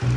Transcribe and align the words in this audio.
Hello, 0.00 0.10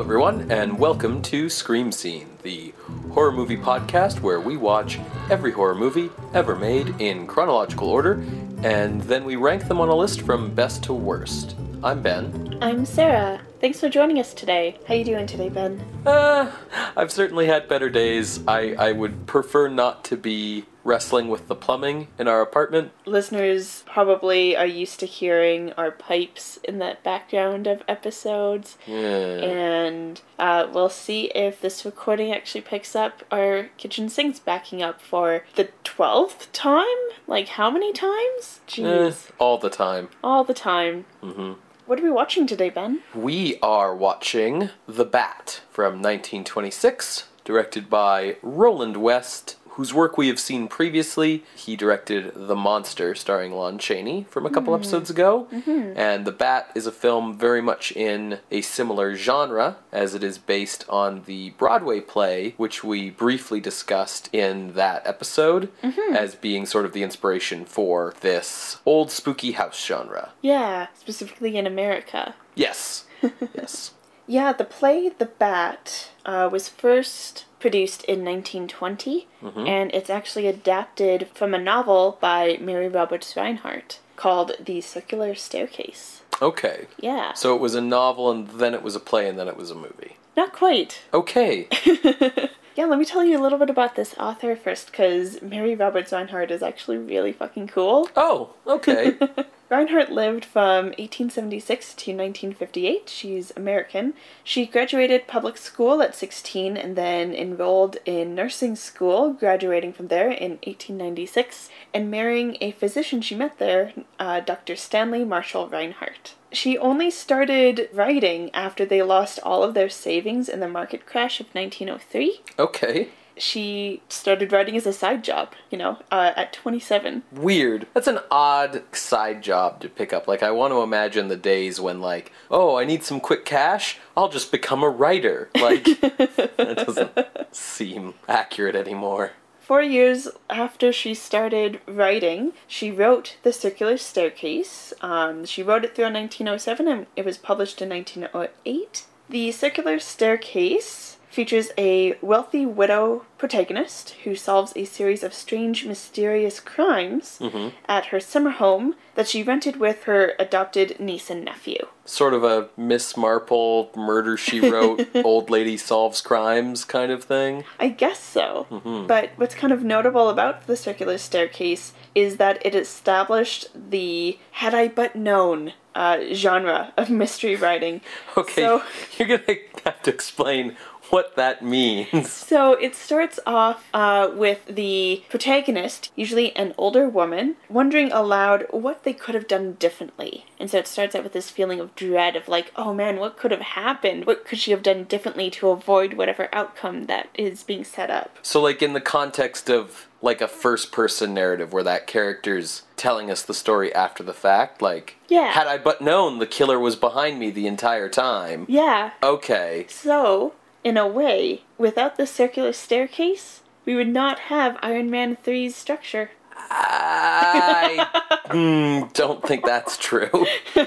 everyone, 0.00 0.50
and 0.50 0.78
welcome 0.78 1.20
to 1.20 1.50
Scream 1.50 1.92
Scene, 1.92 2.26
the 2.42 2.72
horror 3.12 3.32
movie 3.32 3.58
podcast 3.58 4.20
where 4.20 4.40
we 4.40 4.56
watch 4.56 4.98
every 5.28 5.52
horror 5.52 5.74
movie 5.74 6.08
ever 6.32 6.56
made 6.56 6.98
in 7.02 7.26
chronological 7.26 7.90
order, 7.90 8.24
and 8.62 9.02
then 9.02 9.26
we 9.26 9.36
rank 9.36 9.68
them 9.68 9.78
on 9.78 9.90
a 9.90 9.94
list 9.94 10.22
from 10.22 10.54
best 10.54 10.82
to 10.84 10.94
worst. 10.94 11.54
I'm 11.82 12.00
Ben. 12.00 12.56
I'm 12.62 12.86
Sarah. 12.86 13.42
Thanks 13.64 13.80
for 13.80 13.88
joining 13.88 14.18
us 14.18 14.34
today. 14.34 14.76
How 14.86 14.92
you 14.92 15.06
doing 15.06 15.26
today, 15.26 15.48
Ben? 15.48 15.82
Uh, 16.04 16.52
I've 16.94 17.10
certainly 17.10 17.46
had 17.46 17.66
better 17.66 17.88
days. 17.88 18.40
I, 18.46 18.74
I 18.74 18.92
would 18.92 19.26
prefer 19.26 19.68
not 19.68 20.04
to 20.04 20.18
be 20.18 20.66
wrestling 20.84 21.28
with 21.28 21.48
the 21.48 21.54
plumbing 21.54 22.08
in 22.18 22.28
our 22.28 22.42
apartment. 22.42 22.92
Listeners 23.06 23.82
probably 23.86 24.54
are 24.54 24.66
used 24.66 25.00
to 25.00 25.06
hearing 25.06 25.72
our 25.78 25.90
pipes 25.90 26.58
in 26.58 26.78
that 26.80 27.02
background 27.02 27.66
of 27.66 27.82
episodes, 27.88 28.76
Yeah. 28.86 28.96
and 28.98 30.20
uh, 30.38 30.66
we'll 30.70 30.90
see 30.90 31.30
if 31.34 31.62
this 31.62 31.86
recording 31.86 32.32
actually 32.32 32.60
picks 32.60 32.94
up 32.94 33.22
our 33.30 33.70
kitchen 33.78 34.10
sinks 34.10 34.38
backing 34.38 34.82
up 34.82 35.00
for 35.00 35.42
the 35.54 35.70
twelfth 35.84 36.52
time. 36.52 36.84
Like 37.26 37.48
how 37.48 37.70
many 37.70 37.94
times? 37.94 38.60
Eh, 38.68 38.72
Jeez, 38.72 39.30
all 39.38 39.56
the 39.56 39.70
time. 39.70 40.10
all 40.22 40.44
the 40.44 40.52
time. 40.52 41.06
hmm 41.22 41.54
What 41.86 42.00
are 42.00 42.02
we 42.02 42.10
watching 42.10 42.46
today, 42.46 42.70
Ben? 42.70 43.00
We 43.14 43.58
are 43.60 43.94
watching 43.94 44.70
The 44.88 45.04
Bat 45.04 45.60
from 45.68 46.00
1926, 46.00 47.28
directed 47.44 47.90
by 47.90 48.38
Roland 48.40 48.96
West, 48.96 49.56
whose 49.74 49.92
work 49.92 50.16
we 50.16 50.28
have 50.28 50.38
seen 50.38 50.68
previously. 50.68 51.44
He 51.56 51.76
directed 51.76 52.32
The 52.34 52.54
Monster, 52.54 53.14
starring 53.14 53.52
Lon 53.52 53.78
Chaney, 53.78 54.24
from 54.30 54.46
a 54.46 54.50
couple 54.50 54.72
mm-hmm. 54.72 54.82
episodes 54.82 55.10
ago. 55.10 55.48
Mm-hmm. 55.52 55.98
And 55.98 56.24
The 56.24 56.32
Bat 56.32 56.70
is 56.74 56.86
a 56.86 56.92
film 56.92 57.36
very 57.36 57.60
much 57.60 57.92
in 57.92 58.38
a 58.50 58.60
similar 58.60 59.16
genre, 59.16 59.76
as 59.92 60.14
it 60.14 60.22
is 60.22 60.38
based 60.38 60.84
on 60.88 61.22
the 61.26 61.50
Broadway 61.50 62.00
play, 62.00 62.54
which 62.56 62.84
we 62.84 63.10
briefly 63.10 63.60
discussed 63.60 64.28
in 64.32 64.74
that 64.74 65.06
episode, 65.06 65.70
mm-hmm. 65.82 66.14
as 66.14 66.34
being 66.36 66.66
sort 66.66 66.84
of 66.84 66.92
the 66.92 67.02
inspiration 67.02 67.64
for 67.64 68.14
this 68.20 68.78
old 68.86 69.10
spooky 69.10 69.52
house 69.52 69.84
genre. 69.84 70.30
Yeah, 70.40 70.86
specifically 70.94 71.56
in 71.56 71.66
America. 71.66 72.34
Yes. 72.54 73.06
yes. 73.54 73.92
Yeah, 74.26 74.52
the 74.52 74.64
play 74.64 75.10
The 75.10 75.26
Bat 75.26 76.10
uh, 76.24 76.48
was 76.50 76.68
first 76.68 77.44
produced 77.64 78.04
in 78.04 78.22
1920, 78.22 79.26
mm-hmm. 79.42 79.66
and 79.66 79.90
it's 79.94 80.10
actually 80.10 80.46
adapted 80.46 81.26
from 81.32 81.54
a 81.54 81.58
novel 81.58 82.18
by 82.20 82.58
Mary 82.60 82.88
Roberts 82.88 83.32
Rinehart 83.32 84.00
called 84.16 84.52
The 84.62 84.82
Circular 84.82 85.34
Staircase. 85.34 86.20
Okay. 86.42 86.88
Yeah, 87.00 87.32
So 87.32 87.54
it 87.54 87.62
was 87.62 87.74
a 87.74 87.80
novel, 87.80 88.30
and 88.30 88.48
then 88.48 88.74
it 88.74 88.82
was 88.82 88.94
a 88.94 89.00
play, 89.00 89.26
and 89.26 89.38
then 89.38 89.48
it 89.48 89.56
was 89.56 89.70
a 89.70 89.74
movie. 89.74 90.18
not 90.36 90.52
quite. 90.52 91.00
Okay. 91.14 91.66
Yeah, 92.76 92.86
let 92.86 92.98
me 92.98 93.04
tell 93.04 93.22
you 93.22 93.38
a 93.38 93.40
little 93.40 93.60
bit 93.60 93.70
about 93.70 93.94
this 93.94 94.16
author 94.18 94.56
first, 94.56 94.90
because 94.90 95.40
Mary 95.40 95.76
Roberts 95.76 96.10
Rinehart 96.10 96.50
is 96.50 96.60
actually 96.60 96.98
really 96.98 97.32
fucking 97.32 97.68
cool. 97.68 98.08
Oh, 98.16 98.54
okay. 98.66 99.16
Rinehart 99.74 100.10
lived 100.10 100.44
from 100.44 100.94
1876 100.98 101.94
to 101.94 102.12
1958. 102.12 103.08
She's 103.08 103.52
American. 103.56 104.14
She 104.44 104.66
graduated 104.66 105.26
public 105.26 105.56
school 105.56 106.00
at 106.00 106.14
16 106.14 106.76
and 106.76 106.94
then 106.94 107.34
enrolled 107.34 107.96
in 108.06 108.36
nursing 108.36 108.76
school, 108.76 109.32
graduating 109.32 109.92
from 109.92 110.06
there 110.06 110.30
in 110.30 110.52
1896 110.62 111.70
and 111.92 112.08
marrying 112.08 112.56
a 112.60 112.70
physician 112.70 113.20
she 113.20 113.34
met 113.34 113.58
there, 113.58 113.92
uh, 114.20 114.38
Dr. 114.38 114.76
Stanley 114.76 115.24
Marshall 115.24 115.68
Rinehart. 115.68 116.34
She 116.52 116.78
only 116.78 117.10
started 117.10 117.88
writing 117.92 118.54
after 118.54 118.86
they 118.86 119.02
lost 119.02 119.40
all 119.42 119.64
of 119.64 119.74
their 119.74 119.88
savings 119.88 120.48
in 120.48 120.60
the 120.60 120.68
market 120.68 121.04
crash 121.04 121.40
of 121.40 121.48
1903. 121.52 122.42
okay. 122.60 123.08
She 123.36 124.02
started 124.08 124.52
writing 124.52 124.76
as 124.76 124.86
a 124.86 124.92
side 124.92 125.24
job, 125.24 125.54
you 125.70 125.78
know, 125.78 125.98
uh, 126.10 126.32
at 126.36 126.52
27. 126.52 127.22
Weird. 127.32 127.86
That's 127.94 128.06
an 128.06 128.20
odd 128.30 128.82
side 128.92 129.42
job 129.42 129.80
to 129.80 129.88
pick 129.88 130.12
up. 130.12 130.28
Like, 130.28 130.42
I 130.42 130.50
want 130.50 130.72
to 130.72 130.82
imagine 130.82 131.28
the 131.28 131.36
days 131.36 131.80
when, 131.80 132.00
like, 132.00 132.32
oh, 132.50 132.76
I 132.76 132.84
need 132.84 133.02
some 133.02 133.20
quick 133.20 133.44
cash. 133.44 133.98
I'll 134.16 134.28
just 134.28 134.52
become 134.52 134.82
a 134.82 134.88
writer. 134.88 135.50
Like, 135.54 135.84
that 136.00 136.84
doesn't 136.86 137.10
seem 137.52 138.14
accurate 138.28 138.76
anymore. 138.76 139.32
Four 139.64 139.80
years 139.80 140.28
after 140.50 140.92
she 140.92 141.14
started 141.14 141.80
writing, 141.86 142.52
she 142.66 142.90
wrote 142.90 143.38
The 143.44 143.52
Circular 143.52 143.96
Staircase. 143.96 144.92
Um, 145.00 145.46
she 145.46 145.62
wrote 145.62 145.86
it 145.86 145.94
through 145.96 146.12
1907 146.12 146.86
and 146.86 147.06
it 147.16 147.24
was 147.24 147.38
published 147.38 147.80
in 147.80 147.88
1908. 147.88 149.06
The 149.30 149.52
Circular 149.52 149.98
Staircase 149.98 151.13
features 151.34 151.70
a 151.76 152.16
wealthy 152.22 152.64
widow 152.64 153.24
protagonist 153.38 154.10
who 154.24 154.34
solves 154.36 154.72
a 154.76 154.84
series 154.84 155.22
of 155.24 155.34
strange, 155.34 155.84
mysterious 155.84 156.60
crimes 156.60 157.40
at 157.86 158.06
her 158.06 158.20
summer 158.20 158.50
home 158.50 158.94
that 159.16 159.28
she 159.28 159.42
rented 159.42 159.76
with 159.76 160.04
her 160.04 160.32
adopted 160.38 160.98
niece 161.00 161.28
and 161.30 161.44
nephew. 161.44 161.78
Sort 162.04 162.34
of 162.34 162.44
a 162.44 162.68
Miss 162.76 163.16
Marple 163.16 163.90
murder 163.96 164.36
she 164.36 164.60
wrote, 164.60 165.06
old 165.24 165.50
lady 165.50 165.76
solves 165.76 166.20
crimes 166.20 166.84
kind 166.84 167.10
of 167.10 167.24
thing. 167.24 167.64
I 167.80 167.88
guess 167.88 168.20
so. 168.20 168.66
But 169.08 169.30
what's 169.36 169.54
kind 169.54 169.72
of 169.72 169.82
notable 169.82 170.28
about 170.28 170.66
the 170.66 170.76
circular 170.76 171.18
staircase 171.18 171.92
is 172.14 172.36
that 172.36 172.64
it 172.64 172.74
established 172.74 173.68
the 173.74 174.38
had 174.52 174.74
I 174.74 174.88
but 174.88 175.16
known 175.16 175.72
uh, 175.94 176.18
genre 176.32 176.92
of 176.96 177.08
mystery 177.10 177.56
writing. 177.56 178.00
Okay, 178.36 178.62
So, 178.62 178.82
you're 179.18 179.28
gonna 179.28 179.58
have 179.84 180.02
to 180.02 180.10
explain 180.12 180.76
what 181.14 181.36
that 181.36 181.62
means. 181.62 182.28
so 182.50 182.72
it 182.72 182.96
starts 182.96 183.38
off 183.46 183.88
uh, 183.94 184.28
with 184.34 184.66
the 184.66 185.22
protagonist, 185.30 186.10
usually 186.16 186.54
an 186.56 186.74
older 186.76 187.08
woman, 187.08 187.54
wondering 187.68 188.10
aloud 188.10 188.66
what 188.70 189.04
they 189.04 189.12
could 189.12 189.36
have 189.36 189.46
done 189.46 189.74
differently. 189.74 190.46
And 190.58 190.68
so 190.68 190.78
it 190.78 190.88
starts 190.88 191.14
out 191.14 191.22
with 191.22 191.32
this 191.32 191.50
feeling 191.50 191.78
of 191.78 191.94
dread 191.94 192.34
of 192.34 192.48
like, 192.48 192.72
oh 192.74 192.92
man, 192.92 193.18
what 193.20 193.36
could 193.38 193.52
have 193.52 193.60
happened? 193.60 194.26
What 194.26 194.44
could 194.44 194.58
she 194.58 194.72
have 194.72 194.82
done 194.82 195.04
differently 195.04 195.50
to 195.52 195.68
avoid 195.68 196.14
whatever 196.14 196.48
outcome 196.52 197.06
that 197.06 197.28
is 197.34 197.62
being 197.62 197.84
set 197.84 198.10
up? 198.10 198.36
So, 198.42 198.60
like, 198.60 198.82
in 198.82 198.92
the 198.92 199.00
context 199.00 199.70
of 199.70 200.08
like 200.20 200.40
a 200.40 200.48
first 200.48 200.90
person 200.90 201.34
narrative 201.34 201.72
where 201.72 201.82
that 201.82 202.06
character's 202.06 202.82
telling 202.96 203.30
us 203.30 203.42
the 203.42 203.52
story 203.54 203.94
after 203.94 204.22
the 204.24 204.32
fact, 204.32 204.80
like, 204.82 205.16
Yeah. 205.28 205.52
had 205.52 205.66
I 205.66 205.76
but 205.78 206.00
known 206.00 206.38
the 206.38 206.46
killer 206.46 206.80
was 206.80 206.96
behind 206.96 207.38
me 207.38 207.50
the 207.50 207.66
entire 207.66 208.08
time. 208.08 208.64
Yeah, 208.68 209.10
Okay. 209.22 209.86
So, 209.90 210.54
in 210.84 210.96
a 210.96 211.06
way, 211.06 211.62
without 211.78 212.16
the 212.16 212.26
circular 212.26 212.72
staircase, 212.72 213.62
we 213.84 213.96
would 213.96 214.08
not 214.08 214.38
have 214.38 214.78
Iron 214.82 215.10
Man 215.10 215.36
3's 215.36 215.74
structure. 215.74 216.30
I 216.56 218.06
mm, 218.46 219.12
don't 219.12 219.42
think 219.42 219.64
that's 219.64 219.96
true. 219.96 220.46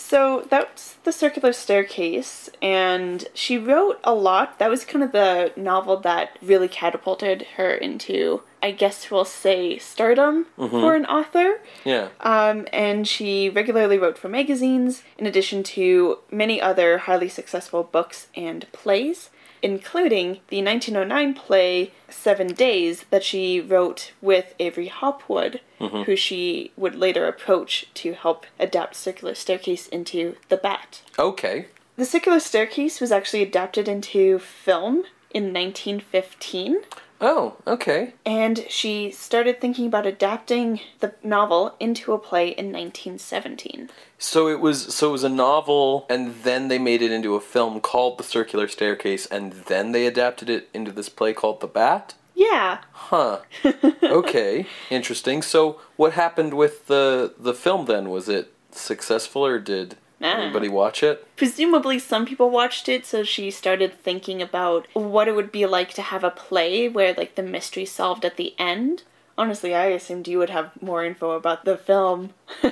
So, 0.00 0.46
that's 0.48 0.94
the 1.02 1.12
circular 1.12 1.52
staircase, 1.52 2.48
and 2.62 3.26
she 3.34 3.58
wrote 3.58 3.98
a 4.04 4.14
lot. 4.14 4.60
That 4.60 4.70
was 4.70 4.84
kind 4.84 5.04
of 5.04 5.10
the 5.10 5.52
novel 5.56 5.98
that 5.98 6.38
really 6.40 6.68
catapulted 6.68 7.42
her 7.56 7.74
into, 7.74 8.42
I 8.62 8.70
guess 8.72 9.10
we'll 9.10 9.24
say, 9.24 9.78
stardom 9.78 10.46
for 10.56 10.94
an 10.94 11.06
author. 11.06 11.60
Yeah. 11.84 12.08
Um, 12.20 12.66
and 12.72 13.06
she 13.06 13.48
regularly 13.48 13.98
wrote 13.98 14.18
for 14.18 14.28
magazines, 14.28 15.02
in 15.16 15.26
addition 15.26 15.62
to 15.64 16.18
many 16.30 16.60
other 16.60 16.98
highly 16.98 17.28
successful 17.28 17.82
books 17.84 18.28
and 18.34 18.66
plays, 18.72 19.30
including 19.62 20.38
the 20.48 20.62
1909 20.62 21.34
play 21.34 21.92
Seven 22.08 22.48
Days 22.48 23.04
that 23.10 23.24
she 23.24 23.60
wrote 23.60 24.12
with 24.20 24.54
Avery 24.58 24.88
Hopwood, 24.88 25.60
who 25.78 26.16
she 26.16 26.72
would 26.76 26.94
later 26.94 27.26
approach 27.26 27.86
to 27.94 28.12
help 28.14 28.46
adapt 28.58 28.96
Circular 28.96 29.34
Staircase 29.34 29.86
into 29.88 30.36
The 30.48 30.56
Bat. 30.56 31.02
Okay. 31.18 31.66
The 31.96 32.04
Circular 32.04 32.40
Staircase 32.40 33.00
was 33.00 33.10
actually 33.12 33.42
adapted 33.42 33.88
into 33.88 34.38
film 34.38 35.04
in 35.32 35.52
1915. 35.52 36.82
Oh, 37.20 37.56
okay. 37.66 38.14
And 38.24 38.64
she 38.68 39.10
started 39.10 39.60
thinking 39.60 39.86
about 39.86 40.06
adapting 40.06 40.80
the 41.00 41.14
novel 41.22 41.74
into 41.80 42.12
a 42.12 42.18
play 42.18 42.48
in 42.48 42.66
1917. 42.66 43.90
So 44.18 44.48
it 44.48 44.60
was 44.60 44.94
so 44.94 45.08
it 45.08 45.12
was 45.12 45.24
a 45.24 45.28
novel 45.28 46.06
and 46.08 46.34
then 46.42 46.68
they 46.68 46.78
made 46.78 47.02
it 47.02 47.10
into 47.10 47.34
a 47.34 47.40
film 47.40 47.80
called 47.80 48.18
The 48.18 48.24
Circular 48.24 48.68
Staircase 48.68 49.26
and 49.26 49.52
then 49.52 49.92
they 49.92 50.06
adapted 50.06 50.48
it 50.48 50.68
into 50.72 50.92
this 50.92 51.08
play 51.08 51.32
called 51.32 51.60
The 51.60 51.66
Bat? 51.66 52.14
Yeah. 52.34 52.78
Huh. 52.92 53.40
Okay. 54.02 54.66
Interesting. 54.90 55.42
So 55.42 55.80
what 55.96 56.12
happened 56.14 56.54
with 56.54 56.86
the 56.86 57.34
the 57.38 57.52
film 57.52 57.84
then? 57.86 58.08
Was 58.08 58.28
it 58.28 58.52
successful 58.70 59.44
or 59.44 59.58
did. 59.58 59.96
Anybody 60.20 60.68
watch 60.68 61.02
it? 61.02 61.26
Presumably, 61.36 61.98
some 61.98 62.26
people 62.26 62.50
watched 62.50 62.88
it, 62.88 63.06
so 63.06 63.22
she 63.22 63.50
started 63.50 63.92
thinking 63.94 64.42
about 64.42 64.86
what 64.92 65.28
it 65.28 65.36
would 65.36 65.52
be 65.52 65.64
like 65.66 65.94
to 65.94 66.02
have 66.02 66.24
a 66.24 66.30
play 66.30 66.88
where, 66.88 67.14
like, 67.14 67.36
the 67.36 67.42
mystery 67.42 67.84
solved 67.84 68.24
at 68.24 68.36
the 68.36 68.54
end. 68.58 69.04
Honestly, 69.36 69.74
I 69.74 69.86
assumed 69.86 70.26
you 70.26 70.38
would 70.38 70.50
have 70.50 70.80
more 70.82 71.04
info 71.04 71.30
about 71.30 71.64
the 71.64 71.76
film. 71.76 72.30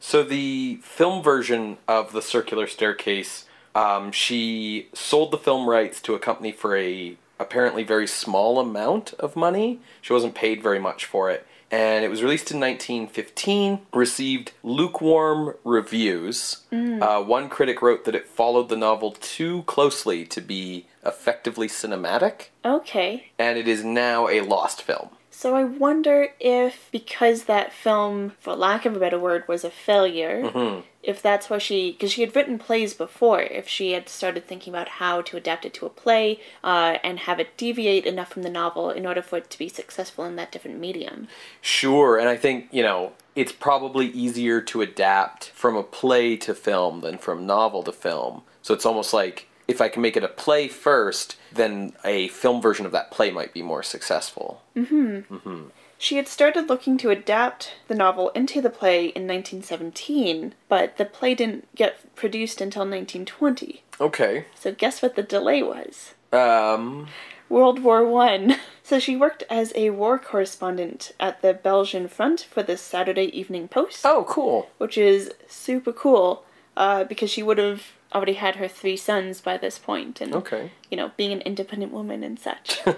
So 0.00 0.22
the 0.22 0.78
film 0.82 1.22
version 1.22 1.78
of 1.86 2.12
the 2.12 2.22
Circular 2.22 2.66
Staircase, 2.66 3.46
um, 3.74 4.12
she 4.12 4.88
sold 4.94 5.30
the 5.30 5.38
film 5.38 5.68
rights 5.68 6.00
to 6.02 6.14
a 6.14 6.18
company 6.18 6.52
for 6.52 6.76
a 6.76 7.16
apparently 7.40 7.82
very 7.82 8.06
small 8.06 8.58
amount 8.58 9.12
of 9.14 9.36
money. 9.36 9.80
She 10.00 10.12
wasn't 10.12 10.34
paid 10.34 10.62
very 10.62 10.78
much 10.78 11.04
for 11.04 11.30
it. 11.30 11.46
And 11.70 12.04
it 12.04 12.08
was 12.08 12.22
released 12.22 12.50
in 12.50 12.60
1915, 12.60 13.80
received 13.92 14.52
lukewarm 14.62 15.54
reviews. 15.64 16.64
Uh, 17.02 17.22
one 17.22 17.48
critic 17.48 17.82
wrote 17.82 18.04
that 18.06 18.14
it 18.14 18.26
followed 18.26 18.68
the 18.68 18.76
novel 18.76 19.12
too 19.12 19.62
closely 19.64 20.24
to 20.26 20.40
be 20.40 20.86
effectively 21.04 21.68
cinematic, 21.68 22.46
okay. 22.64 23.30
and 23.38 23.58
it 23.58 23.68
is 23.68 23.84
now 23.84 24.28
a 24.28 24.40
lost 24.40 24.82
film. 24.82 25.10
So 25.40 25.54
I 25.54 25.62
wonder 25.62 26.30
if, 26.40 26.88
because 26.90 27.44
that 27.44 27.72
film, 27.72 28.32
for 28.40 28.56
lack 28.56 28.84
of 28.84 28.96
a 28.96 28.98
better 28.98 29.20
word, 29.20 29.46
was 29.46 29.62
a 29.62 29.70
failure, 29.70 30.82
if 31.00 31.22
that's 31.22 31.48
why 31.48 31.58
she, 31.58 31.92
because 31.92 32.10
she 32.10 32.22
had 32.22 32.34
written 32.34 32.58
plays 32.58 32.92
before, 32.92 33.42
if 33.42 33.68
she 33.68 33.92
had 33.92 34.08
started 34.08 34.48
thinking 34.48 34.74
about 34.74 34.88
how 34.88 35.22
to 35.22 35.36
adapt 35.36 35.64
it 35.64 35.74
to 35.74 35.86
a 35.86 35.90
play 35.90 36.40
uh, 36.64 36.98
and 37.04 37.20
have 37.20 37.38
it 37.38 37.56
deviate 37.56 38.04
enough 38.04 38.32
from 38.32 38.42
the 38.42 38.50
novel 38.50 38.90
in 38.90 39.06
order 39.06 39.22
for 39.22 39.36
it 39.38 39.48
to 39.50 39.58
be 39.60 39.68
successful 39.68 40.24
in 40.24 40.34
that 40.34 40.50
different 40.50 40.80
medium. 40.80 41.28
Sure, 41.60 42.18
and 42.18 42.28
I 42.28 42.36
think, 42.36 42.66
you 42.72 42.82
know, 42.82 43.12
it's 43.36 43.52
probably 43.52 44.08
easier 44.08 44.60
to 44.62 44.82
adapt 44.82 45.50
from 45.50 45.76
a 45.76 45.84
play 45.84 46.36
to 46.38 46.52
film 46.52 47.02
than 47.02 47.16
from 47.16 47.46
novel 47.46 47.84
to 47.84 47.92
film. 47.92 48.42
So 48.60 48.74
it's 48.74 48.84
almost 48.84 49.14
like 49.14 49.47
if 49.68 49.82
I 49.82 49.88
can 49.90 50.02
make 50.02 50.16
it 50.16 50.24
a 50.24 50.28
play 50.28 50.66
first, 50.66 51.36
then 51.52 51.92
a 52.02 52.28
film 52.28 52.60
version 52.60 52.86
of 52.86 52.92
that 52.92 53.10
play 53.10 53.30
might 53.30 53.52
be 53.52 53.62
more 53.62 53.82
successful. 53.82 54.62
Mm-hmm. 54.74 55.34
Mm-hmm. 55.34 55.62
She 55.98 56.16
had 56.16 56.26
started 56.28 56.68
looking 56.68 56.96
to 56.98 57.10
adapt 57.10 57.74
the 57.88 57.94
novel 57.94 58.30
into 58.30 58.62
the 58.62 58.70
play 58.70 59.06
in 59.06 59.26
1917, 59.26 60.54
but 60.68 60.96
the 60.96 61.04
play 61.04 61.34
didn't 61.34 61.74
get 61.74 62.14
produced 62.14 62.60
until 62.60 62.82
1920. 62.82 63.82
Okay. 64.00 64.46
So 64.54 64.72
guess 64.72 65.02
what 65.02 65.16
the 65.16 65.22
delay 65.22 65.62
was? 65.62 66.14
Um, 66.32 67.08
World 67.48 67.80
War 67.80 68.04
One. 68.04 68.56
So 68.88 68.98
she 68.98 69.16
worked 69.18 69.44
as 69.50 69.74
a 69.76 69.90
war 69.90 70.18
correspondent 70.18 71.12
at 71.20 71.42
the 71.42 71.52
Belgian 71.52 72.08
front 72.08 72.40
for 72.40 72.62
the 72.62 72.78
Saturday 72.78 73.26
Evening 73.38 73.68
Post, 73.68 74.00
oh, 74.06 74.24
cool. 74.26 74.70
which 74.78 74.96
is 74.96 75.30
super 75.46 75.92
cool 75.92 76.42
uh, 76.74 77.04
because 77.04 77.28
she 77.28 77.42
would 77.42 77.58
have 77.58 77.82
already 78.14 78.34
had 78.34 78.56
her 78.56 78.68
three 78.68 78.96
sons 78.96 79.40
by 79.40 79.56
this 79.56 79.78
point, 79.78 80.20
and 80.20 80.34
Okay. 80.34 80.70
you 80.90 80.96
know, 80.96 81.12
being 81.16 81.32
an 81.32 81.40
independent 81.42 81.92
woman 81.92 82.22
and 82.22 82.38
such. 82.38 82.80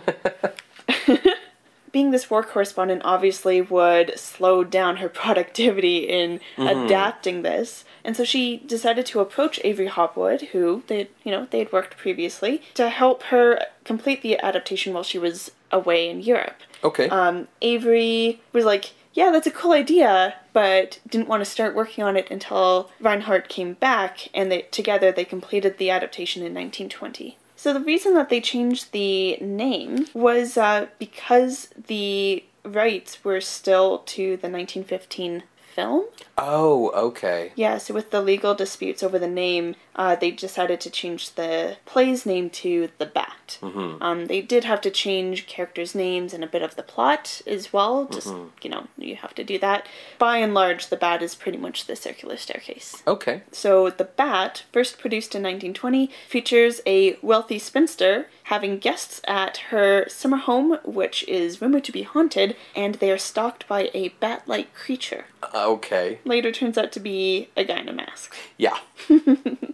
being 1.93 2.11
this 2.11 2.31
war 2.31 2.43
correspondent 2.43 3.03
obviously 3.05 3.61
would 3.61 4.19
slow 4.19 4.63
down 4.63 4.99
her 4.99 5.09
productivity 5.23 5.99
in 5.99 6.41
adapting 6.57 7.43
this. 7.43 7.85
And 8.05 8.17
so 8.17 8.25
she 8.25 8.59
decided 8.59 9.07
to 9.07 9.21
approach 9.21 9.61
Avery 9.65 9.89
Hopwood, 9.89 10.43
who 10.53 10.83
they 10.87 11.09
you 11.25 11.31
know, 11.33 11.47
they 11.51 11.59
had 11.59 11.73
worked 11.73 11.97
previously, 11.97 12.63
to 12.75 12.89
help 12.89 13.25
her 13.25 13.67
complete 13.85 14.23
the 14.23 14.39
adaptation 14.39 14.93
while 14.95 15.03
she 15.03 15.19
was 15.19 15.51
away 15.73 16.09
in 16.09 16.21
Europe. 16.21 16.57
Okay. 16.83 17.09
Um, 17.09 17.49
Avery 17.61 18.41
was 18.53 18.65
like, 18.65 18.93
yeah, 19.13 19.31
that's 19.31 19.47
a 19.47 19.51
cool 19.51 19.73
idea, 19.73 20.37
but 20.53 21.01
didn't 21.09 21.29
want 21.29 21.41
to 21.41 21.51
start 21.51 21.75
working 21.75 22.05
on 22.05 22.17
it 22.17 22.31
until 22.31 22.91
Rinehart 23.03 23.49
came 23.49 23.75
back, 23.75 24.29
and 24.33 24.51
they 24.51 24.63
together 24.63 25.11
they 25.11 25.25
completed 25.25 25.79
the 25.79 25.91
adaptation 25.91 26.43
in 26.43 26.55
1920. 26.55 27.37
So 27.57 27.75
the 27.75 27.81
reason 27.81 28.15
that 28.15 28.31
they 28.31 28.41
changed 28.41 28.93
the 28.93 29.37
name 29.37 30.07
was 30.15 30.57
uh, 30.57 30.87
because 30.99 31.69
the 31.89 32.45
rights 32.65 33.25
were 33.25 33.41
still 33.41 33.99
to 33.99 34.37
the 34.37 34.49
1915 34.49 35.43
film. 35.75 36.05
oh, 36.39 36.91
okay. 37.09 37.53
Yeah, 37.55 37.79
so 37.79 37.95
with 37.95 38.11
the 38.11 38.23
legal 38.23 38.55
disputes 38.55 39.03
over 39.03 39.19
the 39.19 39.29
name, 39.29 39.77
uh, 39.97 40.17
they 40.17 40.31
decided 40.31 40.81
to 40.81 40.91
change 40.91 41.35
the 41.35 41.77
play's 41.85 42.25
name 42.25 42.51
to 42.51 42.89
The 42.99 43.07
Bat. 43.07 43.59
Um, 44.01 44.27
they 44.27 44.41
did 44.41 44.65
have 44.65 44.81
to 44.83 44.91
change 44.91 45.47
characters' 45.47 45.95
names 45.95 46.33
and 46.33 46.45
a 46.45 46.47
bit 46.47 46.63
of 46.63 46.77
the 46.77 46.83
plot 46.83 47.43
as 47.47 47.73
well. 47.73 48.07
Just, 48.07 48.33
you 48.63 48.71
know, 48.71 48.87
you 48.97 49.17
have 49.17 49.35
to 49.35 49.45
do 49.45 49.59
that. 49.59 49.87
By 50.19 50.39
and 50.39 50.55
large, 50.55 50.87
The 50.89 50.97
Bat 50.97 51.23
is 51.23 51.35
pretty 51.35 51.59
much 51.59 51.87
the 51.87 51.97
circular 51.97 52.37
staircase. 52.37 53.03
Okay. 53.07 53.43
So, 53.53 53.91
The 53.91 54.05
Bat, 54.05 54.65
first 54.73 54.99
produced 54.99 55.35
in 55.35 55.43
1920, 55.43 56.11
features 56.29 56.81
a 56.87 57.17
wealthy 57.23 57.59
spinster 57.59 58.27
having 58.45 58.79
guests 58.79 59.21
at 59.29 59.59
her 59.71 60.09
summer 60.09 60.37
home, 60.37 60.77
which 60.85 61.23
is 61.29 61.63
rumored 61.63 61.85
to 61.85 61.93
be 61.93 62.03
haunted, 62.03 62.57
and 62.75 62.97
they 62.97 63.11
are 63.11 63.19
stalked 63.19 63.67
by 63.69 63.89
a 63.95 64.09
bat 64.21 64.43
like 64.47 64.75
creature. 64.75 65.25
Okay. 65.65 66.19
Later 66.25 66.53
turns 66.53 66.79
out 66.79 66.93
to 66.93 67.01
be 67.01 67.49
a 67.57 67.65
guy 67.65 67.79
in 67.79 67.89
a 67.89 67.93
mask. 67.93 68.37
Yeah. 68.57 68.79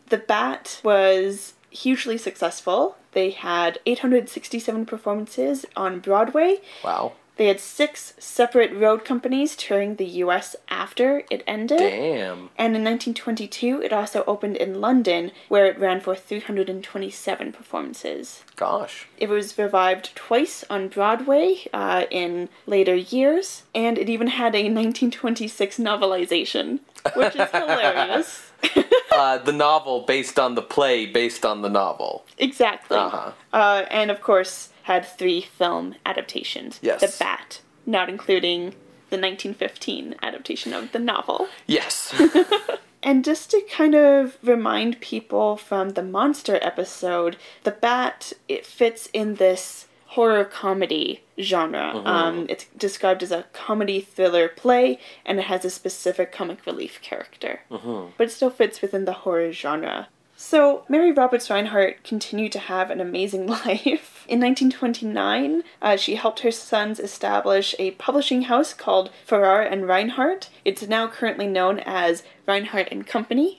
The 0.09 0.19
Bat 0.19 0.81
was 0.85 1.55
hugely 1.71 2.17
successful. 2.17 2.97
They 3.13 3.31
had 3.31 3.81
867 3.87 4.87
performances 4.87 5.67
on 5.75 5.99
Broadway. 5.99 6.59
Wow. 6.85 7.15
They 7.37 7.47
had 7.49 7.61
six 7.61 8.15
separate 8.19 8.73
road 8.73 9.05
companies 9.05 9.57
touring 9.57 9.97
the 9.97 10.07
US 10.07 10.57
after 10.69 11.25
it 11.31 11.43
ended. 11.47 11.79
Damn. 11.79 12.51
And 12.57 12.75
in 12.75 12.83
1922, 12.83 13.83
it 13.83 13.93
also 13.93 14.25
opened 14.27 14.57
in 14.57 14.81
London, 14.81 15.33
where 15.49 15.67
it 15.67 15.79
ran 15.79 16.01
for 16.01 16.17
327 16.17 17.53
performances. 17.53 18.43
Gosh. 18.57 19.07
It 19.19 19.29
was 19.29 19.59
revived 19.59 20.17
twice 20.17 20.65
on 20.71 20.89
Broadway 20.89 21.67
uh, 21.75 22.05
in 22.11 22.49
later 22.67 22.95
years, 22.95 23.65
and 23.75 23.99
it 23.99 24.09
even 24.09 24.29
had 24.29 24.55
a 24.55 24.65
1926 24.65 25.79
novelization, 25.79 26.81
which 27.15 27.37
is 27.37 27.51
hilarious. 27.51 28.43
Uh, 29.13 29.39
the 29.39 29.53
novel 29.53 30.01
based 30.01 30.39
on 30.39 30.57
the 30.57 30.63
play 30.63 31.07
based 31.07 31.47
on 31.47 31.63
the 31.63 31.71
novel. 31.71 32.27
exactly. 32.37 32.99
Uh-huh. 32.99 33.31
Uh, 33.53 33.87
and 33.91 34.11
of 34.11 34.21
course, 34.21 34.69
had 34.87 35.05
three 35.05 35.41
film 35.41 35.95
adaptations. 36.07 36.79
Yes. 36.81 37.01
The 37.01 37.15
Bat, 37.19 37.61
not 37.85 38.09
including 38.09 38.71
the 39.11 39.19
1915 39.19 40.15
adaptation 40.23 40.73
of 40.73 40.93
the 40.93 40.99
novel. 40.99 41.49
Yes. 41.67 42.15
And 43.03 43.25
just 43.25 43.53
to 43.53 43.61
kind 43.71 43.95
of 43.95 44.37
remind 44.43 45.01
people 45.01 45.57
from 45.57 45.91
the 45.91 46.03
monster 46.03 46.59
episode, 46.61 47.37
the 47.63 47.71
bat 47.71 48.33
it 48.49 48.67
fits 48.67 49.09
in 49.13 49.37
this 49.37 49.87
horror 50.07 50.45
comedy 50.45 51.23
genre. 51.39 52.03
Um, 52.05 52.47
it's 52.49 52.65
described 52.77 53.23
as 53.23 53.31
a 53.31 53.45
comedy 53.53 54.01
thriller 54.01 54.49
play, 54.49 54.99
and 55.25 55.39
it 55.39 55.45
has 55.45 55.65
a 55.65 55.71
specific 55.71 56.33
comic 56.33 56.67
relief 56.67 57.01
character, 57.01 57.61
but 57.71 58.25
it 58.27 58.33
still 58.33 58.51
fits 58.51 58.83
within 58.83 59.05
the 59.05 59.13
horror 59.13 59.53
genre. 59.53 60.09
So, 60.37 60.85
Mary 60.89 61.13
Roberts 61.13 61.49
Rinehart 61.49 62.05
continued 62.05 62.53
to 62.53 62.59
have 62.59 62.91
an 62.91 63.01
amazing 63.01 63.47
life. 63.47 64.25
In 64.29 64.41
1929, 64.41 65.63
uh, 65.81 65.97
she 65.97 66.17
helped 66.17 66.41
her 66.41 66.51
sons 66.51 67.01
establish 67.01 67.75
a 67.79 67.93
publishing 67.93 68.43
house 68.43 68.75
called 68.75 69.11
Farrar 69.25 69.63
and 69.63 69.85
Rinehart. 69.85 70.49
It's 70.65 70.87
now 70.87 71.09
currently 71.09 71.47
known 71.47 71.81
as 71.81 72.23
Rinehart 72.47 72.89
and 72.91 73.07
Company. 73.07 73.59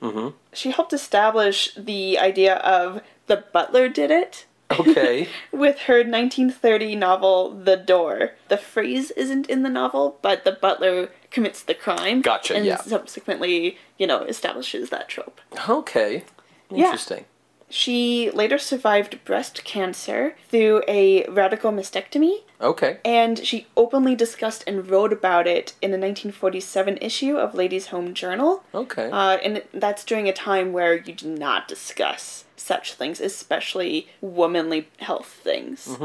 She 0.54 0.72
helped 0.72 0.94
establish 0.94 1.74
the 1.76 2.20
idea 2.20 2.56
of 2.58 3.02
the 3.28 3.44
butler 3.52 3.90
did 3.90 4.12
it 4.12 4.46
okay. 4.72 5.28
with 5.52 5.80
her 5.82 5.98
1930 5.98 6.96
novel 6.96 7.52
The 7.52 7.78
Door. 7.78 8.32
The 8.50 8.58
phrase 8.58 9.12
isn't 9.12 9.50
in 9.50 9.64
the 9.64 9.70
novel, 9.70 10.18
but 10.22 10.44
the 10.44 10.52
butler 10.52 11.10
commits 11.32 11.62
the 11.64 11.74
crime. 11.74 12.22
Gotcha, 12.22 12.56
And 12.56 12.66
yeah. 12.66 12.78
subsequently, 12.78 13.78
you 13.98 14.08
know, 14.08 14.24
establishes 14.24 14.90
that 14.90 15.10
trope. 15.10 15.42
Okay. 15.68 16.24
Yeah. 16.70 16.86
Interesting. 16.86 17.26
She 17.70 18.30
later 18.32 18.58
survived 18.58 19.24
breast 19.26 19.66
cancer 19.66 20.36
through 20.50 20.84
a 20.88 21.26
radical 21.28 21.72
mastectomy, 21.74 22.44
Okay. 22.62 23.00
and 23.04 23.46
she 23.46 23.68
openly 23.76 24.16
discussed 24.16 24.64
and 24.66 24.90
wrote 24.90 25.12
about 25.12 25.48
it 25.48 25.74
in 25.82 25.92
the 25.92 25.98
1947 25.98 26.98
issue 27.02 27.36
of 27.38 27.56
Ladies' 27.56 27.88
Home 27.88 28.14
Journal. 28.14 28.64
Okay. 28.74 29.10
Uh, 29.12 29.38
and 29.44 29.64
that's 29.74 30.06
during 30.06 30.30
a 30.30 30.34
time 30.34 30.72
where 30.72 30.96
you 30.98 31.12
do 31.14 31.28
not 31.28 31.68
discuss 31.68 32.46
such 32.56 32.94
things, 32.94 33.20
especially 33.20 34.08
womanly 34.22 34.88
health 35.00 35.28
things. 35.44 35.98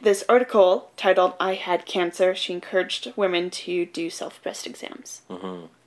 This 0.00 0.24
article, 0.28 0.90
titled 0.96 1.34
I 1.40 1.54
Had 1.54 1.84
Cancer, 1.84 2.32
she 2.34 2.52
encouraged 2.52 3.12
women 3.16 3.50
to 3.50 3.86
do 3.86 4.08
self 4.08 4.40
breast 4.42 4.66
exams. 4.68 5.22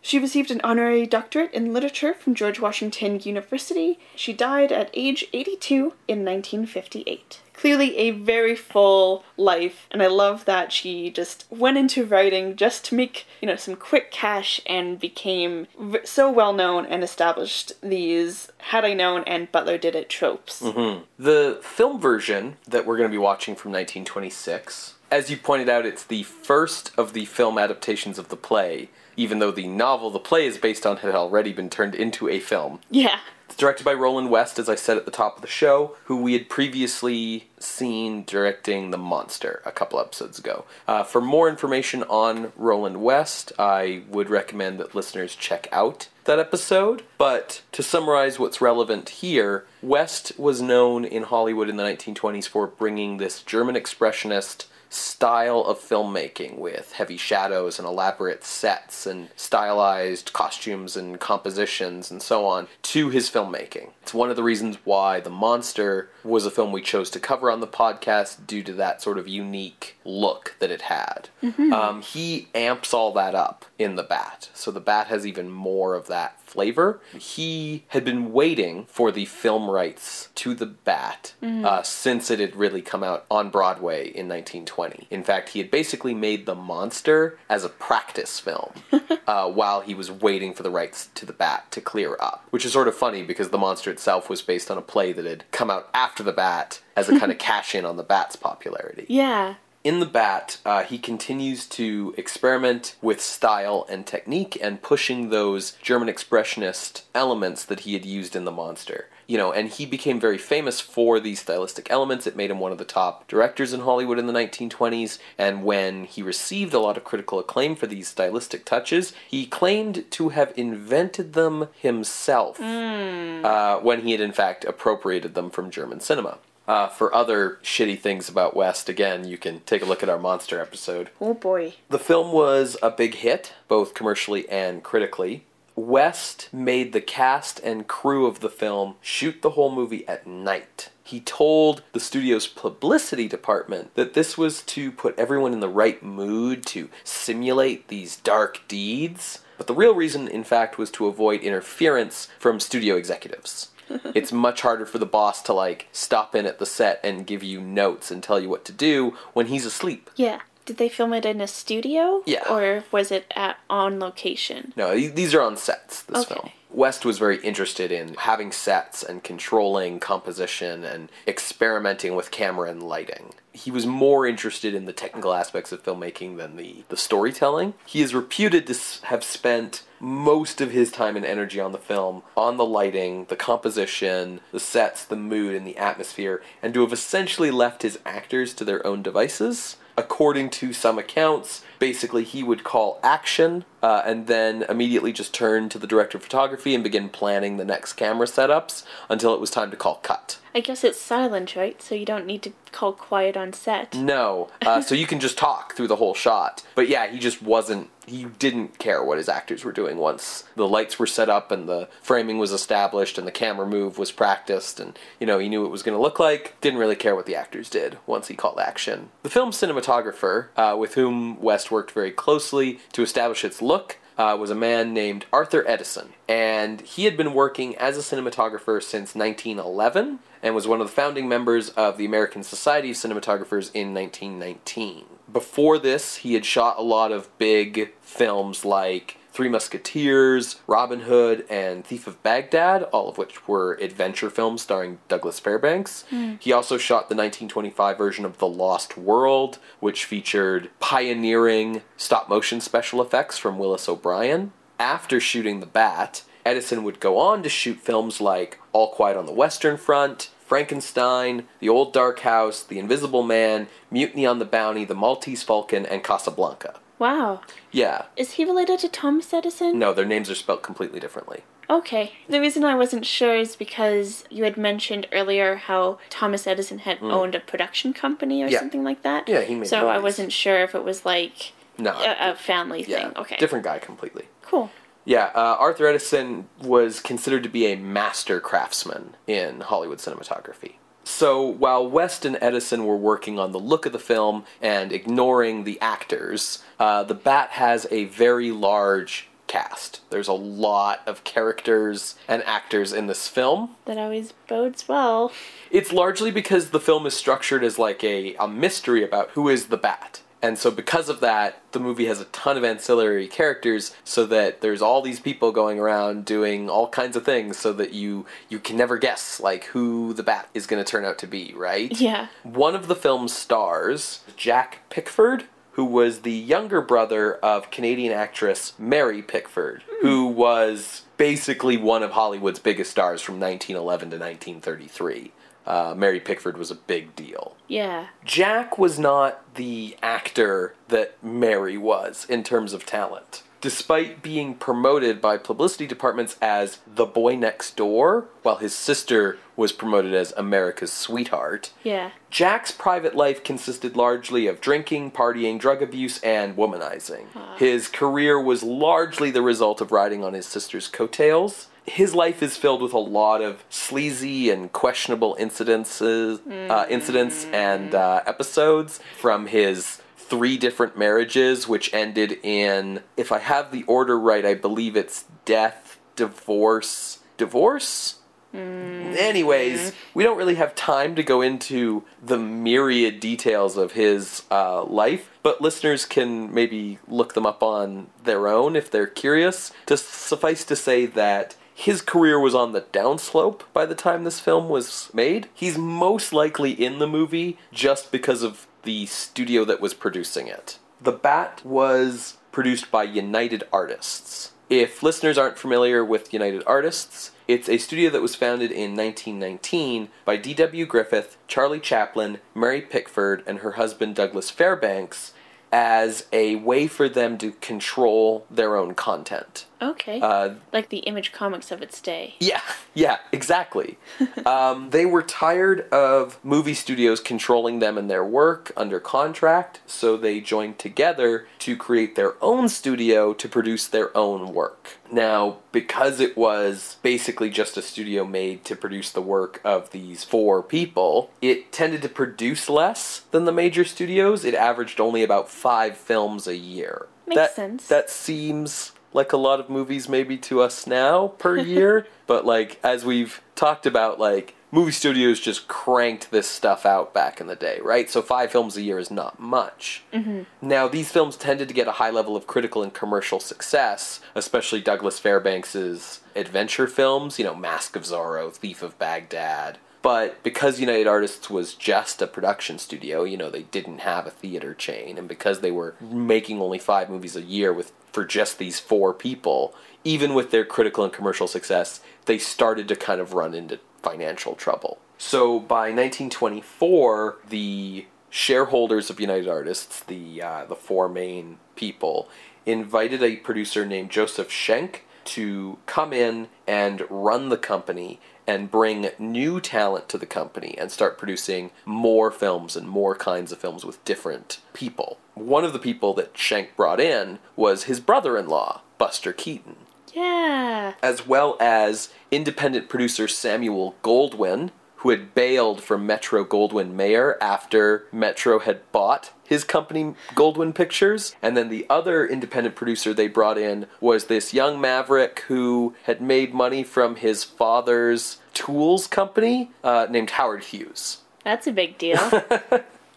She 0.06 0.20
received 0.20 0.52
an 0.52 0.62
honorary 0.64 1.08
doctorate 1.08 1.52
in 1.52 1.74
literature 1.74 2.14
from 2.14 2.36
George 2.36 2.60
Washington 2.60 3.20
University. 3.24 3.98
She 4.16 4.34
died 4.34 4.72
at 4.72 4.92
age 4.94 5.26
82 5.34 5.94
in 6.08 6.24
1958 6.24 7.42
clearly 7.54 7.98
a 7.98 8.12
very 8.12 8.54
full 8.54 9.24
life 9.38 9.88
and 9.90 10.04
i 10.04 10.08
love 10.08 10.44
that 10.44 10.74
she 10.74 11.10
just 11.10 11.46
went 11.50 11.78
into 11.78 12.04
writing 12.04 12.54
just 12.54 12.84
to 12.84 12.94
make 12.94 13.26
you 13.40 13.48
know 13.48 13.56
some 13.56 13.78
quick 13.78 14.12
cash 14.12 14.60
and 14.66 15.00
became 15.00 15.66
so 16.04 16.30
well 16.30 16.52
known 16.52 16.86
and 16.86 17.02
established. 17.02 17.72
These 17.82 18.52
had 18.58 18.84
i 18.84 18.94
known 18.94 19.24
and 19.26 19.52
butler 19.54 19.78
did 19.78 19.96
it 19.96 20.10
tropes. 20.10 20.62
Mm-hmm. 20.62 21.04
The 21.18 21.60
film 21.64 22.00
version 22.00 22.58
that 22.68 22.86
we're 22.86 22.98
going 22.98 23.10
to 23.10 23.14
be 23.14 23.18
watching 23.18 23.56
from 23.56 23.72
1926, 23.72 24.96
as 25.10 25.30
you 25.30 25.38
pointed 25.38 25.70
out, 25.70 25.86
it's 25.86 26.04
the 26.04 26.24
first 26.24 26.92
of 26.98 27.14
the 27.14 27.26
film 27.26 27.58
adaptations 27.58 28.20
of 28.20 28.30
the 28.30 28.36
play, 28.36 28.90
even 29.18 29.40
though 29.40 29.52
the 29.52 29.68
novel 29.68 30.10
the 30.10 30.20
play 30.20 30.46
is 30.46 30.58
based 30.58 30.86
on 30.86 30.98
had 30.98 31.16
already 31.16 31.54
been 31.54 31.70
turned 31.70 31.96
into 31.96 32.28
a 32.30 32.40
film. 32.40 32.80
yeah 32.90 33.20
It's 33.48 33.56
directed 33.56 33.84
by 33.84 33.94
Roland 33.94 34.30
West, 34.32 34.58
as 34.60 34.68
I 34.68 34.76
said 34.76 34.98
at 34.98 35.06
the 35.06 35.12
top 35.12 35.36
of 35.36 35.42
the 35.42 35.48
show, 35.48 35.96
who 36.06 36.22
we 36.22 36.34
had 36.34 36.50
previously 36.50 37.48
seen 37.60 38.24
directing 38.26 38.92
The 38.92 38.98
Monster 38.98 39.62
a 39.66 39.72
couple 39.72 40.00
episodes 40.00 40.40
ago. 40.40 40.66
Uh, 40.88 41.04
for 41.04 41.22
more 41.22 41.48
information 41.48 42.04
on 42.04 42.52
Roland 42.56 43.02
West, 43.02 43.54
I 43.60 44.04
would 44.10 44.30
recommend 44.30 44.80
that 44.80 44.96
listeners 44.96 45.36
check 45.36 45.68
out 45.72 46.10
that 46.26 46.40
episode. 46.40 47.04
But 47.18 47.62
to 47.72 47.84
summarize 47.84 48.40
what's 48.40 48.62
relevant 48.62 49.10
here, 49.10 49.66
West 49.82 50.34
was 50.38 50.62
known 50.62 51.06
in 51.06 51.24
Hollywood 51.24 51.70
in 51.70 51.78
the 51.78 51.84
1920s 51.84 52.48
for 52.48 52.68
bringing 52.68 53.18
this 53.18 53.42
German 53.44 53.76
expressionist 53.76 54.66
style 54.96 55.62
of 55.62 55.80
filmmaking 55.80 56.58
with 56.58 56.94
heavy 56.94 57.18
shadows 57.18 57.78
and 57.78 57.88
elaborate 57.88 58.44
sets 58.44 59.06
and 59.06 59.30
stylized 59.36 60.34
costumes 60.34 60.96
and 60.96 61.20
compositions 61.20 62.10
and 62.10 62.22
so 62.22 62.46
on 62.46 62.68
to 62.82 63.10
his 63.10 63.30
filmmaking. 63.30 63.92
It's 64.02 64.14
one 64.14 64.30
of 64.30 64.36
the 64.36 64.44
reasons 64.44 64.78
why 64.84 65.20
The 65.20 65.30
Monster 65.30 66.10
was 66.26 66.46
a 66.46 66.52
film 66.52 66.72
we 66.72 66.82
chose 66.82 67.10
to 67.12 67.20
cover 67.20 67.50
on 67.52 67.60
the 67.60 67.68
podcast 67.68 68.48
due 68.48 68.64
to 68.64 68.74
that 68.74 69.02
sort 69.02 69.18
of 69.18 69.28
unique 69.28 69.96
look 70.04 70.56
that 70.60 70.72
it 70.72 70.84
had. 70.84 71.30
Um, 71.74 72.02
he 72.02 72.48
amps 72.56 72.94
all 72.94 73.14
that 73.14 73.36
up 73.36 73.66
in 73.78 73.96
The 73.96 74.04
Bat, 74.04 74.50
so 74.54 74.72
The 74.72 74.80
Bat 74.80 75.08
has 75.08 75.28
even 75.28 75.50
more 75.50 75.94
of 75.94 76.08
that 76.08 76.40
flavor. 76.42 77.00
He 77.18 77.84
had 77.90 78.04
been 78.06 78.32
waiting 78.32 78.86
for 78.86 79.12
the 79.12 79.26
film 79.26 79.70
rights 79.70 80.30
to 80.36 80.54
The 80.54 80.66
Bat 80.66 81.34
uh, 81.44 81.84
since 81.84 82.32
it 82.32 82.40
had 82.40 82.56
really 82.56 82.82
come 82.82 83.04
out 83.04 83.26
on 83.30 83.50
Broadway 83.50 84.06
in 84.08 84.28
1920. 84.28 85.08
In 85.10 85.24
fact, 85.24 85.50
he 85.50 85.60
had 85.60 85.70
basically 85.70 86.14
made 86.14 86.46
The 86.46 86.56
Monster 86.56 87.38
as 87.50 87.64
a 87.64 87.70
practice 87.70 88.40
film 88.40 88.72
uh, 89.28 89.50
while 89.52 89.82
he 89.82 89.94
was 89.94 90.10
waiting 90.12 90.54
for 90.54 90.64
the 90.64 90.70
rights 90.70 91.10
to 91.16 91.26
The 91.26 91.34
Bat 91.34 91.72
to 91.72 91.82
clear 91.82 92.18
up, 92.20 92.46
which 92.50 92.66
is 92.66 92.74
sort 92.74 92.88
of 92.88 92.96
funny 92.96 93.22
because 93.22 93.50
The 93.50 93.58
Monster 93.58 93.92
itself 93.92 94.30
was 94.30 94.42
based 94.42 94.72
on 94.72 94.78
a 94.78 94.82
play 94.82 95.12
that 95.12 95.26
had 95.26 95.44
come 95.52 95.70
out 95.70 95.90
after 95.94 96.15
The 96.24 96.34
Bat 96.34 96.82
as 96.96 97.10
a 97.10 97.20
kind 97.20 97.32
of 97.32 97.38
cash 97.50 97.76
in 97.76 97.86
on 97.86 97.98
The 97.98 98.04
Bat's 98.04 98.36
popularity. 98.36 99.06
yeah 99.08 99.56
In 99.84 100.00
The 100.00 100.06
Bat, 100.06 100.58
uh, 100.66 100.84
he 100.84 100.98
continues 100.98 101.66
to 101.68 102.14
experiment 102.18 102.96
with 103.02 103.22
style 103.22 103.86
and 103.90 104.06
technique 104.06 104.58
and 104.62 104.82
pushing 104.82 105.30
those 105.30 105.72
German 105.82 106.08
expressionist 106.08 107.04
elements 107.14 107.66
that 107.66 107.82
he 107.82 107.94
had 107.94 108.06
used 108.06 108.36
in 108.36 108.46
The 108.46 108.52
Monster. 108.52 109.08
You 109.28 109.38
know, 109.38 109.52
and 109.52 109.70
he 109.70 109.86
became 109.86 110.20
very 110.20 110.38
famous 110.38 110.80
for 110.80 111.20
these 111.20 111.40
stylistic 111.40 111.90
elements. 111.90 112.28
It 112.28 112.36
made 112.36 112.52
him 112.52 112.60
one 112.60 112.72
of 112.72 112.78
the 112.78 112.86
top 112.86 113.28
directors 113.28 113.74
in 113.74 113.82
Hollywood 113.82 114.20
in 114.20 114.28
the 114.28 114.34
1920s. 114.34 115.18
And 115.38 115.64
when 115.64 116.06
he 116.06 116.22
received 116.22 116.74
a 116.74 116.80
lot 116.80 116.98
of 116.98 117.04
critical 117.04 117.40
acclaim 117.40 117.76
for 117.76 117.88
these 117.88 118.08
stylistic 118.08 118.66
touches, 118.66 119.14
he 119.28 119.46
claimed 119.46 120.10
to 120.12 120.30
have 120.30 120.54
invented 120.56 121.34
them 121.34 121.68
himself 121.80 122.60
uh, 122.60 123.80
when 123.80 124.02
he 124.02 124.12
had 124.12 124.22
in 124.22 124.32
fact 124.32 124.66
appropriated 124.66 125.34
them 125.34 125.50
from 125.50 125.72
German 125.72 126.00
cinema. 126.00 126.38
Uh, 126.68 126.88
for 126.88 127.14
other 127.14 127.60
shitty 127.64 128.00
things 128.00 128.28
about 128.28 128.56
West, 128.56 128.90
again, 128.90 129.28
you 129.28 129.38
can 129.38 129.60
take 129.62 129.84
a 129.84 129.86
look 129.86 130.02
at 130.02 130.10
our 130.10 130.18
monster 130.18 130.60
episode. 130.60 131.12
oh 131.22 131.36
boy 131.36 131.76
The 131.90 132.00
film 132.00 132.32
was 132.32 132.76
a 132.82 132.90
big 132.90 133.16
hit, 133.16 133.54
both 133.68 133.94
commercially 133.94 134.50
and 134.50 134.82
critically. 134.82 135.46
West 135.76 136.50
made 136.54 136.94
the 136.94 137.02
cast 137.02 137.60
and 137.60 137.88
crew 137.88 138.26
of 138.26 138.40
the 138.40 138.50
film 138.50 138.96
shoot 139.02 139.42
the 139.42 139.52
whole 139.52 139.72
movie 139.72 140.08
at 140.08 140.26
night. 140.26 140.90
He 141.04 141.20
told 141.20 141.84
the 141.92 142.00
studio's 142.00 142.48
publicity 142.48 143.28
department 143.28 143.94
that 143.96 144.14
this 144.14 144.38
was 144.38 144.64
to 144.64 144.92
put 144.92 145.18
everyone 145.20 145.54
in 145.54 145.60
the 145.60 145.70
right 145.70 146.02
mood 146.02 146.66
to 146.68 146.90
simulate 147.04 147.90
these 147.90 148.16
dark 148.18 148.62
deeds. 148.68 149.42
But 149.58 149.68
the 149.68 149.76
real 149.76 149.94
reason, 149.94 150.28
in 150.28 150.44
fact, 150.44 150.78
was 150.78 150.90
to 150.92 151.08
avoid 151.08 151.42
interference 151.42 152.28
from 152.40 152.60
studio 152.60 152.96
executives. 152.96 153.70
it's 154.16 154.32
much 154.32 154.62
harder 154.62 154.86
for 154.86 154.98
the 154.98 155.06
boss 155.06 155.44
to, 155.44 155.54
like, 155.54 155.88
stop 155.92 156.34
in 156.34 156.46
at 156.46 156.58
the 156.58 156.66
set 156.66 157.00
and 157.04 157.28
give 157.28 157.44
you 157.44 157.62
notes 157.62 158.10
and 158.10 158.24
tell 158.24 158.40
you 158.40 158.50
what 158.50 158.66
to 158.66 158.72
do 158.72 159.16
when 159.34 159.48
he's 159.48 159.66
asleep. 159.66 160.10
yeah 160.16 160.40
did 160.66 160.78
they 160.78 160.90
film 160.90 161.14
it 161.14 161.26
in 161.26 161.42
a 161.42 161.48
studio 161.48 162.22
Yeah. 162.26 162.44
or 162.50 162.84
was 162.92 163.12
it 163.12 163.26
at 163.36 163.58
on 163.70 164.00
location 164.00 164.74
No, 164.76 164.96
these 164.98 165.34
are 165.34 165.42
on 165.42 165.58
sets, 165.58 166.02
this 166.04 166.26
Okay. 166.26 166.36
film. 166.36 166.50
West 166.72 167.06
was 167.06 167.18
very 167.20 167.38
interested 167.38 167.90
in 167.90 168.16
having 168.16 168.52
sets 168.52 169.02
and 169.02 169.24
controlling 169.24 169.98
composition 169.98 170.84
and 170.84 171.10
experimenting 171.26 172.16
with 172.16 172.32
camera 172.32 172.70
and 172.70 172.84
lighting. 172.84 173.34
He 173.54 173.72
was 173.72 173.86
more 173.86 174.28
interested 174.28 174.76
in 174.76 174.84
the 174.84 174.92
technical 174.92 175.34
aspects 175.34 175.72
of 175.72 175.82
filmmaking 175.82 176.36
than 176.36 176.58
the, 176.58 176.84
the 176.90 176.98
storytelling. 176.98 177.76
He 177.86 178.02
is 178.02 178.14
reputed 178.14 178.68
to 178.68 178.76
have 179.06 179.24
spent 179.24 179.84
most 180.02 180.60
of 180.60 180.72
his 180.72 180.92
time 180.92 181.16
and 181.16 181.26
energy 181.26 181.62
on 181.62 181.72
the 181.72 181.78
film 181.78 182.24
on 182.36 182.58
the 182.58 182.66
lighting, 182.66 183.26
the 183.30 183.38
composition, 183.38 184.42
the 184.52 184.60
sets, 184.60 185.06
the 185.06 185.16
mood, 185.16 185.56
and 185.56 185.66
the 185.66 185.78
atmosphere, 185.78 186.44
and 186.62 186.74
to 186.74 186.82
have 186.82 186.92
essentially 186.92 187.52
left 187.52 187.84
his 187.84 187.98
actors 188.06 188.54
to 188.54 188.66
their 188.66 188.86
own 188.86 189.02
devices 189.02 189.78
according 189.98 190.50
to 190.50 190.74
some 190.74 191.00
accounts, 191.00 191.64
basically 191.80 192.24
he 192.24 192.44
would 192.44 192.64
call 192.64 193.00
action 193.04 193.66
uh, 193.82 194.02
and 194.06 194.28
then 194.28 194.64
immediately 194.68 195.14
just 195.14 195.34
turn 195.34 195.70
to 195.70 195.80
the 195.80 195.88
director 195.88 196.18
of 196.18 196.24
photography 196.24 196.74
and 196.74 196.84
begin 196.84 197.10
planning 197.10 197.58
the 197.58 197.66
next 197.66 197.94
camera 197.94 198.26
setups 198.26 198.84
until 199.10 199.34
it 199.34 199.40
was 199.40 199.52
time 199.52 199.72
to 199.72 199.78
call 199.78 199.96
cut. 199.98 200.40
I 200.56 200.62
guess 200.62 200.84
it's 200.84 201.00
silent, 201.00 201.56
right? 201.56 201.82
So 201.82 201.96
you 201.96 202.06
don't 202.06 202.26
need 202.26 202.42
to 202.44 202.54
call 202.72 202.94
quiet 202.94 203.36
on 203.36 203.52
set. 203.54 203.94
No, 203.94 204.50
uh, 204.66 204.82
so 204.82 204.96
you 204.96 205.06
can 205.06 205.20
just 205.20 205.38
talk 205.38 205.76
through 205.76 205.88
the 205.88 205.98
whole 205.98 206.14
shot. 206.14 206.66
But 206.76 206.88
yeah, 206.88 207.08
he 207.08 207.20
just 207.20 207.42
wasn't. 207.42 207.90
He 208.06 208.26
didn't 208.26 208.80
care 208.80 209.04
what 209.04 209.18
his 209.18 209.30
actors 209.30 209.64
were 209.64 209.72
doing 209.72 209.98
once 209.98 210.44
the 210.56 210.68
lights 210.68 211.00
were 211.00 211.08
set 211.08 211.30
up 211.30 211.52
and 211.52 211.68
the 211.68 211.90
framing 212.02 212.38
was 212.38 212.52
established 212.52 213.18
and 213.18 213.28
the 213.28 213.32
camera 213.32 213.66
move 213.66 213.98
was 213.98 214.12
practiced 214.12 214.80
and 214.80 214.98
you 215.20 215.28
know 215.28 215.40
he 215.40 215.50
knew 215.50 215.62
what 215.62 215.68
it 215.68 215.72
was 215.72 215.84
going 215.84 215.98
to 215.98 216.02
look 216.02 216.20
like. 216.20 216.60
Didn't 216.62 216.80
really 216.80 216.96
care 216.96 217.16
what 217.16 217.26
the 217.26 217.36
actors 217.36 217.70
did 217.70 217.98
once 218.06 218.28
he 218.28 218.36
called 218.36 218.60
action. 218.60 219.10
The 219.24 219.30
film's 219.30 219.58
cinematographer, 219.58 220.48
uh, 220.56 220.76
with 220.78 220.96
whom 220.96 221.42
West 221.42 221.72
worked 221.72 221.92
very 221.92 222.12
closely 222.12 222.80
to 222.94 223.02
establish 223.02 223.44
its 223.44 223.62
look, 223.62 223.98
uh, 224.18 224.38
was 224.40 224.50
a 224.50 224.56
man 224.56 224.94
named 224.94 225.26
Arthur 225.34 225.64
Edeson, 225.64 226.10
and 226.28 226.82
he 226.82 227.06
had 227.06 227.18
been 227.18 227.34
working 227.34 227.76
as 227.76 227.98
a 227.98 228.16
cinematographer 228.16 228.82
since 228.82 229.16
1911 229.16 230.20
and 230.42 230.56
was 230.56 230.68
one 230.68 230.80
of 230.80 230.88
the 230.88 230.94
founding 230.94 231.28
members 231.28 231.70
of 231.70 231.98
the 231.98 232.06
American 232.06 232.44
Society 232.44 232.92
of 232.92 232.96
Cinematographers 232.96 233.72
in 233.74 233.94
1919. 233.94 235.06
Before 235.32 235.78
this, 235.78 236.18
he 236.18 236.34
had 236.34 236.46
shot 236.46 236.78
a 236.78 236.84
lot 236.84 237.12
of 237.12 237.36
big 237.38 237.92
films 238.02 238.64
like 238.64 239.18
Three 239.36 239.50
Musketeers, 239.50 240.62
Robin 240.66 241.02
Hood, 241.02 241.46
and 241.50 241.86
Thief 241.86 242.08
of 242.08 242.24
Baghdad, 242.24 242.84
all 242.84 243.10
of 243.10 243.18
which 243.18 243.50
were 243.50 243.74
adventure 243.82 244.30
films 244.30 244.62
starring 244.62 245.00
Douglas 245.10 245.42
Fairbanks. 245.42 246.06
Hmm. 246.10 246.36
He 246.40 246.54
also 246.54 246.78
shot 246.78 247.10
the 247.10 247.16
1925 247.16 247.98
version 247.98 248.24
of 248.24 248.38
The 248.38 248.48
Lost 248.48 248.98
World, 248.98 249.60
which 249.82 250.06
featured 250.06 250.70
pioneering 250.80 251.82
stop 251.98 252.30
motion 252.30 252.62
special 252.62 253.02
effects 253.02 253.38
from 253.38 253.60
Willis 253.60 253.90
O'Brien. 253.90 254.54
After 254.80 255.20
shooting 255.20 255.60
The 255.60 255.66
Bat, 255.66 256.24
Edeson 256.46 256.84
would 256.84 257.02
go 257.02 257.18
on 257.18 257.44
to 257.44 257.50
shoot 257.50 257.80
films 257.80 258.22
like 258.22 258.60
All 258.72 258.92
Quiet 258.92 259.18
on 259.18 259.26
the 259.26 259.34
Western 259.34 259.76
Front, 259.76 260.30
Frankenstein, 260.46 261.48
The 261.60 261.70
Old 261.70 261.92
Dark 261.94 262.20
House, 262.20 262.64
The 262.64 262.80
Invisible 262.80 263.24
Man, 263.24 263.68
Mutiny 263.92 264.26
on 264.26 264.40
the 264.40 264.46
Bounty, 264.46 264.86
The 264.86 264.96
Maltese 264.96 265.44
Falcon, 265.44 265.86
and 265.86 266.04
Casablanca. 266.04 266.80
Wow. 266.98 267.42
Yeah, 267.72 268.04
Is 268.16 268.34
he 268.34 268.46
related 268.46 268.80
to 268.80 268.90
Thomas 268.90 269.34
Edison? 269.34 269.78
no, 269.78 269.94
their 269.94 270.06
names 270.06 270.30
are 270.30 270.36
spelled 270.36 270.64
completely 270.64 271.00
differently. 271.00 271.44
Okay. 271.70 272.14
The 272.30 272.40
reason 272.40 272.64
I 272.64 272.76
wasn't 272.76 273.06
sure 273.06 273.36
is 273.36 273.56
because 273.56 274.24
you 274.30 274.44
had 274.44 274.56
mentioned 274.56 275.08
earlier 275.12 275.56
how 275.56 275.98
Thomas 276.10 276.46
Edison 276.48 276.80
had 276.80 277.00
hmm. 277.00 277.12
owned 277.12 277.36
a 277.36 277.40
production 277.40 277.92
company 277.92 278.44
or. 278.44 278.48
Yeah. 278.48 278.60
something 278.60 278.84
like 278.84 279.02
that. 279.02 279.28
Yeah, 279.28 279.42
he 279.42 279.56
made 279.56 279.68
So 279.68 279.90
I 279.90 279.98
wasn't 279.98 280.32
sure 280.32 280.62
if 280.64 280.76
it 280.76 280.84
was 280.84 281.06
like 281.06 281.54
No, 281.78 281.92
a, 281.92 282.32
a 282.32 282.36
family 282.36 282.86
yeah, 282.88 283.10
thing. 283.10 283.18
Okay. 283.18 283.38
different 283.38 283.66
guy 283.66 283.80
completely. 283.80 284.26
Cool. 284.44 284.70
Yeah, 285.06 285.32
uh, 285.36 285.56
Arthur 285.60 285.86
Edeson 285.86 286.46
was 286.62 287.00
considered 287.00 287.44
to 287.44 287.50
be 287.50 287.68
a 287.68 287.76
master 287.76 288.40
craftsman 288.40 289.16
in 289.28 289.62
Hollywood 289.62 290.00
cinematography. 290.00 290.74
So 291.04 291.46
while 291.46 291.88
West 291.88 292.26
and 292.26 292.36
Edeson 292.38 292.86
were 292.86 292.98
working 292.98 293.38
on 293.38 293.52
the 293.52 293.60
look 293.60 293.86
of 293.86 293.92
the 293.92 294.00
film 294.00 294.44
and 294.60 294.92
ignoring 294.92 295.64
the 295.64 295.80
actors, 295.80 296.64
uh, 296.80 297.04
the 297.04 297.14
Bat 297.14 297.52
has 297.52 297.86
a 297.92 298.06
very 298.06 298.52
large 298.52 299.28
cast. 299.46 300.02
There's 300.10 300.28
a 300.28 300.34
lot 300.34 301.02
of 301.06 301.24
characters 301.24 302.16
and 302.28 302.44
actors 302.44 302.92
in 302.92 303.06
this 303.06 303.28
film. 303.28 303.76
That 303.86 304.00
always 304.00 304.34
bodes 304.48 304.88
well. 304.88 305.32
It's 305.70 305.94
largely 305.94 306.32
because 306.32 306.72
the 306.72 306.80
film 306.80 307.06
is 307.06 307.14
structured 307.14 307.64
as 307.64 307.78
like 307.78 308.04
a, 308.04 308.36
a 308.36 308.48
mystery 308.48 309.04
about 309.04 309.30
who 309.32 309.48
is 309.48 309.68
the 309.68 309.78
bat. 309.78 310.22
And 310.42 310.58
so, 310.58 310.70
because 310.70 311.10
of 311.10 311.22
that, 311.22 311.62
the 311.72 311.80
movie 311.80 312.06
has 312.06 312.22
a 312.22 312.26
ton 312.26 312.58
of 312.58 312.64
ancillary 312.64 313.28
characters, 313.28 313.96
so 314.04 314.26
that 314.28 314.62
there's 314.62 314.82
all 314.82 315.02
these 315.02 315.20
people 315.20 315.52
going 315.52 315.80
around 315.80 316.26
doing 316.26 316.70
all 316.70 316.88
kinds 316.88 317.16
of 317.16 317.26
things, 317.26 317.58
so 317.58 317.74
that 317.74 317.94
you 317.94 318.26
you 318.50 318.60
can 318.60 318.78
never 318.78 318.98
guess 318.98 319.40
like 319.40 319.66
who 319.66 320.14
the 320.14 320.24
bat 320.24 320.50
is 320.54 320.68
going 320.68 320.84
to 320.84 320.90
turn 320.90 321.06
out 321.06 321.18
to 321.20 321.28
be, 321.28 321.54
right? 321.56 322.00
Yeah. 322.00 322.28
One 322.44 322.76
of 322.76 322.88
the 322.88 322.96
film's 322.96 323.34
stars, 323.34 324.22
Jack 324.36 324.82
Pickford, 324.90 325.46
who 325.76 325.86
was 325.86 326.22
the 326.22 326.32
younger 326.32 326.80
brother 326.80 327.36
of 327.36 327.70
Canadian 327.70 328.14
actress 328.14 328.74
Mary 328.80 329.22
Pickford, 329.22 329.84
hmm. 329.90 330.08
who 330.08 330.28
was 330.28 331.02
basically 331.18 331.76
one 331.76 332.02
of 332.02 332.12
Hollywood's 332.12 332.60
biggest 332.60 332.92
stars 332.92 333.22
from 333.22 333.40
1911 333.40 334.12
to 334.12 334.18
1933. 334.18 335.32
Uh, 335.66 335.94
Mary 335.98 336.20
Pickford 336.20 336.58
was 336.58 336.70
a 336.72 336.76
big 336.76 337.16
deal. 337.16 337.56
Yeah. 337.68 338.08
Jack 338.24 338.78
was 338.78 339.00
not 339.00 339.56
the 339.56 339.98
actor 340.02 340.76
that 340.90 341.22
Mary 341.24 341.78
was 341.78 342.26
in 342.30 342.44
terms 342.44 342.72
of 342.74 342.86
talent. 342.86 343.42
Despite 343.62 344.22
being 344.22 344.54
promoted 344.54 345.20
by 345.20 345.38
publicity 345.38 345.88
departments 345.88 346.38
as 346.40 346.78
the 346.86 347.06
boy 347.06 347.36
next 347.36 347.76
door, 347.76 348.28
while 348.44 348.58
his 348.58 348.76
sister 348.76 349.40
was 349.56 349.72
promoted 349.72 350.14
as 350.14 350.34
America's 350.38 350.94
sweetheart, 350.94 351.72
Yeah. 351.84 352.12
Jack's 352.30 352.70
private 352.72 353.16
life 353.16 353.44
consisted 353.44 353.98
largely 353.98 354.46
of 354.46 354.62
drinking, 354.62 355.12
partying, 355.12 355.58
drug 355.58 355.82
abuse, 355.82 356.20
and 356.22 356.56
womanizing. 356.56 357.26
His 357.58 357.88
career 357.88 358.40
was 358.40 358.62
largely 358.62 359.32
the 359.32 359.42
result 359.42 359.82
of 359.82 359.92
riding 359.92 360.24
on 360.24 360.34
his 360.34 360.46
sister's 360.46 360.88
coattails. 360.88 361.68
His 361.86 362.16
life 362.16 362.42
is 362.42 362.58
filled 362.58 362.82
with 362.82 362.94
a 362.94 363.00
lot 363.00 363.42
of 363.42 363.64
sleazy 363.70 364.50
and 364.50 364.72
questionable 364.72 365.38
incidences, 365.40 366.40
uh, 366.70 366.86
incidents 366.90 367.46
and 367.54 367.94
uh, 367.94 368.22
episodes 368.26 369.00
from 369.18 369.48
his 369.48 370.02
three 370.18 370.58
different 370.58 370.98
marriages, 370.98 371.68
which 371.68 371.94
ended 371.94 372.40
in, 372.44 373.04
if 373.16 373.32
I 373.32 373.40
have 373.40 373.72
the 373.72 373.84
order 373.84 374.20
right, 374.20 374.46
I 374.46 374.56
believe 374.56 374.96
it's 374.96 375.26
death, 375.46 376.00
divorce, 376.16 377.20
divorce. 377.38 378.20
Anyways, 378.54 379.92
we 380.14 380.24
don't 380.24 380.38
really 380.38 380.56
have 380.56 380.76
time 380.76 381.14
to 381.16 381.24
go 381.24 381.42
into 381.42 382.06
the 382.24 382.38
myriad 382.38 383.20
details 383.20 383.76
of 383.76 383.92
his 383.92 384.44
uh, 384.50 384.84
life, 384.86 385.30
but 385.44 385.62
listeners 385.62 386.06
can 386.06 386.54
maybe 386.54 387.00
look 387.08 387.34
them 387.34 387.46
up 387.46 387.62
on 387.62 388.08
their 388.24 388.48
own 388.48 388.78
if 388.78 388.90
they're 388.90 389.08
curious. 389.08 389.72
To 389.88 389.98
suffice 389.98 390.64
to 390.66 390.76
say 390.76 391.06
that 391.06 391.58
his 391.78 392.02
career 392.02 392.40
was 392.40 392.56
on 392.56 392.72
the 392.72 392.82
downslope 392.82 393.64
by 393.74 393.86
the 393.86 393.94
time 393.94 394.24
this 394.24 394.40
film 394.40 394.70
was 394.70 395.12
made. 395.14 395.50
He's 395.54 395.78
most 395.78 396.32
likely 396.32 396.72
in 396.72 397.00
the 397.00 397.06
movie 397.06 397.58
just 397.74 398.14
because 398.14 398.44
of 398.44 398.66
the 398.84 399.06
studio 399.08 399.66
that 399.66 399.82
was 399.82 399.94
producing 399.94 400.48
it. 400.48 400.80
The 401.02 401.12
Bat 401.12 401.66
was 401.66 402.38
produced 402.54 402.90
by 402.92 403.04
United 403.04 403.66
Artists. 403.74 404.54
If 404.70 405.04
listeners 405.04 405.38
aren't 405.38 405.60
familiar 405.60 406.04
with 406.04 406.34
United 406.34 406.64
Artists, 406.66 407.32
it's 407.46 407.68
a 407.68 407.78
studio 407.78 408.10
that 408.10 408.22
was 408.22 408.36
founded 408.36 408.72
in 408.72 408.96
1919 408.96 410.08
by 410.24 410.38
D.W. 410.38 410.86
Griffith, 410.86 411.36
Charlie 411.46 411.82
Chaplin, 411.82 412.40
Mary 412.56 412.82
Pickford, 412.82 413.44
and 413.46 413.60
her 413.60 413.74
husband 413.74 414.16
Douglas 414.16 414.50
Fairbanks 414.50 415.34
as 415.74 416.26
a 416.32 416.56
way 416.56 416.88
for 416.88 417.10
them 417.10 417.38
to 417.38 417.52
control 417.52 418.46
their 418.50 418.78
own 418.78 418.96
content. 418.96 419.66
Okay. 419.86 420.20
Uh, 420.20 420.56
like 420.74 420.90
the 420.90 421.00
image 421.00 421.32
comics 421.32 421.72
of 421.72 421.82
its 421.82 422.02
day. 422.02 422.36
yeah, 422.40 422.62
yeah, 422.94 423.18
exactly. 423.32 423.98
um, 424.46 424.90
they 424.90 425.06
were 425.06 425.22
tired 425.22 425.90
of 425.92 426.40
movie 426.44 426.74
studios 426.74 427.20
controlling 427.20 427.80
them 427.80 427.98
and 427.98 428.10
their 428.10 428.26
work 428.26 428.72
under 428.76 429.00
contract, 429.00 429.82
so 429.86 430.18
they 430.18 430.42
joined 430.42 430.80
together 430.80 431.48
to 431.60 431.78
create 431.78 432.16
their 432.16 432.34
own 432.44 432.68
studio 432.70 433.34
to 433.34 433.48
produce 433.48 433.88
their 433.88 434.16
own 434.18 434.54
work. 434.54 434.98
Now, 435.12 435.58
because 435.72 436.20
it 436.20 436.36
was 436.36 436.98
basically 437.04 437.50
just 437.50 437.78
a 437.78 437.82
studio 437.82 438.26
made 438.26 438.66
to 438.66 438.76
produce 438.76 439.12
the 439.12 439.22
work 439.22 439.62
of 439.64 439.92
these 439.92 440.24
four 440.24 440.64
people, 440.64 441.30
it 441.42 441.72
tended 441.72 442.02
to 442.02 442.10
produce 442.10 442.70
less 442.70 443.22
than 443.32 443.46
the 443.46 443.52
major 443.52 443.86
studios. 443.86 444.44
It 444.44 444.56
averaged 444.56 445.00
only 445.00 445.24
about 445.24 445.50
five 445.50 445.96
films 445.96 446.48
a 446.48 446.58
year. 446.58 447.08
Makes 447.28 447.36
that, 447.36 447.56
sense. 447.56 447.88
That 447.88 448.10
seems 448.10 448.92
like 449.16 449.32
a 449.32 449.38
lot 449.38 449.62
of 449.62 449.70
movies 449.70 450.10
maybe 450.10 450.38
to 450.38 450.62
us 450.62 450.86
now 450.86 451.30
per 451.30 451.58
year, 451.74 452.06
but 452.28 452.46
like 452.46 452.80
as 452.84 453.06
we've 453.06 453.42
talked 453.56 453.86
about, 453.86 454.20
like 454.20 454.54
movie 454.72 454.92
studios 454.92 455.40
just 455.40 455.70
cranked 455.70 456.32
this 456.32 456.48
stuff 456.48 456.86
out 456.86 457.14
back 457.14 457.40
in 457.40 457.48
the 457.48 457.56
day, 457.56 457.80
right? 457.82 458.10
So 458.10 458.22
five 458.22 458.52
films 458.52 458.76
a 458.76 458.82
year 458.82 459.00
is 459.00 459.10
not 459.10 459.40
much. 459.40 460.04
Mm-hmm. 460.12 460.42
Now 460.62 460.90
these 460.90 461.12
films 461.12 461.38
tended 461.38 461.70
to 461.70 461.74
get 461.74 461.88
a 461.88 461.94
high 461.94 462.10
level 462.10 462.36
of 462.36 462.46
critical 462.46 462.84
and 462.84 462.94
commercial 462.94 463.40
success, 463.40 464.20
especially 464.36 464.82
Douglas 464.82 465.20
Fairbanks's 465.20 466.20
adventure 466.36 466.88
films, 466.88 467.40
you 467.40 467.46
know, 467.46 467.56
Mask 467.56 467.96
of 467.96 468.04
Zorro, 468.04 468.52
Thief 468.52 468.84
of 468.84 469.00
Baghdad. 469.00 469.78
But 470.02 470.44
because 470.44 470.80
United 470.80 471.08
Artists 471.08 471.50
was 471.50 471.74
just 471.74 472.22
a 472.22 472.28
production 472.28 472.78
studio, 472.78 473.24
you 473.24 473.38
know, 473.38 473.50
they 473.50 473.64
didn't 473.64 474.02
have 474.02 474.28
a 474.28 474.30
theater 474.30 474.76
chain, 474.76 475.18
and 475.18 475.28
because 475.28 475.62
they 475.62 475.72
were 475.72 475.96
making 476.00 476.62
only 476.62 476.78
five 476.78 477.10
movies 477.10 477.36
a 477.36 477.42
year 477.42 477.74
with 477.74 477.92
for 478.16 478.24
just 478.24 478.58
these 478.58 478.80
four 478.80 479.14
people, 479.14 479.76
even 480.06 480.34
with 480.34 480.50
their 480.50 480.64
critical 480.64 481.04
and 481.04 481.12
commercial 481.12 481.50
success, 481.50 482.00
they 482.28 482.38
started 482.38 482.88
to 482.88 482.96
kind 482.96 483.20
of 483.20 483.34
run 483.34 483.54
into 483.54 483.78
financial 484.02 484.56
trouble. 484.56 485.00
So 485.18 485.60
by 485.60 485.92
1924, 485.92 487.40
the 487.50 488.06
shareholders 488.30 489.10
of 489.10 489.20
United 489.20 489.50
Artists, 489.50 490.00
the 490.02 490.42
uh, 490.42 490.66
the 490.66 490.78
four 490.78 491.10
main 491.10 491.58
people, 491.76 492.30
invited 492.66 493.22
a 493.22 493.36
producer 493.36 493.86
named 493.86 494.12
Joseph 494.12 494.50
Schenck 494.50 495.04
to 495.26 495.78
come 495.86 496.14
in 496.14 496.48
and 496.66 497.04
run 497.10 497.50
the 497.50 497.58
company 497.58 498.22
and 498.48 498.70
bring 498.72 499.10
new 499.18 499.60
talent 499.60 500.08
to 500.10 500.18
the 500.18 500.26
company 500.26 500.76
and 500.78 500.92
start 500.92 501.18
producing 501.18 501.72
more 501.86 502.32
films 502.32 502.76
and 502.76 502.88
more 502.88 503.16
kinds 503.16 503.52
of 503.52 503.58
films 503.58 503.84
with 503.86 504.04
different 504.06 504.60
people. 504.74 505.18
One 505.34 505.66
of 505.66 505.74
the 505.74 505.80
people 505.80 506.14
that 506.16 506.38
Schenck 506.38 506.76
brought 506.76 507.00
in 507.00 507.40
was 507.56 507.84
his 507.84 508.00
brother 508.00 508.38
in 508.38 508.48
law, 508.48 508.82
Buster 508.98 509.34
Keaton, 509.34 509.76
Yeah. 510.14 510.94
as 511.02 511.26
well 511.28 511.58
as 511.60 512.10
independent 512.32 512.88
producer 512.88 513.28
Samuel 513.28 513.96
Goldwyn, 514.04 514.70
who 514.98 515.10
had 515.10 515.36
bailed 515.36 515.84
from 515.84 516.06
Metro 516.08 516.44
Goldwyn 516.46 516.92
Mayer 516.94 517.38
after 517.42 518.06
Metro 518.12 518.60
had 518.60 518.90
bought 518.92 519.32
his 519.48 519.64
company 519.64 520.16
Goldwyn 520.34 520.74
Pictures. 520.74 521.36
And 521.42 521.56
then 521.56 521.70
the 521.70 521.86
other 521.90 522.26
independent 522.26 522.76
producer 522.76 523.14
they 523.14 523.28
brought 523.28 523.58
in 523.58 523.88
was 524.00 524.26
this 524.26 524.54
young 524.54 524.80
maverick 524.82 525.42
who 525.48 525.96
had 526.04 526.22
made 526.22 526.54
money 526.54 526.84
from 526.84 527.18
his 527.18 527.44
father's 527.44 528.38
tools 528.54 529.08
company 529.08 529.72
uh, 529.84 530.08
named 530.10 530.32
Howard 530.32 530.66
Hughes. 530.66 531.20
That's 531.44 531.68
a 531.68 531.72
big 531.72 531.98
deal. 531.98 532.20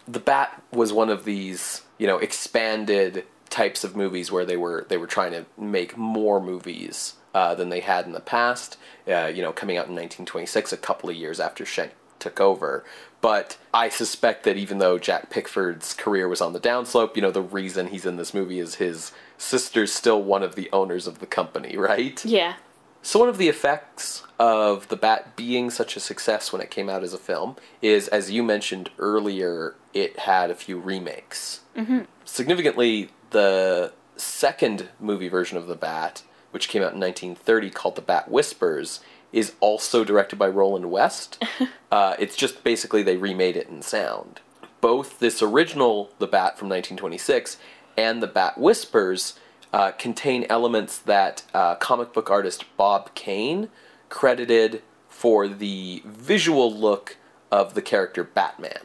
The 0.09 0.21
Bat 0.21 0.63
was 0.73 0.91
one 0.91 1.11
of 1.11 1.27
these, 1.27 1.83
you 1.99 2.07
know, 2.07 2.17
expanded 2.17 3.25
types 3.51 3.85
of 3.85 3.95
movies 3.95 4.33
where 4.33 4.47
they 4.47 4.57
were 4.57 4.87
they 4.89 4.97
were 4.97 5.07
trying 5.07 5.33
to 5.33 5.45
make 5.59 5.99
more 5.99 6.41
movies 6.41 7.15
uh, 7.35 7.55
than 7.55 7.69
they 7.69 7.81
had 7.81 8.07
in 8.07 8.13
the 8.13 8.21
past. 8.21 8.79
Uh, 9.07 9.27
you 9.27 9.43
know, 9.43 9.53
coming 9.53 9.77
out 9.77 9.87
in 9.87 9.95
1926, 9.95 10.73
a 10.73 10.79
couple 10.79 11.11
of 11.11 11.17
years 11.17 11.41
after 11.41 11.67
Schenck 11.67 11.93
took 12.21 12.41
over. 12.41 12.85
But 13.21 13.59
I 13.75 13.89
suspect 13.89 14.45
that 14.45 14.57
even 14.57 14.79
though 14.79 14.99
Jack 14.99 15.31
Pickford's 15.31 15.93
career 15.95 16.29
was 16.29 16.41
on 16.41 16.53
the 16.53 16.61
downslope, 16.61 17.17
you 17.17 17.23
know, 17.23 17.31
the 17.31 17.43
reason 17.43 17.89
he's 17.89 18.07
in 18.07 18.17
this 18.17 18.33
movie 18.33 18.61
is 18.61 18.77
his 18.77 19.13
sister's 19.37 19.93
still 19.93 20.23
one 20.23 20.43
of 20.43 20.55
the 20.55 20.69
owners 20.73 21.07
of 21.07 21.19
the 21.19 21.27
company, 21.27 21.77
right? 21.79 22.25
yeah. 22.25 22.55
So 23.01 23.21
one 23.21 23.29
of 23.29 23.39
the 23.39 23.49
effects 23.49 24.25
of 24.39 24.89
The 24.89 24.97
Bat 24.97 25.37
being 25.37 25.71
such 25.71 25.97
a 25.97 26.01
success 26.01 26.53
when 26.53 26.61
it 26.61 26.71
came 26.71 26.89
out 26.89 27.03
as 27.05 27.15
a 27.15 27.19
film 27.19 27.57
is, 27.81 28.09
as 28.09 28.31
you 28.31 28.43
mentioned 28.43 28.91
earlier, 28.99 29.77
it 29.95 30.19
had 30.21 30.51
a 30.51 30.55
few 30.55 30.79
remakes. 30.79 31.61
Mm-hmm. 31.77 32.01
Significantly, 32.25 33.11
the 33.31 33.93
second 34.17 34.89
movie 35.01 35.29
version 35.29 35.57
of 35.57 35.69
The 35.69 35.77
Bat, 35.77 36.23
which 36.51 36.69
came 36.69 36.83
out 36.83 36.93
in 36.93 37.01
1930, 37.01 37.71
called 37.71 37.97
The 37.97 38.03
Bat 38.03 38.31
Whispers, 38.31 39.01
is 39.33 39.55
also 39.61 40.05
directed 40.05 40.37
by 40.37 40.49
Roland 40.49 40.91
West. 40.91 41.43
uh, 41.93 42.17
it's 42.19 42.37
just 42.37 42.65
basically 42.65 43.03
they 43.03 43.17
remade 43.17 43.57
it 43.57 43.69
in 43.69 43.83
sound. 43.83 44.41
Both 44.81 45.19
this 45.19 45.43
original 45.43 46.11
The 46.19 46.27
Bat 46.27 46.59
from 46.59 46.69
1926 46.69 47.59
and 47.97 48.23
The 48.23 48.27
Bat 48.27 48.59
Whispers 48.59 49.39
uh, 49.73 49.91
contain 49.93 50.47
elements 50.49 50.99
that 50.99 51.43
uh, 51.53 51.75
comic 51.75 52.13
book 52.13 52.31
artist 52.31 52.65
Bob 52.77 53.15
Kane 53.15 53.69
credited 54.09 54.83
for 55.09 55.49
the 55.49 56.03
visual 56.07 56.73
look 56.73 57.17
of 57.51 57.75
the 57.75 57.83
character 57.83 58.25
Batman. 58.25 58.81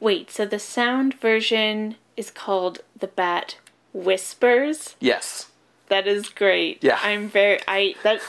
Wait, 0.00 0.30
so 0.30 0.46
the 0.46 0.58
sound 0.58 1.14
version 1.14 1.96
is 2.16 2.30
called 2.30 2.80
The 2.98 3.06
Bat 3.06 3.58
Whispers? 3.92 4.96
Yes. 5.00 5.50
That 5.88 6.06
is 6.06 6.28
great. 6.28 6.82
Yeah. 6.82 6.98
I'm 7.02 7.28
very 7.28 7.60
I 7.68 7.94
that 8.02 8.20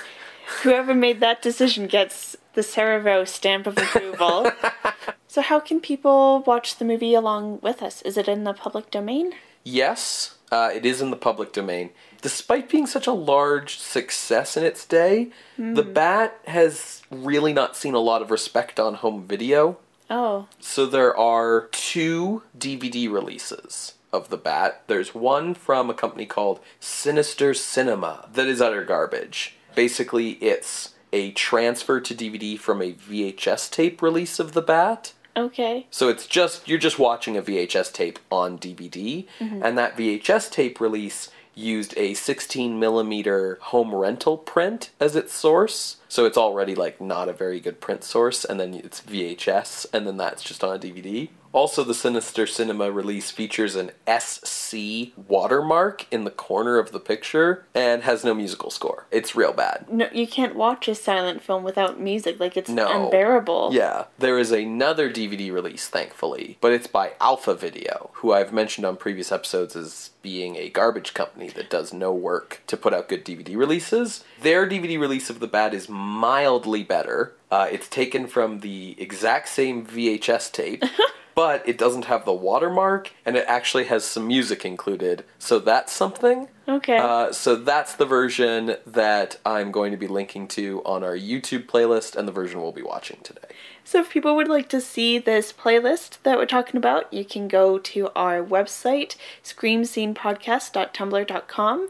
whoever 0.63 0.93
made 0.93 1.19
that 1.19 1.41
decision 1.41 1.87
gets 1.87 2.35
the 2.53 2.61
Cerevo 2.61 3.27
stamp 3.27 3.67
of 3.67 3.77
approval. 3.77 4.51
so 5.27 5.41
how 5.41 5.59
can 5.59 5.79
people 5.79 6.43
watch 6.45 6.77
the 6.77 6.85
movie 6.85 7.13
along 7.13 7.59
with 7.61 7.81
us? 7.81 8.01
Is 8.03 8.17
it 8.17 8.27
in 8.27 8.43
the 8.43 8.53
public 8.53 8.91
domain? 8.91 9.33
Yes, 9.63 10.37
uh, 10.51 10.71
it 10.73 10.85
is 10.85 11.01
in 11.01 11.09
the 11.09 11.17
public 11.17 11.51
domain. 11.51 11.89
Despite 12.21 12.69
being 12.69 12.87
such 12.87 13.07
a 13.07 13.11
large 13.11 13.77
success 13.77 14.55
in 14.57 14.63
its 14.63 14.85
day, 14.85 15.29
The 15.57 15.83
Bat 15.83 16.39
has 16.47 17.03
really 17.11 17.53
not 17.53 17.75
seen 17.75 17.93
a 17.93 17.99
lot 17.99 18.21
of 18.21 18.31
respect 18.31 18.79
on 18.79 18.95
home 18.95 19.27
video. 19.27 19.77
Oh. 20.09 20.47
So 20.59 20.85
there 20.85 21.15
are 21.17 21.67
two 21.71 22.43
DVD 22.57 23.11
releases 23.11 23.95
of 24.13 24.29
The 24.29 24.37
Bat. 24.37 24.83
There's 24.87 25.13
one 25.13 25.53
from 25.53 25.89
a 25.89 25.93
company 25.93 26.25
called 26.25 26.59
Sinister 26.79 27.53
Cinema 27.53 28.29
that 28.33 28.47
is 28.47 28.61
utter 28.61 28.83
garbage. 28.83 29.54
Basically, 29.75 30.31
it's 30.33 30.93
a 31.13 31.31
transfer 31.31 31.99
to 32.01 32.15
DVD 32.15 32.57
from 32.57 32.81
a 32.81 32.93
VHS 32.93 33.69
tape 33.71 34.01
release 34.01 34.39
of 34.39 34.53
The 34.53 34.61
Bat. 34.61 35.13
Okay. 35.37 35.87
So 35.91 36.09
it's 36.09 36.27
just 36.27 36.67
you're 36.67 36.79
just 36.79 36.97
watching 36.97 37.35
a 37.35 37.41
VHS 37.41 37.91
tape 37.91 38.19
on 38.31 38.57
DVD, 38.57 39.25
mm-hmm. 39.39 39.61
and 39.63 39.77
that 39.77 39.97
VHS 39.97 40.49
tape 40.51 40.79
release 40.79 41.29
used 41.53 41.93
a 41.97 42.13
16 42.13 42.79
millimeter 42.79 43.57
home 43.61 43.95
rental 43.95 44.37
print 44.37 44.91
as 44.99 45.15
its 45.15 45.33
source. 45.33 45.97
So 46.15 46.23
it's 46.23 46.37
already 46.37 46.75
like 46.75 47.01
not 47.01 47.27
a 47.27 47.33
very 47.33 47.59
good 47.59 47.81
print 47.81 48.01
source, 48.05 48.45
and 48.45 48.57
then 48.57 48.73
it's 48.73 49.01
VHS, 49.01 49.87
and 49.91 50.07
then 50.07 50.15
that's 50.15 50.43
just 50.43 50.63
on 50.63 50.73
a 50.73 50.79
DVD. 50.79 51.27
Also, 51.51 51.85
the 51.85 51.93
Sinister 51.93 52.45
Cinema 52.45 52.91
release 52.91 53.31
features 53.31 53.77
an 53.77 53.91
SC 54.19 55.13
watermark 55.27 56.05
in 56.11 56.25
the 56.25 56.29
corner 56.31 56.77
of 56.77 56.91
the 56.91 56.99
picture 56.99 57.65
and 57.73 58.03
has 58.03 58.25
no 58.25 58.33
musical 58.33 58.69
score. 58.69 59.05
It's 59.09 59.37
real 59.37 59.53
bad. 59.53 59.85
No, 59.89 60.09
you 60.11 60.27
can't 60.27 60.53
watch 60.55 60.89
a 60.89 60.95
silent 60.95 61.41
film 61.41 61.63
without 61.63 61.97
music. 61.97 62.41
Like 62.41 62.57
it's 62.57 62.69
No. 62.69 63.05
unbearable. 63.05 63.69
Yeah, 63.71 64.05
there 64.19 64.37
is 64.37 64.51
another 64.51 65.09
DVD 65.09 65.49
release, 65.49 65.87
thankfully, 65.87 66.57
but 66.59 66.73
it's 66.73 66.87
by 66.87 67.13
Alpha 67.21 67.55
Video, 67.55 68.09
who 68.15 68.33
I've 68.33 68.51
mentioned 68.51 68.85
on 68.85 68.97
previous 68.97 69.31
episodes 69.31 69.77
as 69.77 70.09
being 70.21 70.57
a 70.57 70.67
garbage 70.69 71.13
company 71.13 71.47
that 71.49 71.69
does 71.69 71.93
no 71.93 72.11
work 72.11 72.63
to 72.67 72.75
put 72.75 72.93
out 72.93 73.07
good 73.07 73.23
DVD 73.23 73.55
releases. 73.55 74.25
Their 74.41 74.67
DVD 74.67 74.99
release 74.99 75.29
of 75.29 75.39
The 75.39 75.47
Bat 75.47 75.73
is 75.73 75.87
mildly 76.05 76.83
better. 76.83 77.33
Uh, 77.49 77.67
it's 77.71 77.89
taken 77.89 78.27
from 78.27 78.59
the 78.59 78.95
exact 78.99 79.49
same 79.49 79.83
VHS 79.85 80.51
tape. 80.51 80.83
But 81.35 81.67
it 81.67 81.77
doesn't 81.77 82.05
have 82.05 82.23
the 82.23 82.31
watermark, 82.31 83.11
and 83.25 83.35
it 83.35 83.43
actually 83.45 83.83
has 83.85 84.05
some 84.05 84.25
music 84.25 84.63
included, 84.63 85.25
so 85.37 85.59
that's 85.59 85.91
something. 85.91 86.47
Okay. 86.65 86.95
Uh, 86.95 87.33
so 87.33 87.57
that's 87.57 87.95
the 87.95 88.05
version 88.05 88.77
that 88.87 89.37
I'm 89.45 89.69
going 89.69 89.91
to 89.91 89.97
be 89.97 90.07
linking 90.07 90.47
to 90.49 90.81
on 90.85 91.03
our 91.03 91.17
YouTube 91.17 91.65
playlist, 91.65 92.15
and 92.15 92.25
the 92.25 92.31
version 92.31 92.61
we'll 92.61 92.71
be 92.71 92.81
watching 92.81 93.17
today. 93.21 93.49
So 93.83 93.99
if 93.99 94.11
people 94.11 94.33
would 94.37 94.47
like 94.47 94.69
to 94.69 94.79
see 94.79 95.19
this 95.19 95.51
playlist 95.51 96.19
that 96.23 96.37
we're 96.37 96.45
talking 96.45 96.77
about, 96.77 97.11
you 97.11 97.25
can 97.25 97.49
go 97.49 97.79
to 97.79 98.09
our 98.15 98.41
website, 98.41 99.17
screamscenepodcast.tumblr.com. 99.43 101.89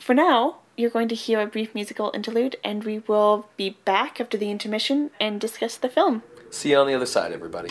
For 0.00 0.14
now, 0.14 0.56
you're 0.76 0.90
going 0.90 1.08
to 1.08 1.14
hear 1.14 1.40
a 1.40 1.46
brief 1.46 1.74
musical 1.74 2.10
interlude, 2.14 2.56
and 2.62 2.84
we 2.84 3.00
will 3.00 3.48
be 3.56 3.76
back 3.84 4.20
after 4.20 4.36
the 4.36 4.50
intermission 4.50 5.10
and 5.18 5.40
discuss 5.40 5.76
the 5.76 5.88
film. 5.88 6.22
See 6.50 6.70
you 6.70 6.78
on 6.78 6.86
the 6.86 6.94
other 6.94 7.06
side, 7.06 7.32
everybody. 7.32 7.70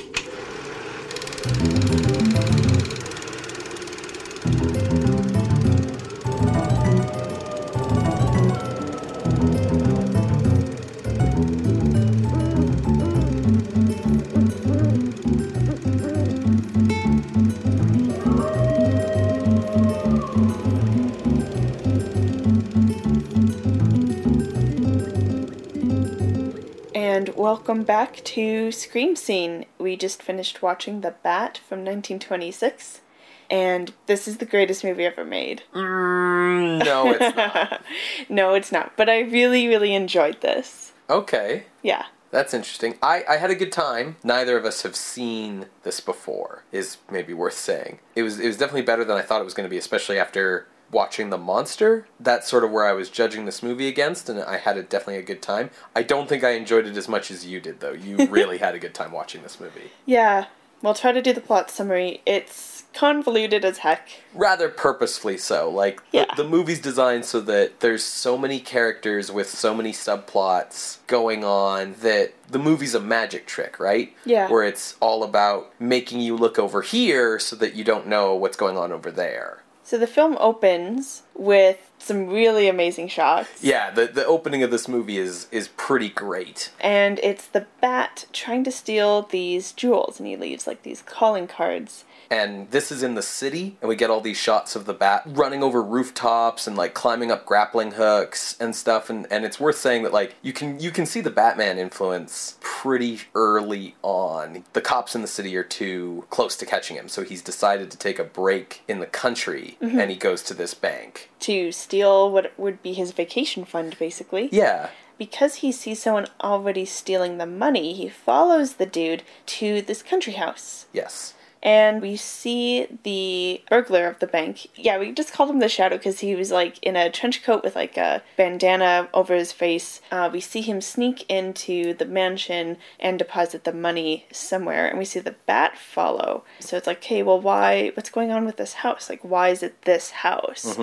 Welcome 27.35 27.83
back 27.83 28.23
to 28.23 28.71
Scream 28.71 29.15
Scene. 29.15 29.65
We 29.77 29.95
just 29.95 30.21
finished 30.21 30.61
watching 30.61 31.01
The 31.01 31.15
Bat 31.23 31.57
from 31.67 31.79
1926, 31.79 33.01
and 33.49 33.93
this 34.07 34.27
is 34.27 34.37
the 34.37 34.45
greatest 34.45 34.83
movie 34.83 35.05
ever 35.05 35.25
made. 35.25 35.63
Mm, 35.73 36.83
no, 36.85 37.11
it's 37.13 37.35
not. 37.37 37.81
no, 38.29 38.53
it's 38.53 38.71
not, 38.71 38.93
but 38.95 39.09
I 39.09 39.19
really, 39.21 39.67
really 39.67 39.93
enjoyed 39.93 40.41
this. 40.41 40.93
Okay, 41.09 41.65
Yeah. 41.83 42.05
that's 42.31 42.53
interesting. 42.53 42.97
I, 43.01 43.23
I 43.29 43.37
had 43.37 43.51
a 43.51 43.55
good 43.55 43.71
time. 43.71 44.15
Neither 44.23 44.57
of 44.57 44.65
us 44.65 44.81
have 44.83 44.95
seen 44.95 45.67
this 45.83 45.99
before, 45.99 46.63
is 46.71 46.97
maybe 47.11 47.33
worth 47.33 47.53
saying. 47.53 47.99
It 48.15 48.23
was 48.23 48.39
it 48.39 48.47
was 48.47 48.57
definitely 48.57 48.81
better 48.83 49.05
than 49.05 49.17
I 49.17 49.21
thought 49.21 49.41
it 49.41 49.45
was 49.45 49.53
going 49.53 49.65
to 49.65 49.69
be, 49.69 49.77
especially 49.77 50.17
after 50.17 50.67
watching 50.91 51.29
The 51.29 51.37
Monster. 51.37 52.07
That's 52.19 52.47
sort 52.47 52.63
of 52.63 52.71
where 52.71 52.85
I 52.85 52.93
was 52.93 53.09
judging 53.09 53.45
this 53.45 53.61
movie 53.63 53.87
against, 53.87 54.29
and 54.29 54.39
I 54.41 54.57
had 54.57 54.77
a, 54.77 54.83
definitely 54.83 55.17
a 55.17 55.23
good 55.23 55.41
time. 55.41 55.69
I 55.95 56.03
don't 56.03 56.27
think 56.29 56.43
I 56.43 56.51
enjoyed 56.51 56.85
it 56.87 56.95
as 56.97 57.07
much 57.07 57.31
as 57.31 57.45
you 57.45 57.59
did, 57.59 57.79
though. 57.79 57.91
You 57.93 58.25
really 58.29 58.57
had 58.59 58.75
a 58.75 58.79
good 58.79 58.93
time 58.93 59.11
watching 59.11 59.41
this 59.43 59.59
movie. 59.59 59.91
Yeah, 60.05 60.45
we'll 60.81 60.93
try 60.93 61.11
to 61.11 61.21
do 61.21 61.33
the 61.33 61.41
plot 61.41 61.69
summary. 61.71 62.21
It's 62.25 62.83
convoluted 62.93 63.65
as 63.65 63.79
heck. 63.79 64.07
rather 64.33 64.69
purposefully 64.69 65.37
so. 65.37 65.69
Like 65.69 66.01
Yeah. 66.13 66.27
the, 66.37 66.43
the 66.43 66.49
movie's 66.49 66.79
designed 66.79 67.25
so 67.25 67.41
that 67.41 67.81
there's 67.81 68.05
so 68.05 68.37
many 68.37 68.57
characters 68.61 69.29
with 69.29 69.49
so 69.49 69.73
many 69.75 69.91
subplots 69.91 70.99
going 71.07 71.43
on 71.43 71.95
that 71.99 72.33
the 72.49 72.57
movie's 72.59 72.95
a 72.95 73.01
magic 73.01 73.47
trick, 73.47 73.81
right? 73.81 74.13
Yeah. 74.23 74.49
Where 74.49 74.63
it's 74.63 74.95
all 75.01 75.25
about 75.25 75.73
making 75.77 76.21
you 76.21 76.37
look 76.37 76.57
over 76.57 76.81
here 76.81 77.37
so 77.37 77.57
that 77.57 77.73
you 77.75 77.83
don't 77.83 78.07
know 78.07 78.33
what's 78.33 78.55
going 78.55 78.77
on 78.77 78.93
over 78.93 79.11
there. 79.11 79.61
So 79.85 79.99
the 79.99 80.07
film 80.07 80.35
opens 80.39 81.21
with 81.35 81.91
some 81.99 82.27
really 82.27 82.67
amazing 82.67 83.07
shots. 83.07 83.63
Yeah, 83.63 83.91
the 83.91 84.07
the 84.07 84.25
opening 84.25 84.63
of 84.63 84.71
this 84.71 84.87
movie 84.87 85.19
is 85.19 85.47
is 85.51 85.67
pretty 85.67 86.09
great. 86.09 86.71
And 86.79 87.19
it's 87.19 87.45
the 87.45 87.67
bat 87.81 88.25
trying 88.33 88.63
to 88.63 88.71
steal 88.71 89.21
these 89.21 89.71
jewels, 89.71 90.19
and 90.19 90.27
he 90.27 90.35
leaves 90.35 90.65
like 90.65 90.81
these 90.81 91.03
calling 91.03 91.47
cards. 91.47 92.03
And 92.29 92.69
this 92.71 92.91
is 92.91 93.03
in 93.03 93.15
the 93.15 93.21
city, 93.21 93.77
and 93.81 93.89
we 93.89 93.95
get 93.95 94.09
all 94.09 94.21
these 94.21 94.38
shots 94.38 94.75
of 94.75 94.85
the 94.85 94.93
bat 94.93 95.23
running 95.25 95.63
over 95.63 95.81
rooftops 95.81 96.67
and 96.67 96.75
like 96.75 96.93
climbing 96.93 97.31
up 97.31 97.45
grappling 97.45 97.91
hooks 97.91 98.55
and 98.59 98.75
stuff. 98.75 99.09
And, 99.09 99.27
and 99.31 99.45
it's 99.45 99.59
worth 99.59 99.77
saying 99.77 100.03
that 100.03 100.13
like 100.13 100.35
you 100.41 100.53
can 100.53 100.79
you 100.79 100.91
can 100.91 101.05
see 101.05 101.21
the 101.21 101.29
Batman 101.29 101.77
influence 101.77 102.57
pretty 102.61 103.21
early 103.33 103.95
on. 104.01 104.63
The 104.73 104.81
cops 104.81 105.15
in 105.15 105.21
the 105.21 105.27
city 105.27 105.55
are 105.55 105.63
too 105.63 106.25
close 106.29 106.55
to 106.57 106.65
catching 106.65 106.97
him, 106.97 107.07
so 107.07 107.23
he's 107.23 107.41
decided 107.41 107.91
to 107.91 107.97
take 107.97 108.19
a 108.19 108.23
break 108.23 108.83
in 108.88 108.99
the 108.99 109.05
country, 109.05 109.77
mm-hmm. 109.81 109.99
and 109.99 110.09
he 110.11 110.17
goes 110.17 110.41
to 110.43 110.53
this 110.53 110.73
bank. 110.73 111.29
To 111.41 111.71
steal 111.71 112.31
what 112.31 112.57
would 112.57 112.81
be 112.81 112.93
his 112.93 113.11
vacation 113.11 113.65
fund, 113.65 113.95
basically. 113.99 114.49
Yeah, 114.51 114.89
Because 115.17 115.55
he 115.55 115.71
sees 115.71 116.01
someone 116.01 116.27
already 116.41 116.85
stealing 116.85 117.38
the 117.38 117.45
money, 117.45 117.93
he 117.93 118.09
follows 118.09 118.75
the 118.75 118.85
dude 118.85 119.23
to 119.47 119.81
this 119.81 120.01
country 120.03 120.33
house. 120.33 120.85
yes, 120.93 121.33
And 121.65 121.99
we 121.99 122.15
see 122.15 122.86
the 123.01 123.62
burglar 123.71 124.08
of 124.08 124.19
the 124.19 124.28
bank. 124.28 124.67
Yeah, 124.75 124.99
we 124.99 125.12
just 125.12 125.34
called 125.34 125.49
him 125.49 125.58
the 125.58 125.67
Shadow 125.67 125.97
because 125.97 126.19
he 126.19 126.36
was 126.36 126.51
like 126.51 126.78
in 126.84 126.95
a 126.95 127.10
trench 127.10 127.43
coat 127.43 127.63
with 127.63 127.75
like 127.75 127.97
a 127.97 128.21
bandana 128.38 129.10
over 129.15 129.34
his 129.34 129.51
face. 129.51 129.99
Uh, 130.12 130.30
we 130.32 130.39
see 130.39 130.62
him 130.62 130.80
sneak 130.80 131.28
into 131.28 131.95
the 131.95 132.06
mansion 132.06 132.78
and 132.99 133.17
deposit 133.17 133.63
the 133.63 133.73
money 133.73 134.28
somewhere, 134.32 134.88
and 134.88 134.99
we 134.99 135.06
see 135.06 135.19
the 135.19 135.36
bat 135.47 135.75
follow. 135.75 136.43
So 136.60 136.78
it's 136.78 136.86
like, 136.86 137.04
hey, 137.04 137.23
well, 137.23 137.41
why? 137.41 137.89
What's 137.95 138.12
going 138.12 138.32
on 138.32 138.45
with 138.45 138.58
this 138.58 138.73
house? 138.73 139.10
Like, 139.10 139.23
why 139.23 139.49
is 139.49 139.63
it 139.63 139.82
this 139.82 140.12
house? 140.12 140.78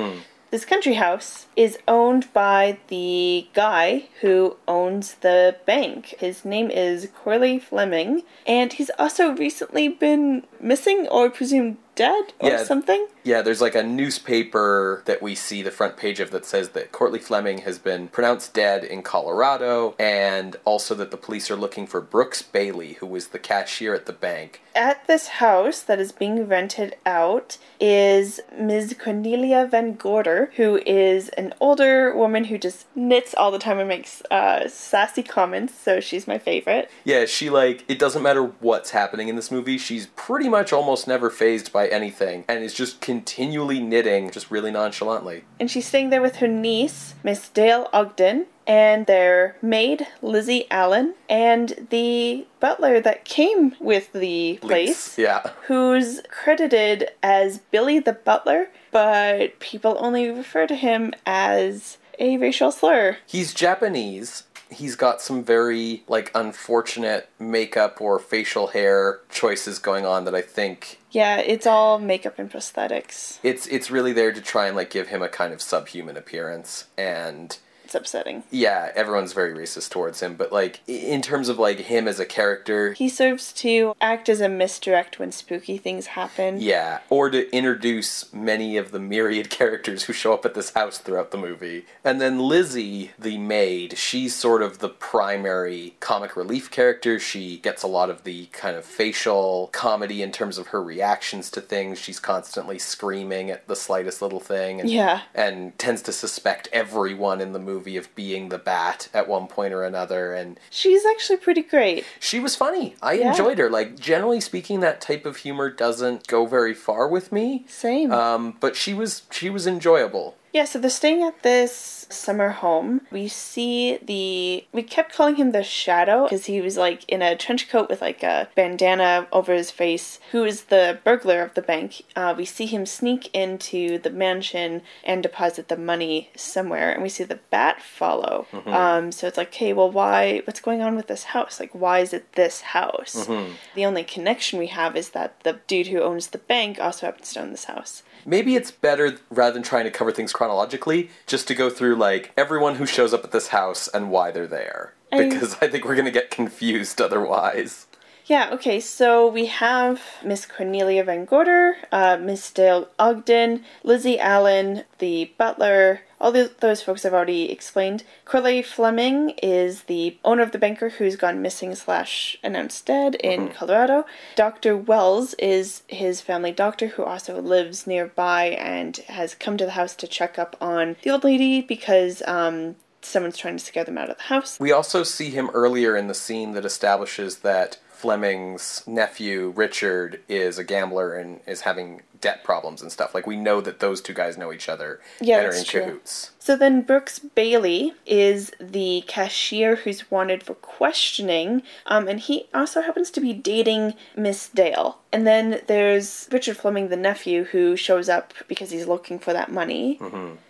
This 0.51 0.67
country 0.67 0.95
house 0.95 1.47
is 1.57 1.79
owned 1.89 2.31
by 2.35 2.77
the 2.89 3.49
guy 3.55 4.09
who 4.21 4.59
owns 4.69 5.15
the 5.15 5.57
bank. 5.65 6.15
His 6.19 6.45
name 6.45 6.71
is 6.71 7.09
Courtleigh 7.15 7.59
Fleming, 7.59 8.25
and 8.47 8.71
he's 8.71 8.91
also 8.99 9.31
recently 9.31 9.89
been 9.89 10.45
missing 10.63 11.07
or 11.09 11.29
presumed 11.31 11.77
dead 11.95 12.33
or 12.41 12.49
Yeah. 12.51 12.63
something. 12.65 13.07
Yeah, 13.23 13.43
there's 13.43 13.61
like 13.61 13.75
a 13.75 13.83
newspaper 13.83 15.03
that 15.05 15.21
we 15.21 15.35
see 15.35 15.63
the 15.63 15.71
front 15.71 15.97
page 15.99 16.21
of 16.21 16.31
that 16.31 16.47
says 16.47 16.71
that 16.71 16.91
Courtleigh 16.91 17.19
Fleming 17.21 17.59
has 17.59 17.79
been 17.79 18.09
pronounced 18.09 18.55
dead 18.55 18.83
in 18.83 19.03
Colorado, 19.03 19.95
and 19.99 20.57
also 20.65 20.95
that 20.95 21.11
the 21.11 21.17
police 21.19 21.51
are 21.51 21.57
looking 21.57 21.87
for 21.87 22.01
Brooks 22.01 22.41
Bailey, 22.43 22.95
who 22.95 23.07
was 23.07 23.29
the 23.29 23.39
cashier 23.39 23.95
at 23.95 24.07
the 24.07 24.13
bank. 24.13 24.63
At 24.75 25.07
this 25.07 25.29
house 25.29 25.83
that 25.83 26.01
is 26.01 26.13
being 26.13 26.49
rented 26.49 26.97
out 27.05 27.59
is 27.79 28.41
Ms. 28.59 28.97
Cornelia 28.99 29.67
Van 29.71 29.93
Gorder, 29.95 30.51
who 30.57 30.81
is 30.87 31.29
an 31.31 31.53
older 31.61 32.17
woman 32.17 32.45
who 32.45 32.57
just 32.57 32.87
knits 32.97 33.35
all 33.35 33.51
the 33.51 33.59
time 33.59 33.79
and 33.79 33.89
makes 33.89 34.23
uh, 34.31 34.67
sassy 34.69 35.23
comments, 35.23 35.75
so 35.79 36.01
she's 36.01 36.27
my 36.27 36.39
favorite. 36.39 36.91
Yeah, 37.05 37.27
she 37.27 37.51
like, 37.51 37.85
it 37.87 37.99
doesn't 37.99 38.23
matter 38.23 38.45
what's 38.61 38.91
happening 38.91 39.29
in 39.29 39.37
this 39.37 39.51
movie, 39.51 39.77
she's 39.77 40.07
pretty 40.17 40.49
much 40.53 40.73
almost 40.73 41.09
never 41.09 41.31
phased 41.31 41.73
by 41.73 41.89
anything 41.89 42.45
and 42.47 42.63
is 42.63 42.75
just 42.75 43.01
continually 43.01 43.81
knitting, 43.81 44.31
just 44.31 44.51
really 44.51 44.71
nonchalantly. 44.71 45.43
And 45.59 45.69
she's 45.71 45.87
staying 45.89 46.11
there 46.11 46.23
with 46.23 46.37
her 46.37 46.47
niece, 46.47 47.15
Miss 47.25 47.49
Dale 47.49 47.89
Ogden, 47.93 48.47
and 48.67 49.07
their 49.07 49.57
maid, 49.61 50.07
Lizzie 50.21 50.71
Allen, 50.71 51.15
and 51.29 51.89
the 51.91 52.47
butler 52.61 53.01
that 53.01 53.25
came 53.25 53.75
with 53.81 54.13
the 54.13 54.59
place, 54.61 55.17
Lease. 55.17 55.19
Yeah. 55.19 55.51
who's 55.67 56.21
credited 56.31 57.09
as 57.23 57.59
Billy 57.73 57.99
the 57.99 58.13
Butler, 58.13 58.69
but 58.93 59.59
people 59.59 59.97
only 59.99 60.31
refer 60.31 60.67
to 60.69 60.77
him 60.77 61.13
as 61.27 61.99
a 62.19 62.37
racial 62.37 62.71
slur. 62.71 63.17
He's 63.27 63.53
Japanese. 63.55 64.45
He's 64.73 64.97
got 64.97 65.21
some 65.21 65.45
very 65.45 66.03
like 66.09 66.31
unfortunate 66.35 67.29
makeup 67.39 68.01
or 68.01 68.19
facial 68.19 68.69
hair 68.69 69.21
choices 69.31 69.79
going 69.79 70.07
on 70.07 70.25
that 70.25 70.35
I 70.35 70.43
think 70.43 70.99
Yeah, 71.11 71.39
it's 71.39 71.67
all 71.67 71.99
makeup 71.99 72.39
and 72.39 72.51
prosthetics. 72.51 73.39
it's 73.43 73.67
it's 73.67 73.91
really 73.91 74.13
there 74.13 74.33
to 74.33 74.41
try 74.41 74.67
and 74.67 74.77
like 74.77 74.91
give 74.91 75.09
him 75.09 75.23
a 75.23 75.29
kind 75.29 75.53
of 75.53 75.61
subhuman 75.63 76.17
appearance 76.17 76.87
and 76.97 77.59
It's 77.93 78.01
upsetting. 78.01 78.43
yeah, 78.51 78.91
everyone's 78.95 79.35
very 79.35 79.53
racist 79.53 79.91
towards 79.91 80.21
him, 80.21 80.35
but 80.35 80.51
like 80.51 80.81
in 80.87 81.21
terms 81.21 81.51
of 81.51 81.59
like 81.59 81.79
him 81.81 82.09
as 82.09 82.19
a 82.19 82.25
character, 82.25 82.95
He 82.95 83.11
serves 83.11 83.53
to 83.55 83.95
act 84.01 84.31
as 84.31 84.41
a 84.41 84.49
misdirect 84.49 85.19
when 85.19 85.31
spooky 85.31 85.77
things 85.77 86.07
happen. 86.07 86.59
yeah, 86.59 87.01
or 87.11 87.29
to 87.29 87.55
introduce 87.55 88.33
many 88.33 88.79
of 88.79 88.93
the 88.93 88.99
myriad 88.99 89.51
characters 89.61 90.05
who 90.05 90.15
show 90.15 90.33
up 90.33 90.47
at 90.47 90.55
this 90.55 90.73
house 90.73 90.97
throughout 90.97 91.33
the 91.33 91.37
movie. 91.37 91.85
And 92.03 92.19
then 92.19 92.39
Lizzie, 92.39 93.11
the 93.19 93.37
maid, 93.37 93.99
she's 93.99 94.35
sort 94.35 94.63
of 94.63 94.79
the 94.79 94.89
primary 94.89 95.95
comic 96.01 96.35
relief 96.35 96.71
character. 96.71 97.19
She 97.21 97.59
gets 97.59 97.83
a 97.83 97.87
lot 97.89 98.09
of 98.09 98.25
the 98.25 98.47
kind 98.47 98.75
of 98.75 98.87
facial 98.87 99.69
comedy 99.75 100.23
in 100.23 100.33
terms 100.33 100.57
of 100.57 100.69
her 100.69 100.83
reactions 100.83 101.51
to 101.51 101.61
things. 101.61 101.99
She's 101.99 102.19
constantly 102.19 102.79
screaming 102.79 103.51
at 103.51 103.69
the 103.69 103.77
slightest 103.77 104.23
little 104.23 104.41
thing. 104.41 104.81
And 104.81 104.89
Yeah. 104.89 105.21
and 105.35 105.79
tends 105.79 106.01
to 106.03 106.13
suspect 106.13 106.69
everyone 106.73 107.43
in 107.43 107.53
the 107.53 107.59
movie 107.59 107.82
of 107.87 108.15
being 108.15 108.49
the 108.49 108.59
bat 108.59 109.09
at 109.13 109.29
one 109.29 109.47
point 109.47 109.75
or 109.75 109.83
another 109.85 110.33
and 110.33 110.59
She's 110.71 111.05
actually 111.05 111.39
pretty 111.39 111.63
great. 111.63 112.05
she 112.21 112.39
was 112.41 112.55
funny 112.57 112.95
i 113.03 113.15
Yeah. 113.15 113.31
enjoyed 113.31 113.59
her 113.59 113.69
like 113.69 113.99
generally 113.99 114.41
speaking 114.41 114.81
that 114.81 115.01
type 115.01 115.27
of 115.27 115.39
humor 115.39 115.69
doesn't 115.71 116.27
go 116.27 116.47
very 116.47 116.75
far 116.75 117.09
with 117.09 117.33
me 117.33 117.65
Same. 117.69 118.13
um, 118.13 118.57
but 118.61 118.77
she 118.77 118.95
was 118.95 119.23
she 119.31 119.51
was 119.51 119.67
enjoyable 119.67 120.37
Yeah, 120.53 120.67
so 120.67 120.79
they're 120.79 120.91
staying 120.91 121.23
at 121.23 121.43
this 121.43 122.07
summer 122.11 122.51
home. 122.51 123.01
We 123.11 123.27
see 123.27 123.97
the. 123.97 124.67
We 124.71 124.83
kept 124.83 125.15
calling 125.15 125.37
him 125.37 125.53
the 125.53 125.63
Shadow 125.63 126.25
because 126.25 126.45
he 126.45 126.61
was 126.61 126.77
like 126.77 127.09
in 127.09 127.23
a 127.23 127.35
trench 127.37 127.71
coat 127.71 127.89
with 127.89 128.03
like 128.03 128.23
a 128.23 128.49
bandana 128.55 129.27
over 129.33 129.55
his 129.55 129.71
face, 129.71 130.21
who 130.31 130.45
is 130.45 130.65
the 130.65 130.99
burglar 131.05 131.41
of 131.41 131.55
the 131.55 131.63
bank. 131.63 132.03
Uh, 132.15 132.35
we 132.37 132.45
see 132.45 132.67
him 132.67 132.85
sneak 132.85 133.35
into 133.35 133.99
the 133.99 134.11
mansion 134.11 134.83
and 135.05 135.23
deposit 135.23 135.69
the 135.69 135.77
money 135.79 136.29
somewhere, 136.37 136.93
and 136.93 137.03
we 137.03 137.09
see 137.09 137.25
the 137.25 137.41
bat 137.51 137.81
follow. 137.81 138.47
Um, 138.75 139.11
so 139.11 139.27
it's 139.27 139.39
like, 139.39 139.49
okay, 139.49 139.73
well, 139.73 139.91
why? 139.91 140.43
What's 140.45 140.61
going 140.61 140.83
on 140.83 140.97
with 140.97 141.07
this 141.07 141.25
house? 141.25 141.59
Like, 141.61 141.75
why 141.75 142.01
is 142.01 142.13
it 142.13 142.35
this 142.35 142.61
house? 142.61 143.27
The 143.75 143.87
only 143.87 144.05
connection 144.05 144.59
we 144.59 144.67
have 144.67 144.97
is 144.97 145.11
that 145.11 145.41
the 145.45 145.61
dude 145.67 145.87
who 145.87 146.03
owns 146.03 146.27
the 146.29 146.39
bank 146.39 146.79
also 146.79 147.07
happens 147.07 147.33
to 147.33 147.41
own 147.41 147.53
this 147.53 147.65
house. 147.65 148.03
Maybe 148.25 148.57
it's 148.57 148.71
better 148.71 149.19
rather 149.31 149.55
than 149.55 149.63
trying 149.63 149.85
to 149.85 149.91
cover 149.91 150.13
things 150.13 150.33
chronologically 150.33 151.11
just 151.27 151.49
to 151.49 151.55
go 151.55 151.71
through 151.71 151.97
like 151.97 152.33
everyone 152.37 152.77
who 152.77 152.87
shows 152.87 153.13
up 153.15 153.25
at 153.25 153.33
this 153.33 153.49
house 153.49 153.89
and 153.89 154.11
why 154.11 154.31
they're 154.31 154.47
there. 154.47 154.95
Because 155.11 155.57
i 155.61 155.69
think 155.69 155.85
we're 155.85 155.95
going 155.95 156.07
to 156.07 156.11
get 156.11 156.31
confused 156.31 157.01
otherwise 157.01 157.87
Yeah, 158.27 158.51
okay, 158.53 158.79
so 158.79 159.27
we 159.27 159.47
have 159.47 160.01
Miss 160.25 160.47
Cornelia 160.47 161.03
Van 161.03 161.25
Gorder, 161.25 161.77
uh, 161.91 162.19
Miss 162.21 162.51
Dale 162.53 162.89
Ogden, 162.99 163.65
Lizzie 163.83 164.21
Allen, 164.21 164.85
the 164.99 165.33
butler, 165.37 166.03
all 166.21 166.31
those, 166.31 166.51
those 166.61 166.83
folks 166.83 167.05
I've 167.05 167.13
already 167.13 167.51
explained. 167.51 168.05
Courtleigh 168.25 168.63
Fleming 168.63 169.31
is 169.43 169.83
the 169.85 170.17
owner 170.25 170.43
of 170.43 170.53
the 170.53 170.59
banker 170.59 170.91
who's 170.91 171.17
gone 171.17 171.43
missing 171.43 171.75
slash 171.75 172.39
announced 172.45 172.87
dead 172.87 173.17
in 173.17 173.49
Colorado. 173.49 174.07
Dr. 174.37 174.77
Wells 174.77 175.35
is 175.35 175.83
his 175.89 176.21
family 176.21 176.53
doctor 176.53 176.89
who 176.89 177.03
also 177.03 177.43
lives 177.43 177.89
nearby 177.89 178.47
and 178.51 178.99
has 179.09 179.35
come 179.35 179.57
to 179.57 179.65
the 179.65 179.73
house 179.73 179.97
to 179.97 180.07
check 180.07 180.39
up 180.39 180.57
on 180.61 180.95
the 181.03 181.11
old 181.11 181.25
lady 181.25 181.61
because 181.61 182.23
um, 182.29 182.77
someone's 183.01 183.37
trying 183.37 183.57
to 183.57 183.65
scare 183.65 183.85
them 183.85 183.99
out 183.99 184.11
of 184.11 184.17
the 184.17 184.23
house. 184.25 184.61
We 184.61 184.71
also 184.71 185.03
see 185.03 185.31
him 185.31 185.51
earlier 185.55 185.97
in 185.97 186.07
the 186.07 186.15
scene 186.15 186.53
that 186.53 186.65
establishes 186.65 187.39
that 187.39 187.79
Fleming's 188.03 188.83
nephew, 188.85 189.53
Richard, 189.55 190.23
is 190.29 190.59
a 190.59 190.65
gambler 190.65 191.15
and 191.15 191.39
is 191.47 191.61
having 191.61 192.03
debt 192.23 192.43
problems 192.43 192.81
and 192.81 192.91
stuff. 192.91 193.15
Like, 193.15 193.27
we 193.27 193.37
know 193.37 193.61
that 193.61 193.81
those 193.81 194.01
two 194.01 194.15
guys 194.15 194.39
know 194.39 194.51
each 194.53 194.69
other 194.71 195.01
Yeah, 195.21 195.39
and 195.41 195.47
are 195.49 195.55
in 195.55 195.65
true. 195.65 195.81
cahoots. 195.83 196.31
So 196.39 196.57
then 196.57 196.81
Brooks 196.83 197.19
Bailey 197.19 197.93
is 198.07 198.51
the 198.59 199.05
cashier 199.07 199.77
who's 199.77 200.11
wanted 200.11 200.43
for 200.43 200.55
questioning, 200.55 201.63
um, 201.87 202.09
and 202.09 202.19
he 202.19 202.47
also 202.55 202.81
happens 202.81 203.11
to 203.13 203.21
be 203.21 203.33
dating 203.35 203.95
Miss 204.17 204.49
Dale. 204.49 204.99
And 205.13 205.27
then 205.27 205.61
there's 205.67 206.29
Richard 206.33 206.57
Fleming, 206.57 206.89
the 206.89 206.97
nephew, 206.97 207.45
who 207.45 207.77
shows 207.77 208.09
up 208.09 208.33
because 208.49 208.71
he's 208.71 208.87
looking 208.87 209.19
for 209.19 209.33
that 209.35 209.53
money. 209.53 210.01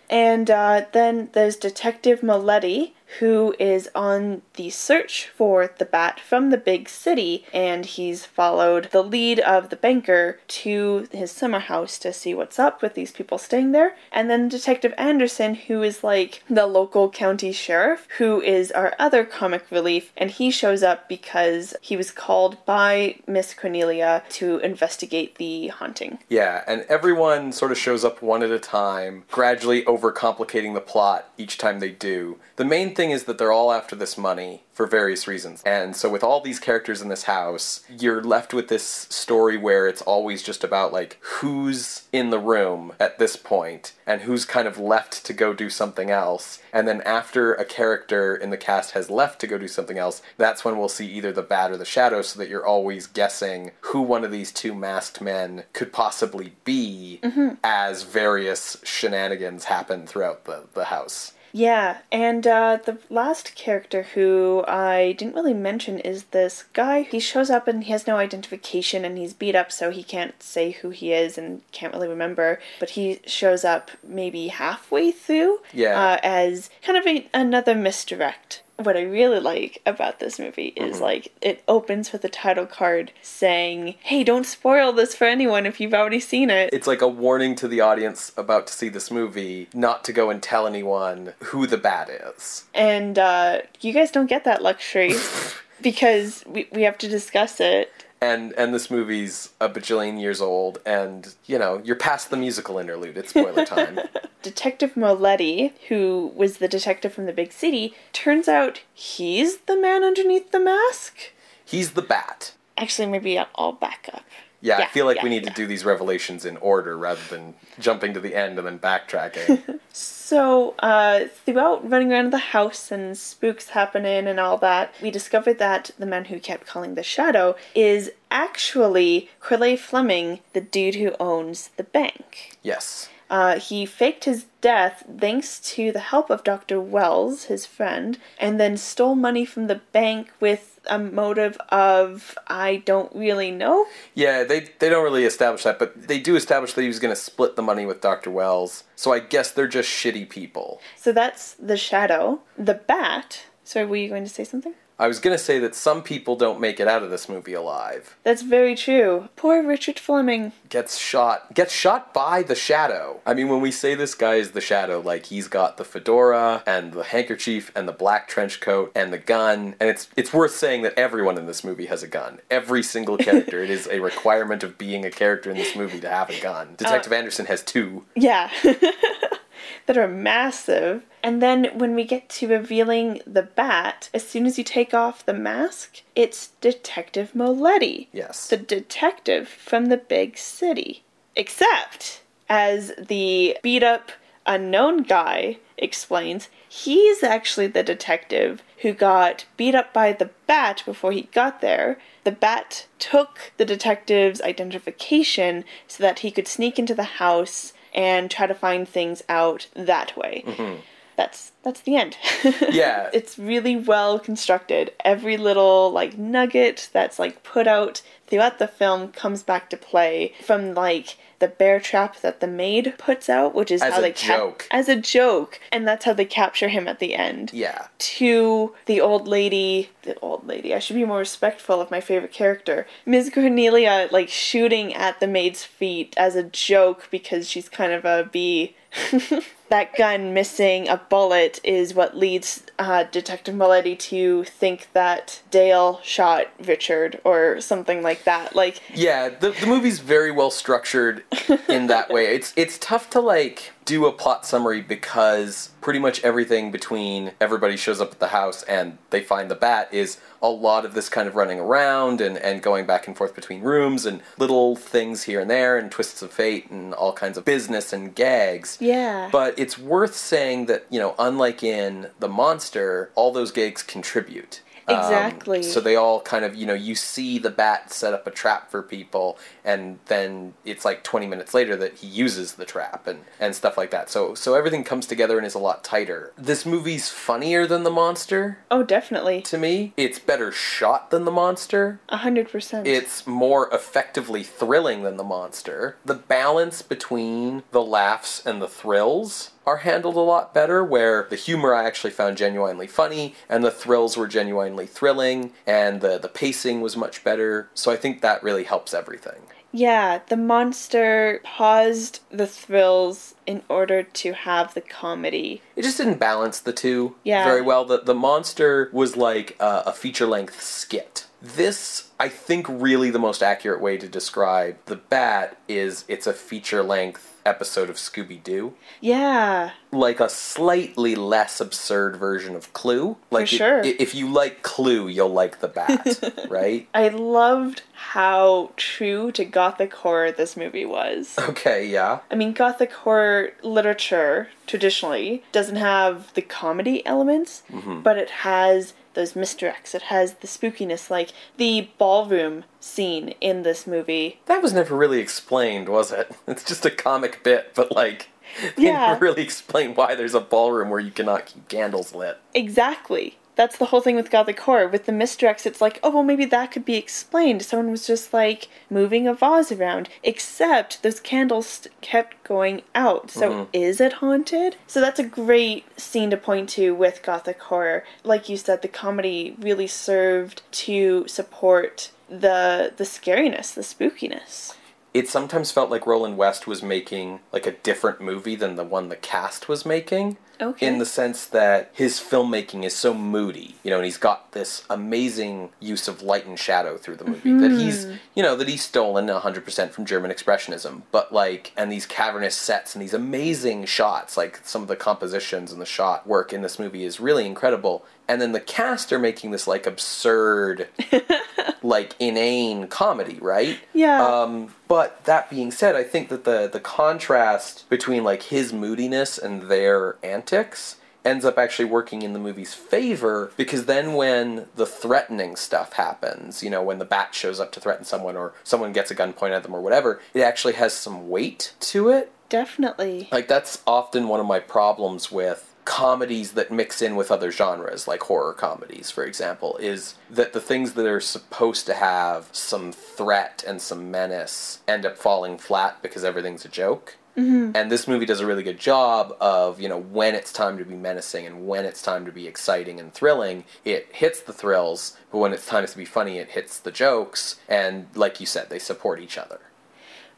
And 0.09 0.49
uh, 0.49 0.85
then 0.93 1.29
there's 1.33 1.55
Detective 1.57 2.21
Moletti, 2.21 2.93
who 3.19 3.55
is 3.59 3.89
on 3.93 4.41
the 4.53 4.69
search 4.69 5.27
for 5.35 5.71
the 5.77 5.85
bat 5.85 6.19
from 6.19 6.49
the 6.49 6.57
big 6.57 6.87
city, 6.87 7.45
and 7.53 7.85
he's 7.85 8.25
followed 8.25 8.89
the 8.91 9.03
lead 9.03 9.39
of 9.41 9.69
the 9.69 9.75
banker 9.75 10.39
to 10.47 11.07
his 11.11 11.31
summer 11.31 11.59
house 11.63 11.97
to 11.99 12.13
see 12.13 12.33
what's 12.33 12.59
up 12.59 12.81
with 12.81 12.93
these 12.93 13.11
people 13.11 13.37
staying 13.37 13.71
there. 13.71 13.95
And 14.11 14.29
then 14.29 14.47
Detective 14.47 14.93
Anderson, 14.97 15.55
who 15.55 15.81
is 15.83 16.03
like 16.03 16.43
the 16.49 16.67
local 16.67 17.09
county 17.09 17.51
sheriff, 17.51 18.07
who 18.17 18.41
is 18.41 18.71
our 18.71 18.93
other 18.99 19.23
comic 19.25 19.65
relief, 19.71 20.11
and 20.15 20.31
he 20.31 20.51
shows 20.51 20.83
up 20.83 21.09
because 21.09 21.75
he 21.81 21.97
was 21.97 22.11
called 22.11 22.63
by 22.65 23.15
Miss 23.27 23.53
Cornelia 23.53 24.23
to 24.29 24.59
investigate 24.59 25.35
the 25.35 25.67
haunting. 25.67 26.19
Yeah, 26.29 26.63
and 26.67 26.85
everyone 26.89 27.51
sort 27.51 27.71
of 27.71 27.77
shows 27.77 28.05
up 28.05 28.21
one 28.21 28.43
at 28.43 28.51
a 28.51 28.59
time, 28.59 29.23
gradually 29.31 29.83
overcomplicating 29.85 30.73
the 30.73 30.81
plot 30.81 31.29
each 31.37 31.57
time 31.57 31.79
they 31.79 31.89
do. 31.89 32.37
The 32.55 32.65
main 32.65 32.95
thing 32.95 33.11
is 33.11 33.23
that 33.23 33.37
they're 33.37 33.51
all 33.51 33.71
after 33.71 33.95
this 33.95 34.17
money 34.17 34.63
for 34.73 34.87
various 34.87 35.27
reasons. 35.27 35.61
And 35.65 35.95
so 35.95 36.09
with 36.09 36.23
all 36.23 36.41
these 36.41 36.59
characters 36.59 37.01
in 37.01 37.09
this 37.09 37.23
house, 37.23 37.81
you're 37.87 38.23
left 38.23 38.53
with 38.53 38.67
this 38.67 38.83
story 38.83 39.55
where 39.55 39.87
it's 39.87 40.01
always 40.01 40.41
just 40.41 40.63
about 40.63 40.91
like 40.91 41.17
who's 41.21 42.03
in 42.11 42.31
the 42.31 42.39
room 42.39 42.93
at 42.99 43.19
this 43.19 43.35
point 43.35 43.93
and 44.07 44.21
who's 44.21 44.45
kind 44.45 44.67
of 44.67 44.77
left 44.77 45.25
to 45.25 45.33
go 45.33 45.53
do 45.53 45.69
something 45.69 46.09
else. 46.09 46.59
And 46.73 46.87
then 46.87 47.01
after 47.01 47.53
a 47.53 47.65
character 47.65 48.35
in 48.35 48.49
the 48.49 48.57
cast 48.57 48.91
has 48.91 49.09
left 49.09 49.39
to 49.41 49.47
go 49.47 49.57
do 49.57 49.67
something 49.67 49.97
else, 49.97 50.21
that's 50.37 50.65
when 50.65 50.77
we'll 50.77 50.89
see 50.89 51.07
either 51.07 51.31
the 51.31 51.43
bat 51.43 51.71
or 51.71 51.77
the 51.77 51.85
shadow 51.85 52.21
so 52.23 52.39
that 52.39 52.49
you're 52.49 52.65
always 52.65 53.05
guessing 53.05 53.71
who 53.81 54.01
one 54.01 54.23
of 54.23 54.31
these 54.31 54.51
two 54.51 54.73
masked 54.73 55.21
men 55.21 55.63
could 55.73 55.93
possibly 55.93 56.53
be 56.65 57.19
mm-hmm. 57.21 57.49
as 57.63 58.03
various 58.03 58.77
shenanigans 58.83 59.65
happen 59.65 60.07
throughout 60.07 60.45
the, 60.45 60.63
the 60.73 60.85
house. 60.85 61.33
Yeah, 61.55 61.99
and 62.11 62.47
uh, 62.47 62.79
the 62.83 62.97
last 63.11 63.53
character 63.53 64.01
who 64.15 64.63
I 64.67 65.11
didn't 65.19 65.35
really 65.35 65.53
mention 65.53 65.99
is 65.99 66.23
this 66.25 66.63
guy. 66.73 67.03
He 67.03 67.19
shows 67.19 67.51
up 67.51 67.67
and 67.67 67.83
he 67.83 67.91
has 67.91 68.07
no 68.07 68.17
identification 68.17 69.05
and 69.05 69.19
he's 69.19 69.33
beat 69.35 69.55
up, 69.55 69.71
so 69.71 69.91
he 69.91 70.01
can't 70.03 70.41
say 70.41 70.71
who 70.71 70.89
he 70.89 71.13
is 71.13 71.37
and 71.37 71.61
can't 71.71 71.93
really 71.93 72.07
remember. 72.07 72.59
But 72.79 72.91
he 72.91 73.19
shows 73.27 73.63
up 73.63 73.91
maybe 74.03 74.47
halfway 74.47 75.11
through 75.11 75.59
Yeah. 75.71 76.01
uh, 76.01 76.17
as 76.23 76.71
kind 76.81 76.97
of 76.97 77.05
a, 77.05 77.27
another 77.35 77.75
misdirect. 77.75 78.62
What 78.77 78.97
I 78.97 79.01
really 79.03 79.39
like 79.39 79.81
about 79.85 80.19
this 80.19 80.39
movie 80.39 80.73
is 80.75 80.99
like 80.99 81.31
it 81.41 81.63
opens 81.67 82.11
with 82.11 82.23
a 82.25 82.29
title 82.29 82.65
card 82.65 83.11
saying, 83.21 83.95
"Hey, 84.01 84.23
don't 84.23 84.45
spoil 84.45 84.91
this 84.91 85.13
for 85.15 85.25
anyone 85.25 85.65
if 85.65 85.79
you've 85.79 85.93
already 85.93 86.19
seen 86.19 86.49
it." 86.49 86.69
It's 86.73 86.87
like 86.87 87.01
a 87.01 87.07
warning 87.07 87.55
to 87.55 87.67
the 87.67 87.81
audience 87.81 88.31
about 88.35 88.67
to 88.67 88.73
see 88.73 88.89
this 88.89 89.11
movie 89.11 89.69
not 89.73 90.03
to 90.05 90.13
go 90.13 90.29
and 90.29 90.41
tell 90.41 90.65
anyone 90.67 91.33
who 91.43 91.67
the 91.67 91.77
bat 91.77 92.09
is. 92.09 92.65
and 92.73 93.19
uh, 93.19 93.61
you 93.81 93.93
guys 93.93 94.11
don't 94.11 94.27
get 94.27 94.43
that 94.45 94.61
luxury 94.63 95.13
because 95.81 96.43
we, 96.47 96.67
we 96.71 96.81
have 96.83 96.97
to 96.99 97.07
discuss 97.07 97.59
it. 97.59 97.91
And 98.23 98.53
and 98.53 98.73
this 98.73 98.89
movie's 98.89 99.49
a 99.59 99.67
bajillion 99.67 100.19
years 100.19 100.39
old, 100.39 100.79
and 100.85 101.35
you 101.45 101.59
know 101.59 101.81
you're 101.83 101.97
past 101.97 102.29
the 102.29 102.37
musical 102.37 102.77
interlude. 102.77 103.17
It's 103.17 103.31
spoiler 103.31 103.65
time. 103.75 103.99
Detective 104.41 104.93
Moletti, 104.93 105.73
who 105.89 106.31
was 106.33 106.57
the 106.57 106.69
detective 106.69 107.13
from 107.13 107.25
the 107.25 107.33
big 107.33 107.51
city, 107.51 107.93
turns 108.13 108.47
out 108.47 108.81
he's 108.93 109.57
the 109.59 109.75
man 109.75 110.05
underneath 110.05 110.51
the 110.51 110.59
mask. 110.59 111.31
He's 111.65 111.91
the 111.91 112.01
bat. 112.01 112.53
Actually, 112.77 113.07
maybe 113.07 113.37
I'll 113.55 113.73
back 113.73 114.09
up. 114.13 114.23
Yeah, 114.63 114.77
I 114.77 114.85
feel 114.87 115.05
like 115.05 115.17
yeah, 115.17 115.23
we 115.23 115.29
need 115.29 115.43
yeah. 115.43 115.49
to 115.49 115.55
do 115.55 115.67
these 115.67 115.83
revelations 115.83 116.45
in 116.45 116.55
order 116.57 116.97
rather 116.97 117.21
than 117.29 117.53
jumping 117.79 118.13
to 118.13 118.21
the 118.21 118.33
end 118.33 118.57
and 118.57 118.65
then 118.65 118.79
backtracking. 118.79 119.79
So, 119.95 120.73
uh, 120.79 121.25
throughout 121.45 121.87
running 121.87 122.11
around 122.11 122.33
the 122.33 122.39
house 122.39 122.91
and 122.91 123.15
spooks 123.15 123.69
happening 123.69 124.25
and 124.25 124.39
all 124.39 124.57
that, 124.57 124.91
we 124.99 125.11
discovered 125.11 125.59
that 125.59 125.91
the 125.99 126.07
man 126.07 126.25
who 126.25 126.39
kept 126.39 126.65
calling 126.65 126.95
the 126.95 127.03
shadow 127.03 127.55
is 127.75 128.09
actually 128.31 129.29
Courtleigh 129.39 129.77
Fleming, 129.77 130.39
the 130.53 130.61
dude 130.61 130.95
who 130.95 131.13
owns 131.19 131.69
the 131.77 131.83
bank. 131.83 132.57
yes. 132.63 133.09
Uh, 133.33 133.59
he 133.59 133.83
faked 133.83 134.25
his 134.25 134.45
death 134.61 135.03
thanks 135.17 135.59
to 135.59 135.91
the 135.91 135.99
help 135.99 136.29
of 136.29 136.43
Dr. 136.43 136.79
Wells, 136.79 137.45
his 137.45 137.65
friend, 137.65 138.19
and 138.37 138.59
then 138.59 138.77
stole 138.77 139.15
money 139.15 139.43
from 139.43 139.65
the 139.65 139.81
bank 139.91 140.29
with 140.39 140.79
a 140.87 140.99
motive 140.99 141.57
of 141.69 142.37
I 142.45 142.83
don't 142.85 143.11
really 143.15 143.49
know. 143.49 143.87
Yeah, 144.13 144.43
they 144.43 144.69
they 144.77 144.87
don't 144.87 145.03
really 145.03 145.25
establish 145.25 145.63
that, 145.63 145.79
but 145.79 146.07
they 146.07 146.19
do 146.19 146.35
establish 146.35 146.73
that 146.73 146.83
he 146.83 146.87
was 146.87 146.99
going 146.99 147.11
to 147.11 147.19
split 147.19 147.55
the 147.55 147.63
money 147.63 147.87
with 147.87 148.01
Dr. 148.01 148.29
Wells. 148.29 148.83
So 148.95 149.11
I 149.11 149.17
guess 149.17 149.49
they're 149.49 149.67
just 149.67 149.89
shitty 149.89 150.29
people. 150.29 150.79
So 150.95 151.11
that's 151.11 151.55
the 151.55 151.75
shadow. 151.75 152.39
The 152.55 152.75
bat. 152.75 153.47
Sorry, 153.63 153.87
were 153.87 153.95
you 153.95 154.09
going 154.09 154.25
to 154.25 154.29
say 154.29 154.43
something? 154.43 154.75
I 154.99 155.07
was 155.07 155.19
going 155.19 155.35
to 155.35 155.43
say 155.43 155.59
that 155.59 155.75
some 155.75 156.03
people 156.03 156.35
don't 156.35 156.59
make 156.59 156.79
it 156.79 156.87
out 156.87 157.03
of 157.03 157.09
this 157.09 157.27
movie 157.27 157.53
alive. 157.53 158.15
That's 158.23 158.43
very 158.43 158.75
true. 158.75 159.29
Poor 159.35 159.63
Richard 159.63 159.99
Fleming. 159.99 160.51
Gets 160.69 160.97
shot, 160.97 161.53
gets 161.53 161.73
shot 161.73 162.13
by 162.13 162.43
the 162.43 162.55
shadow. 162.55 163.19
I 163.25 163.33
mean, 163.33 163.49
when 163.49 163.61
we 163.61 163.71
say 163.71 163.95
this 163.95 164.15
guy 164.15 164.35
is 164.35 164.51
the 164.51 164.61
shadow, 164.61 164.99
like 164.99 165.27
he's 165.27 165.47
got 165.47 165.77
the 165.77 165.83
fedora 165.83 166.63
and 166.67 166.93
the 166.93 167.03
handkerchief 167.03 167.71
and 167.75 167.87
the 167.87 167.91
black 167.91 168.27
trench 168.27 168.61
coat 168.61 168.91
and 168.95 169.11
the 169.11 169.17
gun, 169.17 169.75
and 169.79 169.89
it's 169.89 170.09
it's 170.15 170.31
worth 170.33 170.55
saying 170.55 170.83
that 170.83 170.97
everyone 170.97 171.37
in 171.37 171.47
this 171.47 171.63
movie 171.63 171.87
has 171.87 172.03
a 172.03 172.07
gun. 172.07 172.39
Every 172.51 172.83
single 172.83 173.17
character. 173.17 173.63
it 173.63 173.69
is 173.69 173.87
a 173.87 173.99
requirement 173.99 174.63
of 174.63 174.77
being 174.77 175.05
a 175.05 175.11
character 175.11 175.49
in 175.49 175.57
this 175.57 175.75
movie 175.75 175.99
to 176.01 176.09
have 176.09 176.29
a 176.29 176.39
gun. 176.39 176.69
Uh, 176.69 176.75
Detective 176.77 177.13
Anderson 177.13 177.45
has 177.47 177.63
two. 177.63 178.05
Yeah. 178.15 178.49
that 179.85 179.97
are 179.97 180.07
massive. 180.07 181.03
And 181.23 181.41
then 181.41 181.69
when 181.73 181.95
we 181.95 182.03
get 182.03 182.27
to 182.29 182.49
revealing 182.49 183.21
the 183.25 183.43
bat, 183.43 184.09
as 184.13 184.27
soon 184.27 184.45
as 184.45 184.57
you 184.57 184.63
take 184.65 184.93
off 184.93 185.25
the 185.25 185.33
mask, 185.33 186.01
it's 186.15 186.49
Detective 186.59 187.31
Moletti. 187.33 188.07
Yes. 188.11 188.49
The 188.49 188.57
detective 188.57 189.47
from 189.47 189.85
the 189.85 189.97
big 189.97 190.37
city. 190.37 191.03
Except, 191.35 192.21
as 192.49 192.91
the 192.97 193.57
beat 193.63 193.83
up 193.83 194.11
unknown 194.45 195.03
guy 195.03 195.59
explains, 195.77 196.49
he's 196.67 197.23
actually 197.23 197.67
the 197.67 197.83
detective 197.83 198.61
who 198.81 198.91
got 198.91 199.45
beat 199.55 199.73
up 199.73 199.93
by 199.93 200.11
the 200.11 200.29
bat 200.45 200.83
before 200.85 201.13
he 201.13 201.29
got 201.33 201.61
there. 201.61 201.97
The 202.25 202.33
bat 202.33 202.87
took 202.99 203.53
the 203.55 203.65
detective's 203.65 204.41
identification 204.41 205.63
so 205.87 206.03
that 206.03 206.19
he 206.19 206.31
could 206.31 206.49
sneak 206.49 206.77
into 206.77 206.93
the 206.93 207.03
house 207.03 207.71
and 207.93 208.29
try 208.29 208.45
to 208.45 208.53
find 208.53 208.87
things 208.87 209.23
out 209.29 209.67
that 209.73 210.17
way. 210.17 210.43
Mm-hmm. 210.45 210.81
That's 211.15 211.51
that's 211.63 211.81
the 211.81 211.95
end. 211.95 212.17
Yeah. 212.71 213.09
it's 213.13 213.37
really 213.39 213.75
well 213.75 214.19
constructed. 214.19 214.91
Every 215.05 215.37
little 215.37 215.91
like 215.91 216.17
nugget 216.17 216.89
that's 216.93 217.19
like 217.19 217.43
put 217.43 217.67
out 217.67 218.01
throughout 218.27 218.59
the 218.59 218.67
film 218.67 219.11
comes 219.11 219.43
back 219.43 219.69
to 219.69 219.77
play 219.77 220.33
from 220.43 220.73
like 220.73 221.17
the 221.39 221.47
bear 221.49 221.79
trap 221.79 222.19
that 222.21 222.39
the 222.39 222.47
maid 222.47 222.93
puts 222.97 223.29
out, 223.29 223.53
which 223.53 223.69
is 223.69 223.81
As 223.81 223.93
how 223.93 224.01
they 224.01 224.11
cap- 224.13 224.35
a 224.37 224.37
joke. 224.39 224.67
as 224.71 224.87
a 224.87 224.95
joke, 224.95 225.59
and 225.73 225.85
that's 225.87 226.05
how 226.05 226.13
they 226.13 226.23
capture 226.25 226.69
him 226.69 226.87
at 226.87 226.99
the 226.99 227.15
end. 227.15 227.51
Yeah. 227.53 227.87
To 227.99 228.73
the 228.85 229.01
old 229.01 229.27
lady, 229.27 229.89
the 230.03 230.17
old 230.19 230.47
lady. 230.47 230.73
I 230.73 230.79
should 230.79 230.95
be 230.95 231.03
more 231.05 231.17
respectful 231.19 231.81
of 231.81 231.91
my 231.91 231.99
favorite 231.99 232.31
character, 232.31 232.87
Ms. 233.05 233.29
Cornelia, 233.33 234.07
like 234.11 234.29
shooting 234.29 234.93
at 234.93 235.19
the 235.19 235.27
maid's 235.27 235.65
feet 235.65 236.13
as 236.17 236.35
a 236.37 236.43
joke 236.43 237.07
because 237.11 237.49
she's 237.49 237.67
kind 237.67 237.91
of 237.91 238.05
a 238.05 238.23
bee. 238.31 238.75
that 239.73 239.95
gun 239.95 240.35
missing 240.35 240.87
a 240.87 240.97
bullet 240.97 241.59
is 241.63 241.95
what 241.95 242.15
leads 242.15 242.61
uh, 242.77 243.05
Detective 243.05 243.55
Moletti 243.55 243.97
to 243.97 244.43
think 244.43 244.87
that 244.93 245.41
Dale 245.49 245.99
shot 246.03 246.45
Richard 246.63 247.19
or 247.23 247.59
something 247.59 248.03
like 248.03 248.23
that. 248.25 248.55
Like, 248.55 248.83
Yeah, 248.93 249.29
the, 249.29 249.49
the 249.49 249.65
movie's 249.65 249.99
very 249.99 250.29
well 250.29 250.51
structured 250.51 251.23
in 251.67 251.87
that 251.87 252.11
way. 252.11 252.23
It's 252.33 252.53
it's 252.55 252.77
tough 252.79 253.09
to 253.11 253.19
like 253.19 253.72
do 253.85 254.05
a 254.05 254.11
plot 254.11 254.45
summary 254.45 254.81
because 254.81 255.71
pretty 255.81 255.99
much 255.99 256.23
everything 256.23 256.71
between 256.71 257.31
everybody 257.41 257.75
shows 257.75 257.99
up 257.99 258.11
at 258.11 258.19
the 258.19 258.27
house 258.27 258.63
and 258.63 258.97
they 259.09 259.21
find 259.21 259.49
the 259.51 259.55
bat 259.55 259.89
is 259.91 260.19
a 260.41 260.49
lot 260.49 260.85
of 260.85 260.93
this 260.93 261.09
kind 261.09 261.27
of 261.27 261.35
running 261.35 261.59
around 261.59 262.21
and, 262.21 262.37
and 262.37 262.61
going 262.61 262.85
back 262.85 263.07
and 263.07 263.17
forth 263.17 263.35
between 263.35 263.61
rooms 263.61 264.05
and 264.05 264.21
little 264.37 264.75
things 264.75 265.23
here 265.23 265.39
and 265.39 265.49
there 265.49 265.77
and 265.77 265.91
twists 265.91 266.21
of 266.21 266.31
fate 266.31 266.69
and 266.69 266.93
all 266.93 267.13
kinds 267.13 267.37
of 267.37 267.45
business 267.45 267.93
and 267.93 268.15
gags. 268.15 268.77
yeah. 268.79 269.29
But 269.31 269.57
it's 269.57 269.77
worth 269.77 270.15
saying 270.15 270.65
that, 270.67 270.85
you 270.89 270.99
know, 270.99 271.15
unlike 271.17 271.63
in 271.63 272.09
The 272.19 272.27
Monster, 272.29 273.11
all 273.15 273.31
those 273.31 273.51
gags 273.51 273.83
contribute. 273.83 274.61
Um, 274.87 274.97
Exactly. 274.97 275.63
so 275.63 275.79
they 275.79 275.95
all 275.95 276.21
kind 276.21 276.43
of, 276.43 276.55
you 276.55 276.65
know, 276.65 276.73
you 276.73 276.95
see 276.95 277.39
the 277.39 277.49
bat 277.49 277.91
set 277.91 278.13
up 278.13 278.27
a 278.27 278.31
trap 278.31 278.69
for 278.69 278.81
people, 278.81 279.37
and 279.63 279.99
then 280.05 280.53
it's 280.65 280.83
like 280.85 281.03
20 281.03 281.27
minutes 281.27 281.53
later 281.53 281.75
that 281.77 281.95
he 281.95 282.07
uses 282.07 282.53
the 282.53 282.65
trap 282.65 283.07
and, 283.07 283.21
and 283.39 283.55
stuff 283.55 283.77
like 283.77 283.91
that. 283.91 284.09
So 284.09 284.35
so 284.35 284.55
everything 284.55 284.83
comes 284.83 285.05
together 285.07 285.37
and 285.37 285.45
is 285.47 285.55
a 285.55 285.59
lot 285.59 285.83
tighter. 285.83 286.33
This 286.37 286.65
movie's 286.65 287.09
funnier 287.09 287.65
than 287.65 287.83
The 287.83 287.91
Monster 287.91 288.59
oh, 288.69 288.83
definitely. 288.83 289.41
to 289.43 289.57
me. 289.57 289.93
It's 289.97 290.19
better 290.19 290.51
shot 290.51 291.11
than 291.11 291.25
The 291.25 291.31
Monster. 291.31 291.99
A 292.09 292.17
hundred 292.17 292.49
percent. 292.49 292.85
It's 292.87 293.25
more 293.25 293.69
effectively 293.73 294.43
thrilling 294.43 295.03
than 295.03 295.17
The 295.17 295.23
Monster. 295.23 295.97
The 296.05 296.15
balance 296.15 296.81
between 296.81 297.63
the 297.71 297.81
laughs 297.81 298.45
and 298.45 298.61
the 298.61 298.67
thrills 298.67 299.51
are 299.65 299.77
handled 299.77 300.15
a 300.15 300.19
lot 300.19 300.53
better, 300.53 300.83
where 300.83 301.27
the 301.29 301.35
humor 301.35 301.73
I 301.73 301.85
actually 301.85 302.11
found 302.11 302.37
genuinely 302.37 302.87
funny, 302.87 303.35
and 303.49 303.63
the 303.63 303.71
thrills 303.71 304.17
were 304.17 304.27
genuinely 304.27 304.85
thrilling, 304.85 305.51
and 305.65 306.01
the, 306.01 306.17
the 306.17 306.27
pacing 306.27 306.81
was 306.81 306.97
much 306.97 307.23
better. 307.23 307.69
So 307.73 307.91
I 307.91 307.95
think 307.95 308.21
that 308.21 308.43
really 308.43 308.63
helps 308.63 308.93
everything. 308.93 309.41
Yeah, 309.75 310.19
the 310.27 310.37
monster 310.37 311.41
paused 311.43 312.19
the 312.29 312.45
thrills 312.45 313.33
in 313.47 313.63
order 313.67 314.03
to 314.03 314.33
have 314.33 314.75
the 314.75 314.81
comedy. 314.81 315.63
It 315.75 315.81
just 315.81 315.97
didn't 315.97 316.19
balance 316.19 316.59
the 316.59 316.73
two 316.73 317.15
Yeah. 317.23 317.43
very 317.43 317.61
well. 317.63 317.83
The, 317.83 317.99
the 317.99 318.13
monster 318.13 318.91
was 318.93 319.17
like 319.17 319.57
a, 319.59 319.83
a 319.87 319.91
feature 319.91 320.27
length 320.27 320.61
skit. 320.61 321.25
This, 321.41 322.11
I 322.19 322.29
think, 322.29 322.67
really 322.69 323.09
the 323.09 323.19
most 323.19 323.41
accurate 323.41 323.81
way 323.81 323.97
to 323.97 324.07
describe 324.07 324.77
the 324.85 324.95
bat 324.95 325.57
is 325.67 326.05
it's 326.07 326.27
a 326.27 326.33
feature 326.33 326.83
length 326.83 327.32
episode 327.45 327.89
of 327.89 327.95
Scooby 327.97 328.41
Doo. 328.43 328.73
Yeah, 329.01 329.71
like 329.91 330.19
a 330.19 330.29
slightly 330.29 331.15
less 331.15 331.59
absurd 331.61 332.15
version 332.17 332.55
of 332.55 332.73
Clue. 332.73 333.17
Like 333.31 333.47
For 333.47 333.55
sure. 333.55 333.85
i- 333.85 333.95
if 333.99 334.15
you 334.15 334.27
like 334.29 334.61
Clue, 334.63 335.07
you'll 335.07 335.29
like 335.29 335.59
the 335.59 335.67
Bat, 335.67 336.45
right? 336.49 336.87
I 336.93 337.09
loved 337.09 337.83
how 337.93 338.71
true 338.75 339.31
to 339.33 339.45
gothic 339.45 339.93
horror 339.93 340.31
this 340.31 340.57
movie 340.57 340.85
was. 340.85 341.35
Okay, 341.37 341.85
yeah. 341.87 342.19
I 342.31 342.35
mean, 342.35 342.53
gothic 342.53 342.91
horror 342.91 343.51
literature 343.61 344.49
traditionally 344.67 345.43
doesn't 345.51 345.75
have 345.75 346.33
the 346.33 346.41
comedy 346.41 347.05
elements, 347.05 347.63
mm-hmm. 347.71 348.01
but 348.01 348.17
it 348.17 348.29
has 348.29 348.93
those 349.13 349.33
misdirects. 349.33 349.93
It 349.95 350.03
has 350.03 350.35
the 350.35 350.47
spookiness, 350.47 351.09
like 351.09 351.29
the 351.57 351.89
ballroom 351.97 352.63
scene 352.79 353.29
in 353.41 353.63
this 353.63 353.85
movie. 353.87 354.39
That 354.45 354.61
was 354.61 354.73
never 354.73 354.95
really 354.95 355.19
explained, 355.19 355.89
was 355.89 356.11
it? 356.11 356.31
It's 356.47 356.63
just 356.63 356.85
a 356.85 356.91
comic 356.91 357.43
bit, 357.43 357.71
but 357.75 357.91
like 357.91 358.29
they 358.77 358.83
Yeah. 358.85 359.07
never 359.07 359.19
really 359.25 359.43
explain 359.43 359.95
why 359.95 360.15
there's 360.15 360.33
a 360.35 360.39
ballroom 360.41 360.89
where 360.89 360.99
you 360.99 361.11
cannot 361.11 361.45
keep 361.47 361.67
candles 361.69 362.13
lit. 362.13 362.37
Exactly. 362.53 363.37
That's 363.55 363.77
the 363.77 363.85
whole 363.85 364.01
thing 364.01 364.15
with 364.15 364.31
gothic 364.31 364.59
horror. 364.59 364.87
With 364.87 365.05
the 365.05 365.11
misdirects, 365.11 365.65
it's 365.65 365.81
like, 365.81 365.99
oh, 366.01 366.09
well, 366.09 366.23
maybe 366.23 366.45
that 366.45 366.71
could 366.71 366.85
be 366.85 366.95
explained. 366.95 367.61
Someone 367.61 367.91
was 367.91 368.07
just 368.07 368.33
like 368.33 368.67
moving 368.89 369.27
a 369.27 369.33
vase 369.33 369.71
around, 369.71 370.09
except 370.23 371.03
those 371.03 371.19
candles 371.19 371.67
st- 371.67 372.01
kept 372.01 372.43
going 372.43 372.81
out. 372.95 373.29
So 373.29 373.49
mm-hmm. 373.49 373.69
is 373.73 374.01
it 374.01 374.13
haunted? 374.13 374.77
So 374.87 374.99
that's 374.99 375.19
a 375.19 375.23
great 375.23 375.85
scene 375.99 376.29
to 376.31 376.37
point 376.37 376.69
to 376.69 376.95
with 376.95 377.23
gothic 377.23 377.61
horror. 377.61 378.03
Like 378.23 378.49
you 378.49 378.57
said, 378.57 378.81
the 378.81 378.87
comedy 378.87 379.55
really 379.59 379.87
served 379.87 380.63
to 380.71 381.27
support 381.27 382.11
the 382.29 382.93
the 382.95 383.03
scariness, 383.03 383.73
the 383.73 383.81
spookiness. 383.81 384.75
It 385.13 385.29
sometimes 385.29 385.71
felt 385.71 385.91
like 385.91 386.07
Roland 386.07 386.37
West 386.37 386.65
was 386.65 386.81
making 386.81 387.39
like 387.51 387.67
a 387.67 387.71
different 387.71 388.19
movie 388.19 388.55
than 388.55 388.75
the 388.75 388.83
one 388.83 389.09
the 389.09 389.15
cast 389.15 389.69
was 389.69 389.85
making. 389.85 390.37
Okay. 390.61 390.87
In 390.87 390.99
the 390.99 391.05
sense 391.05 391.45
that 391.47 391.89
his 391.93 392.19
filmmaking 392.19 392.83
is 392.83 392.95
so 392.95 393.13
moody, 393.13 393.75
you 393.83 393.89
know, 393.89 393.97
and 393.97 394.05
he's 394.05 394.17
got 394.17 394.51
this 394.51 394.83
amazing 394.89 395.69
use 395.79 396.07
of 396.07 396.21
light 396.21 396.45
and 396.45 396.57
shadow 396.57 396.97
through 396.97 397.15
the 397.15 397.25
movie 397.25 397.53
that 397.53 397.71
he's, 397.71 398.05
mm-hmm. 398.05 398.15
you 398.35 398.43
know, 398.43 398.55
that 398.55 398.67
he's 398.67 398.83
stolen 398.83 399.27
100% 399.27 399.89
from 399.89 400.05
German 400.05 400.31
Expressionism. 400.31 401.01
But 401.11 401.33
like, 401.33 401.71
and 401.75 401.91
these 401.91 402.05
cavernous 402.05 402.55
sets 402.55 402.95
and 402.95 403.01
these 403.01 403.13
amazing 403.13 403.85
shots, 403.85 404.37
like 404.37 404.61
some 404.63 404.81
of 404.81 404.87
the 404.87 404.95
compositions 404.95 405.71
and 405.71 405.81
the 405.81 405.85
shot 405.85 406.27
work 406.27 406.53
in 406.53 406.61
this 406.61 406.77
movie 406.79 407.03
is 407.03 407.19
really 407.19 407.45
incredible. 407.45 408.05
And 408.27 408.41
then 408.41 408.51
the 408.53 408.59
cast 408.59 409.11
are 409.11 409.19
making 409.19 409.51
this 409.51 409.67
like 409.67 409.85
absurd 409.85 410.87
like 411.83 412.15
inane 412.19 412.87
comedy 412.87 413.37
right 413.41 413.79
Yeah. 413.93 414.23
um 414.25 414.73
but 414.87 415.23
that 415.25 415.49
being 415.49 415.71
said 415.71 415.95
i 415.95 416.03
think 416.03 416.29
that 416.29 416.43
the 416.43 416.67
the 416.71 416.79
contrast 416.79 417.87
between 417.89 418.23
like 418.23 418.43
his 418.43 418.71
moodiness 418.73 419.37
and 419.37 419.63
their 419.63 420.15
antics 420.23 420.97
ends 421.25 421.45
up 421.45 421.57
actually 421.57 421.85
working 421.85 422.21
in 422.21 422.33
the 422.33 422.39
movie's 422.39 422.73
favor 422.73 423.51
because 423.55 423.85
then 423.85 424.13
when 424.13 424.65
the 424.75 424.85
threatening 424.85 425.55
stuff 425.55 425.93
happens 425.93 426.61
you 426.63 426.69
know 426.69 426.83
when 426.83 426.99
the 426.99 427.05
bat 427.05 427.33
shows 427.33 427.59
up 427.59 427.71
to 427.71 427.79
threaten 427.79 428.03
someone 428.05 428.35
or 428.35 428.53
someone 428.63 428.91
gets 428.93 429.09
a 429.11 429.15
gun 429.15 429.31
pointed 429.33 429.55
at 429.55 429.63
them 429.63 429.73
or 429.73 429.81
whatever 429.81 430.19
it 430.33 430.41
actually 430.41 430.73
has 430.73 430.93
some 430.93 431.29
weight 431.29 431.73
to 431.79 432.09
it 432.09 432.31
Definitely. 432.49 433.29
like 433.31 433.47
that's 433.47 433.81
often 433.87 434.27
one 434.27 434.39
of 434.39 434.45
my 434.45 434.59
problems 434.59 435.31
with 435.31 435.72
comedies 435.85 436.53
that 436.53 436.71
mix 436.71 437.01
in 437.01 437.15
with 437.15 437.31
other 437.31 437.51
genres 437.51 438.07
like 438.07 438.23
horror 438.23 438.53
comedies 438.53 439.11
for 439.11 439.23
example 439.25 439.77
is 439.77 440.15
that 440.29 440.53
the 440.53 440.61
things 440.61 440.93
that 440.93 441.05
are 441.05 441.19
supposed 441.19 441.85
to 441.85 441.93
have 441.93 442.47
some 442.51 442.91
threat 442.91 443.63
and 443.67 443.81
some 443.81 444.11
menace 444.11 444.79
end 444.87 445.05
up 445.05 445.17
falling 445.17 445.57
flat 445.57 446.01
because 446.01 446.23
everything's 446.23 446.65
a 446.65 446.69
joke. 446.69 447.17
Mm-hmm. 447.37 447.75
And 447.75 447.91
this 447.91 448.07
movie 448.07 448.27
does 448.27 448.41
a 448.41 448.45
really 448.45 448.61
good 448.61 448.79
job 448.79 449.35
of 449.41 449.79
you 449.79 449.89
know 449.89 449.99
when 449.99 450.35
it's 450.35 450.53
time 450.53 450.77
to 450.77 450.85
be 450.85 450.95
menacing 450.95 451.47
and 451.47 451.67
when 451.67 451.85
it's 451.85 452.01
time 452.01 452.25
to 452.25 452.31
be 452.31 452.47
exciting 452.47 452.99
and 452.99 453.11
thrilling 453.11 453.63
it 453.83 454.07
hits 454.11 454.39
the 454.41 454.53
thrills 454.53 455.17
but 455.31 455.39
when 455.39 455.51
it's 455.51 455.65
time 455.65 455.85
to 455.85 455.97
be 455.97 456.05
funny 456.05 456.37
it 456.37 456.51
hits 456.51 456.79
the 456.79 456.91
jokes. 456.91 457.59
And 457.67 458.07
like 458.13 458.39
you 458.39 458.45
said 458.45 458.69
they 458.69 458.79
support 458.79 459.19
each 459.19 459.37
other. 459.37 459.59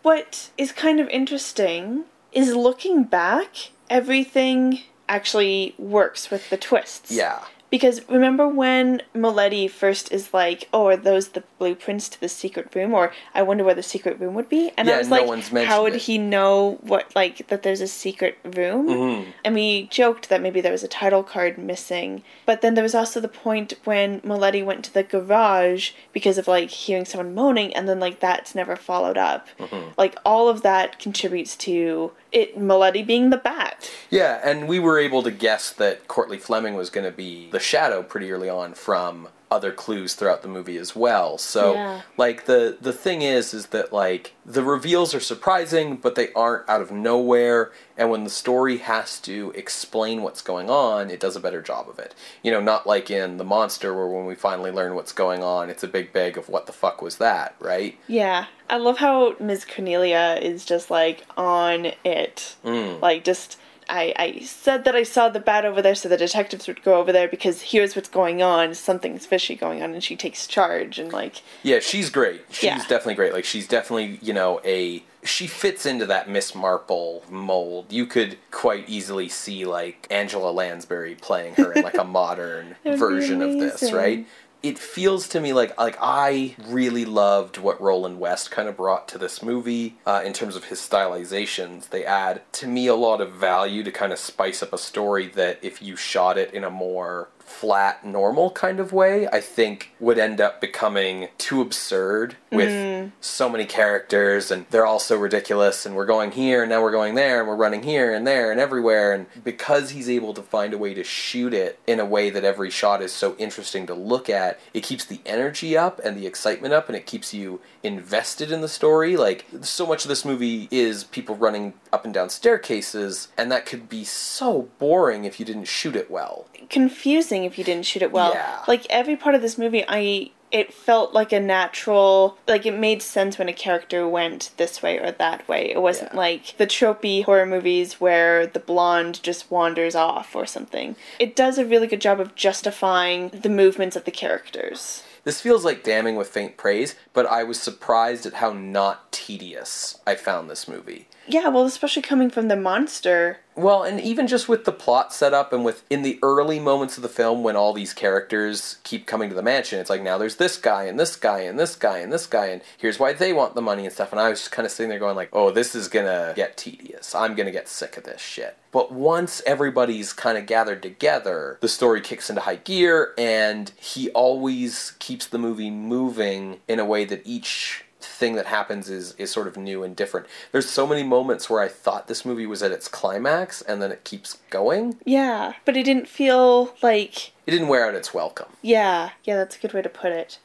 What 0.04 0.52
is 0.58 0.72
kind 0.72 1.00
of 1.00 1.10
interesting 1.10 2.06
is 2.32 2.56
looking 2.56 3.04
back, 3.04 3.72
everything 3.90 4.82
actually 5.08 5.76
works 5.78 6.32
with 6.32 6.50
the 6.50 6.58
twists. 6.58 7.12
yeah 7.12 7.44
Because 7.76 8.08
remember 8.08 8.48
when 8.48 9.02
Moletti 9.14 9.70
first 9.70 10.10
is 10.10 10.34
like, 10.34 10.70
"Oh, 10.72 10.88
are 10.88 10.96
those 10.96 11.28
the 11.36 11.44
blueprints 11.60 12.08
to 12.08 12.22
the 12.22 12.30
secret 12.30 12.74
room?" 12.74 12.94
Or 12.94 13.12
I 13.34 13.42
wonder 13.42 13.66
where 13.66 13.76
the 13.76 13.84
secret 13.84 14.18
room 14.18 14.34
would 14.36 14.48
be. 14.48 14.72
And 14.78 14.88
Yeah, 14.88 14.96
I 14.96 14.98
was 15.00 15.10
no 15.10 15.26
like, 15.26 15.66
"How 15.68 15.84
would 15.84 15.96
it. 15.96 16.04
he 16.04 16.18
know 16.18 16.78
what 16.84 17.14
like 17.18 17.48
that 17.48 17.64
there's 17.64 17.82
a 17.82 17.88
secret 17.90 18.38
room?" 18.46 18.88
Mhm. 18.88 19.26
And 19.44 19.56
we 19.56 19.88
joked 19.92 20.30
that 20.30 20.42
maybe 20.42 20.62
there 20.62 20.72
was 20.72 20.84
a 20.84 20.88
title 20.88 21.22
card 21.22 21.58
missing. 21.58 22.24
But 22.46 22.62
then 22.62 22.76
there 22.76 22.84
was 22.84 22.96
also 22.96 23.20
the 23.20 23.28
point 23.28 23.74
when 23.84 24.22
Moletti 24.22 24.64
went 24.64 24.86
to 24.86 24.94
the 24.94 25.04
garage 25.04 25.92
because 26.14 26.38
of 26.38 26.48
like 26.48 26.70
hearing 26.70 27.04
someone 27.04 27.36
moaning, 27.36 27.76
and 27.76 27.90
then 27.90 28.00
like 28.00 28.22
that's 28.22 28.56
never 28.56 28.78
followed 28.78 29.18
up. 29.18 29.50
Mm-hmm. 29.60 29.90
Like 29.98 30.16
all 30.24 30.48
of 30.48 30.62
that 30.62 30.98
contributes 30.98 31.58
to 31.58 32.14
it 32.32 32.58
Moletti 32.58 33.06
being 33.06 33.32
the 33.32 33.38
bat. 33.38 33.92
Yeah, 34.10 34.40
and 34.44 34.68
we 34.70 34.80
were 34.80 34.98
able 34.98 35.24
to 35.24 35.32
guess 35.32 35.72
that 35.72 36.08
Courtleigh 36.08 36.38
Fleming 36.40 36.76
was 36.76 36.90
going 36.90 37.06
to 37.06 37.12
be 37.12 37.50
the 37.52 37.60
shadow 37.66 38.04
pretty 38.04 38.32
early 38.32 38.50
on 38.50 38.74
from 38.74 39.28
other 39.52 39.72
clues 39.72 40.16
throughout 40.16 40.42
the 40.42 40.48
movie 40.48 40.76
as 40.76 40.96
well. 40.96 41.38
So 41.38 41.74
Yeah. 41.76 42.02
like 42.18 42.46
the 42.46 42.78
the 42.82 42.92
thing 42.92 43.22
is 43.22 43.54
is 43.54 43.68
that 43.68 43.94
like 43.94 44.34
the 44.46 44.64
reveals 44.64 45.14
are 45.14 45.20
surprising 45.20 45.98
but 45.98 46.16
they 46.16 46.34
aren't 46.34 46.68
out 46.68 46.82
of 46.82 46.92
nowhere 46.92 47.72
and 47.96 48.10
when 48.10 48.24
the 48.24 48.30
story 48.32 48.78
has 48.80 49.20
to 49.22 49.54
explain 49.56 50.24
what's 50.24 50.42
going 50.42 50.70
on, 50.70 51.10
it 51.12 51.20
does 51.20 51.36
a 51.36 51.40
better 51.40 51.62
job 51.62 51.88
of 51.88 52.00
it. 52.00 52.14
You 52.44 52.52
know, 52.52 52.60
not 52.60 52.88
like 52.88 53.10
in 53.12 53.38
The 53.38 53.44
Monster 53.46 53.94
where 53.96 54.08
when 54.08 54.26
we 54.26 54.36
finally 54.36 54.72
learn 54.72 54.96
what's 54.96 55.14
going 55.14 55.44
on, 55.44 55.70
it's 55.70 55.84
a 55.84 55.88
big 55.88 56.12
bag 56.12 56.38
of 56.38 56.50
what 56.50 56.66
the 56.66 56.74
fuck 56.74 57.02
was 57.02 57.18
that, 57.18 57.56
right? 57.60 57.98
Yeah. 58.08 58.46
I 58.70 58.78
love 58.78 58.98
how 58.98 59.36
Ms. 59.40 59.64
Cornelia 59.64 60.40
is 60.42 60.66
just 60.66 60.90
like 60.90 61.24
on 61.38 61.92
it. 62.04 62.56
Mm. 62.66 63.00
Like 63.00 63.24
just 63.24 63.58
I, 63.90 64.14
I 64.18 64.40
said 64.42 64.84
that 64.86 64.96
I 64.96 65.04
saw 65.04 65.30
the 65.30 65.40
bat 65.40 65.66
over 65.66 65.82
there 65.82 65.96
so 65.96 66.10
the 66.10 66.18
detectives 66.18 66.68
would 66.68 66.82
go 66.84 66.96
over 66.96 67.12
there 67.12 67.28
because 67.28 67.62
here's 67.62 67.96
what's 67.96 68.10
going 68.10 68.42
on. 68.42 68.74
Something's 68.74 69.26
fishy 69.26 69.56
going 69.56 69.82
on 69.84 69.94
and 69.94 70.04
she 70.04 70.16
takes 70.16 70.48
charge 70.48 70.98
and 71.00 71.12
like 71.14 71.42
Yeah, 71.64 71.80
she's 71.80 72.10
great. 72.10 72.42
She's 72.50 72.64
Yeah. 72.64 72.78
definitely 72.80 73.16
great. 73.16 73.34
Like 73.34 73.46
she's 73.46 73.68
definitely, 73.68 74.20
you 74.22 74.34
know, 74.34 74.60
a 74.66 75.04
she 75.24 75.48
fits 75.48 75.88
into 75.88 76.06
that 76.06 76.30
Miss 76.30 76.54
Marple 76.54 77.24
mold. 77.32 77.92
You 77.92 78.06
could 78.06 78.38
quite 78.52 78.88
easily 78.88 79.28
see 79.28 79.66
like 79.66 80.06
Angela 80.12 80.52
Lansbury 80.52 81.16
playing 81.16 81.56
her 81.56 81.74
in 81.74 81.84
like 81.84 81.98
a 81.98 82.04
modern 82.22 82.76
version 82.86 83.42
of 83.42 83.54
this, 83.60 83.92
right? 83.92 84.28
It 84.64 84.80
feels 84.80 85.28
to 85.30 85.40
me 85.40 85.54
like 85.54 85.78
like 85.78 85.98
I 86.02 86.56
really 86.68 87.06
loved 87.06 87.58
what 87.58 87.80
Roland 87.80 88.20
West 88.20 88.52
kind 88.52 88.68
of 88.68 88.76
brought 88.76 89.08
to 89.10 89.18
this 89.18 89.44
movie 89.44 89.96
uh, 90.06 90.22
in 90.26 90.34
terms 90.34 90.56
of 90.56 90.66
his 90.66 90.80
stylizations. 90.80 91.90
They 91.90 92.04
add 92.04 92.42
to 92.54 92.68
me 92.68 92.88
a 92.88 92.96
lot 92.96 93.22
of 93.22 93.34
value 93.34 93.84
to 93.84 93.92
kind 93.92 94.12
of 94.12 94.20
spice 94.20 94.64
up 94.64 94.74
a 94.74 94.78
story 94.78 95.28
that 95.30 95.60
if 95.62 95.82
you 95.82 95.96
shot 95.96 96.38
it 96.38 96.54
in 96.54 96.64
a 96.64 96.70
more 96.72 97.30
flat, 97.46 98.04
normal 98.04 98.50
kind 98.52 98.80
of 98.80 98.92
way, 98.92 99.28
I 99.28 99.40
think 99.40 99.92
would 100.00 100.18
end 100.18 100.42
up 100.42 100.60
becoming 100.60 101.30
too 101.38 101.62
absurd 101.62 102.36
with 102.52 102.70
mm. 102.70 103.12
so 103.22 103.48
many 103.48 103.66
characters 103.66 104.50
and 104.50 104.66
they're 104.72 104.86
all 104.86 105.00
so 105.00 105.16
ridiculous 105.16 105.86
and 105.86 105.96
we're 105.96 106.06
going 106.06 106.32
here 106.32 106.64
and 106.64 106.70
now 106.70 106.82
we're 106.82 106.92
going 106.92 107.16
there 107.16 107.40
and 107.40 107.48
we're 107.48 107.56
running 107.56 107.84
here 107.84 108.14
and 108.14 108.26
there 108.26 108.52
and 108.52 108.60
everywhere 108.60 109.14
and 109.14 109.28
because 109.44 109.92
he's 109.92 110.10
able 110.10 110.34
to 110.34 110.42
find 110.42 110.74
a 110.74 110.78
way 110.78 110.94
to 110.94 111.04
shoot 111.04 111.54
it 111.54 111.80
in 111.86 112.00
a 112.00 112.06
way 112.06 112.30
that 112.30 112.44
every 112.44 112.70
shot 112.70 113.02
is 113.02 113.12
so 113.12 113.36
interesting 113.38 113.86
to 113.86 113.94
look 113.94 114.30
at, 114.30 114.60
it 114.74 114.82
keeps 114.82 115.06
the 115.06 115.22
energy 115.26 115.78
up 115.78 116.00
and 116.04 116.18
the 116.18 116.26
excitement 116.26 116.74
up 116.74 116.90
and 116.90 116.96
it 116.96 117.06
keeps 117.06 117.34
you 117.34 117.62
invested 117.84 118.52
in 118.52 118.62
the 118.62 118.68
story. 118.68 119.16
Like 119.16 119.46
so 119.62 119.86
much 119.86 120.04
of 120.04 120.10
this 120.10 120.26
movie 120.26 120.68
is 120.72 121.04
people 121.04 121.36
running 121.36 121.74
up 121.94 122.06
and 122.06 122.14
down 122.14 122.30
staircases 122.30 123.28
and 123.38 123.52
that 123.52 123.66
could 123.66 123.88
be 123.88 124.04
so 124.04 124.70
boring 124.80 125.26
if 125.26 125.40
you 125.40 125.46
didn't 125.46 125.66
shoot 125.66 125.96
it 125.96 126.10
well. 126.10 126.48
confusing 126.70 127.35
if 127.44 127.58
you 127.58 127.64
didn't 127.64 127.86
shoot 127.86 128.02
it 128.02 128.12
well. 128.12 128.34
Yeah. 128.34 128.62
Like 128.68 128.86
every 128.90 129.16
part 129.16 129.36
of 129.36 129.42
this 129.42 129.58
movie 129.58 129.84
I 129.88 130.32
it 130.52 130.72
felt 130.72 131.12
like 131.12 131.34
a 131.34 131.40
natural 131.40 132.38
like 132.48 132.66
it 132.66 132.78
made 132.78 133.02
sense 133.02 133.38
when 133.38 133.50
a 133.50 133.54
character 133.54 134.08
went 134.08 134.52
this 134.58 134.82
way 134.82 134.98
or 135.00 135.12
that 135.12 135.46
way. 135.48 135.70
It 135.72 135.82
wasn't 135.82 136.12
Yeah. 136.14 136.18
like 136.20 136.56
the 136.58 136.68
tropey 136.68 137.24
horror 137.26 137.46
movies 137.46 138.00
where 138.00 138.46
the 138.48 138.60
blonde 138.60 139.22
just 139.24 139.52
wanders 139.52 139.96
off 139.96 140.36
or 140.36 140.46
something. 140.46 140.96
It 141.20 141.36
does 141.36 141.58
a 141.58 141.66
really 141.66 141.88
good 141.88 142.02
job 142.02 142.20
of 142.20 142.36
justifying 142.36 143.30
the 143.30 143.50
movements 143.50 143.96
of 143.96 144.06
the 144.06 144.12
characters. 144.12 145.04
This 145.24 145.42
feels 145.42 145.66
like 145.66 145.84
damning 145.84 146.16
with 146.16 146.28
faint 146.30 146.56
praise, 146.56 146.96
but 147.12 147.26
I 147.26 147.44
was 147.44 147.60
surprised 147.60 148.28
at 148.28 148.36
how 148.36 148.54
not 148.54 149.12
tedious 149.12 150.00
I 150.06 150.14
found 150.14 150.50
this 150.50 150.68
movie. 150.68 151.08
Yeah, 151.28 151.48
well, 151.50 151.66
especially 151.66 152.02
coming 152.02 152.30
from 152.30 152.48
the 152.50 152.56
monster. 152.56 153.40
Well, 153.56 153.84
and 153.84 154.00
even 154.02 154.28
just 154.28 154.50
with 154.50 154.66
the 154.66 154.72
plot 154.72 155.14
setup 155.14 155.54
and 155.54 155.64
with 155.64 155.84
in 155.90 156.02
the 156.02 156.20
early 156.22 156.60
moments 156.60 156.98
of 156.98 157.04
the 157.04 157.10
film 157.10 157.42
when 157.42 157.56
all 157.56 157.74
these 157.74 157.94
characters 157.94 158.78
keep 158.84 159.08
coming 159.08 159.30
to 159.30 159.36
the 159.36 159.42
mansion, 159.42 159.80
it's 159.80 159.90
like 159.90 160.04
now 160.04 160.18
there's 160.18 160.36
this 160.36 160.58
guy 160.58 160.84
and 160.84 161.00
this 161.00 161.16
guy 161.16 161.40
and 161.40 161.58
this 161.58 161.76
guy 161.76 162.00
and 162.00 162.12
this 162.12 162.28
guy 162.28 162.48
and 162.48 162.62
here's 162.78 163.00
why 163.00 163.14
they 163.14 163.32
want 163.34 163.56
the 163.56 163.62
money 163.62 163.86
and 163.86 163.94
stuff. 163.94 164.12
And 164.12 164.20
I 164.20 164.30
was 164.30 164.40
just 164.40 164.52
kind 164.52 164.66
of 164.66 164.72
sitting 164.72 164.90
there 164.90 165.00
going 165.00 165.16
like, 165.16 165.30
"Oh, 165.32 165.52
this 165.52 165.74
is 165.74 165.88
gonna 165.88 166.34
get 166.36 166.58
tedious. 166.58 167.16
I'm 167.16 167.34
gonna 167.34 167.52
get 167.52 167.68
sick 167.70 167.98
of 167.98 168.04
this 168.04 168.22
shit." 168.22 168.58
But 168.72 168.92
once 168.92 169.42
everybody's 169.46 170.12
kind 170.12 170.38
of 170.38 170.46
gathered 170.46 170.84
together, 170.84 171.58
the 171.62 171.70
story 171.70 172.02
kicks 172.02 172.30
into 172.30 172.42
high 172.42 172.58
gear, 172.58 173.14
and 173.18 173.72
he 173.78 174.10
always 174.12 174.92
keeps 175.00 175.26
the 175.26 175.38
movie 175.38 175.72
moving 175.72 176.60
in 176.68 176.80
a 176.80 176.86
way 176.86 177.06
that 177.06 177.22
each 177.24 177.86
thing 178.16 178.36
that 178.36 178.46
happens 178.48 178.90
is 178.90 179.14
is 179.18 179.32
sort 179.32 179.48
of 179.48 179.58
new 179.58 179.84
and 179.84 179.96
different. 179.96 180.28
There's 180.52 180.70
so 180.70 180.88
many 180.88 181.04
moments 181.04 181.50
where 181.50 181.62
I 181.62 181.68
thought 181.68 182.08
this 182.08 182.26
movie 182.26 182.46
was 182.46 182.64
at 182.64 182.72
its 182.72 182.88
climax 182.88 183.62
and 183.62 183.82
then 183.82 183.92
it 183.92 184.04
keeps 184.04 184.38
going. 184.50 184.98
Yeah, 185.06 185.54
but 185.66 185.78
it 185.78 185.84
didn't 185.84 186.08
feel 186.08 186.74
like 186.82 187.30
It 187.46 187.52
didn't 187.52 187.68
wear 187.68 187.88
out 187.88 187.96
its 187.96 188.14
welcome. 188.14 188.48
Yeah, 188.62 189.12
yeah, 189.24 189.36
that's 189.38 189.58
a 189.58 189.60
good 189.60 189.74
way 189.74 189.82
to 189.82 189.90
put 189.90 190.12
it. 190.12 190.40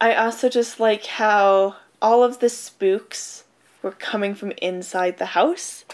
I 0.00 0.14
also 0.14 0.48
just 0.48 0.80
like 0.80 1.06
how 1.06 1.76
all 2.00 2.24
of 2.24 2.40
the 2.40 2.48
spooks 2.48 3.44
were 3.82 3.92
coming 3.92 4.34
from 4.34 4.52
inside 4.62 5.18
the 5.18 5.26
house. 5.26 5.84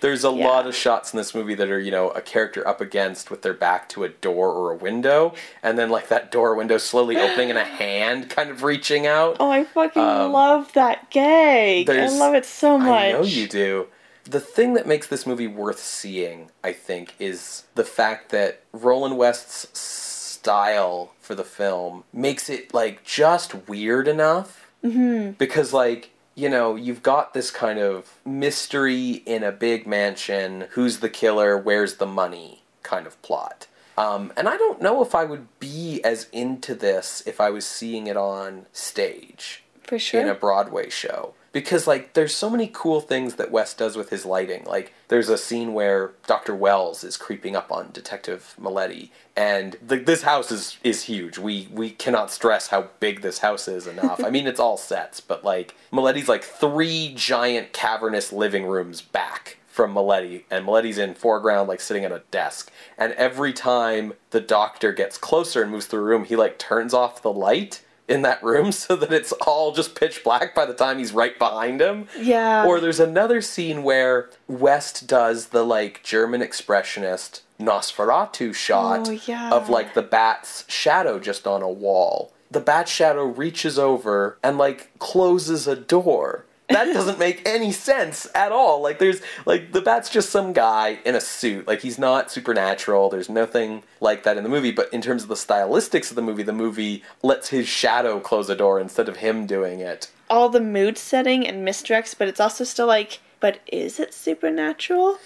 There's 0.00 0.24
a 0.24 0.30
Yeah. 0.30 0.46
lot 0.48 0.66
of 0.66 0.74
shots 0.74 1.12
in 1.14 1.16
this 1.16 1.34
movie 1.34 1.54
that 1.54 1.70
are, 1.70 1.78
you 1.80 1.90
know, 1.90 2.10
a 2.10 2.20
character 2.20 2.66
up 2.68 2.80
against 2.80 3.30
with 3.30 3.40
their 3.42 3.54
back 3.54 3.88
to 3.90 4.04
a 4.04 4.08
door 4.10 4.50
or 4.50 4.70
a 4.72 4.76
window, 4.76 5.32
and 5.62 5.78
then 5.78 5.88
like 5.88 6.08
that 6.08 6.30
door 6.30 6.54
window 6.54 6.76
slowly 6.78 7.16
opening 7.16 7.48
and 7.50 7.58
a 7.58 7.64
hand 7.82 8.28
kind 8.28 8.50
of 8.50 8.62
reaching 8.62 9.06
out. 9.06 9.36
Oh, 9.40 9.50
I 9.50 9.64
fucking 9.64 10.02
Um, 10.02 10.32
love 10.32 10.72
that 10.74 11.10
gag. 11.10 11.88
I 11.88 12.08
love 12.08 12.34
it 12.34 12.44
so 12.44 12.76
much. 12.78 12.88
I 12.88 13.12
know 13.12 13.22
you 13.22 13.48
do. 13.48 13.86
The 14.24 14.40
thing 14.40 14.72
that 14.74 14.86
makes 14.86 15.06
this 15.06 15.26
movie 15.26 15.46
worth 15.46 15.78
seeing, 15.80 16.50
I 16.62 16.72
think, 16.72 17.14
is 17.18 17.64
the 17.74 17.84
fact 17.84 18.30
that 18.30 18.60
Roland 18.72 19.16
West's 19.18 19.78
style 19.78 21.12
for 21.20 21.34
the 21.34 21.44
film 21.44 22.04
makes 22.12 22.48
it 22.50 22.74
like 22.74 23.04
just 23.04 23.68
weird 23.68 24.06
enough. 24.08 24.70
Mm-hmm. 24.84 25.32
Because 25.32 25.72
like 25.72 26.10
you 26.34 26.48
know, 26.48 26.74
you've 26.74 27.02
got 27.02 27.34
this 27.34 27.50
kind 27.50 27.78
of 27.78 28.18
mystery 28.24 29.22
in 29.26 29.42
a 29.42 29.52
big 29.52 29.86
mansion. 29.86 30.66
Who's 30.70 30.98
the 30.98 31.08
killer? 31.08 31.56
Where's 31.56 31.96
the 31.96 32.06
money? 32.06 32.62
Kind 32.82 33.06
of 33.06 33.20
plot. 33.22 33.66
Um, 33.96 34.32
and 34.36 34.48
I 34.48 34.56
don't 34.56 34.82
know 34.82 35.02
if 35.02 35.14
I 35.14 35.24
would 35.24 35.46
be 35.60 36.02
as 36.02 36.28
into 36.32 36.74
this 36.74 37.22
if 37.26 37.40
I 37.40 37.50
was 37.50 37.64
seeing 37.64 38.08
it 38.08 38.16
on 38.16 38.66
stage 38.72 39.62
For 39.84 39.98
sure. 39.98 40.20
in 40.20 40.28
a 40.28 40.34
Broadway 40.34 40.90
show. 40.90 41.34
Because 41.54 41.86
like 41.86 42.12
there's 42.12 42.34
so 42.34 42.50
many 42.50 42.68
cool 42.70 43.00
things 43.00 43.36
that 43.36 43.50
West 43.50 43.78
does 43.78 43.96
with 43.96 44.10
his 44.10 44.26
lighting. 44.26 44.64
Like 44.64 44.92
there's 45.08 45.30
a 45.30 45.38
scene 45.38 45.72
where 45.72 46.12
Dr. 46.26 46.54
Wells 46.54 47.02
is 47.02 47.16
creeping 47.16 47.56
up 47.56 47.72
on 47.72 47.92
Detective 47.92 48.54
Moletti 48.60 49.08
and 49.36 49.76
the, 49.84 49.96
this 49.96 50.22
house 50.22 50.50
is 50.50 50.78
is 50.84 51.04
huge. 51.04 51.38
We 51.38 51.68
we 51.72 51.90
cannot 51.90 52.30
stress 52.30 52.68
how 52.68 52.88
big 53.00 53.22
this 53.22 53.38
house 53.38 53.66
is 53.66 53.86
enough. 53.86 54.22
I 54.22 54.30
mean, 54.30 54.46
it's 54.46 54.60
all 54.60 54.76
sets, 54.76 55.20
but 55.20 55.44
like 55.44 55.74
Moletti's 55.92 56.28
like 56.28 56.44
three 56.44 57.12
giant 57.14 57.72
cavernous 57.72 58.32
living 58.32 58.66
rooms 58.66 59.00
back 59.00 59.58
from 59.66 59.92
Moletti, 59.92 60.44
and 60.52 60.64
Moletti's 60.64 60.98
in 60.98 61.14
foreground, 61.14 61.68
like 61.68 61.80
sitting 61.80 62.04
at 62.04 62.12
a 62.12 62.22
desk. 62.30 62.70
And 62.96 63.12
every 63.14 63.52
time 63.52 64.12
the 64.30 64.40
doctor 64.40 64.92
gets 64.92 65.18
closer 65.18 65.62
and 65.62 65.72
moves 65.72 65.86
through 65.86 66.02
a 66.02 66.04
room, 66.04 66.24
he 66.24 66.36
like 66.36 66.58
turns 66.58 66.94
off 66.94 67.22
the 67.22 67.32
light 67.32 67.82
in 68.08 68.22
that 68.22 68.42
room 68.42 68.70
so 68.84 68.96
that 68.96 69.12
it's 69.12 69.32
all 69.46 69.72
just 69.72 69.94
pitch 69.94 70.22
black 70.24 70.54
by 70.54 70.66
the 70.66 70.74
time 70.74 70.98
he's 70.98 71.12
right 71.12 71.38
behind 71.38 71.80
him. 71.80 72.06
Yeah. 72.18 72.64
Or 72.66 72.80
there's 72.80 73.00
another 73.00 73.40
scene 73.40 73.82
where 73.82 74.28
West 74.48 75.06
does 75.06 75.46
the 75.48 75.64
like 75.64 76.02
German 76.02 76.40
expressionist 76.40 77.40
Nosferatu 77.60 78.54
shot 78.54 79.08
Oh, 79.08 79.10
yeah. 79.26 79.50
of 79.50 79.68
like 79.68 79.94
the 79.94 80.02
bat's 80.02 80.64
shadow 80.68 81.18
just 81.18 81.46
on 81.46 81.62
a 81.62 81.70
wall. 81.70 82.32
The 82.50 82.60
bat 82.60 82.88
shadow 82.88 83.24
reaches 83.24 83.78
over 83.78 84.38
and 84.42 84.58
like 84.58 84.96
closes 84.98 85.66
a 85.66 85.74
door. 85.76 86.44
That 86.70 86.92
doesn't 86.92 87.18
make 87.18 87.46
any 87.46 87.72
sense 87.72 88.26
at 88.34 88.50
all. 88.50 88.80
Like 88.82 88.98
there's 88.98 89.20
like 89.44 89.72
the 89.72 89.82
bat's 89.82 90.08
just 90.08 90.30
some 90.30 90.52
guy 90.52 90.98
in 91.04 91.14
a 91.14 91.20
suit. 91.20 91.66
Like 91.66 91.80
he's 91.82 91.98
not 91.98 92.30
supernatural. 92.30 93.10
There's 93.10 93.28
nothing 93.28 93.82
like 94.00 94.22
that 94.22 94.36
in 94.38 94.42
the 94.42 94.48
movie, 94.48 94.72
but 94.72 94.92
in 94.92 95.02
terms 95.02 95.22
of 95.22 95.28
the 95.28 95.34
stylistics 95.34 96.08
of 96.10 96.16
the 96.16 96.22
movie, 96.22 96.42
the 96.42 96.52
movie 96.54 97.02
lets 97.22 97.48
his 97.48 97.68
shadow 97.68 98.18
close 98.18 98.48
a 98.48 98.56
door 98.56 98.80
instead 98.80 99.08
of 99.08 99.18
him 99.18 99.46
doing 99.46 99.80
it. 99.80 100.10
all 100.30 100.48
the 100.48 100.60
mood 100.60 100.96
setting 100.96 101.46
and 101.46 101.66
misdirects, 101.68 102.14
but 102.16 102.28
it's 102.28 102.40
also 102.40 102.64
still 102.64 102.86
like, 102.86 103.20
but 103.40 103.60
is 103.66 104.00
it 104.00 104.14
supernatural? 104.14 105.18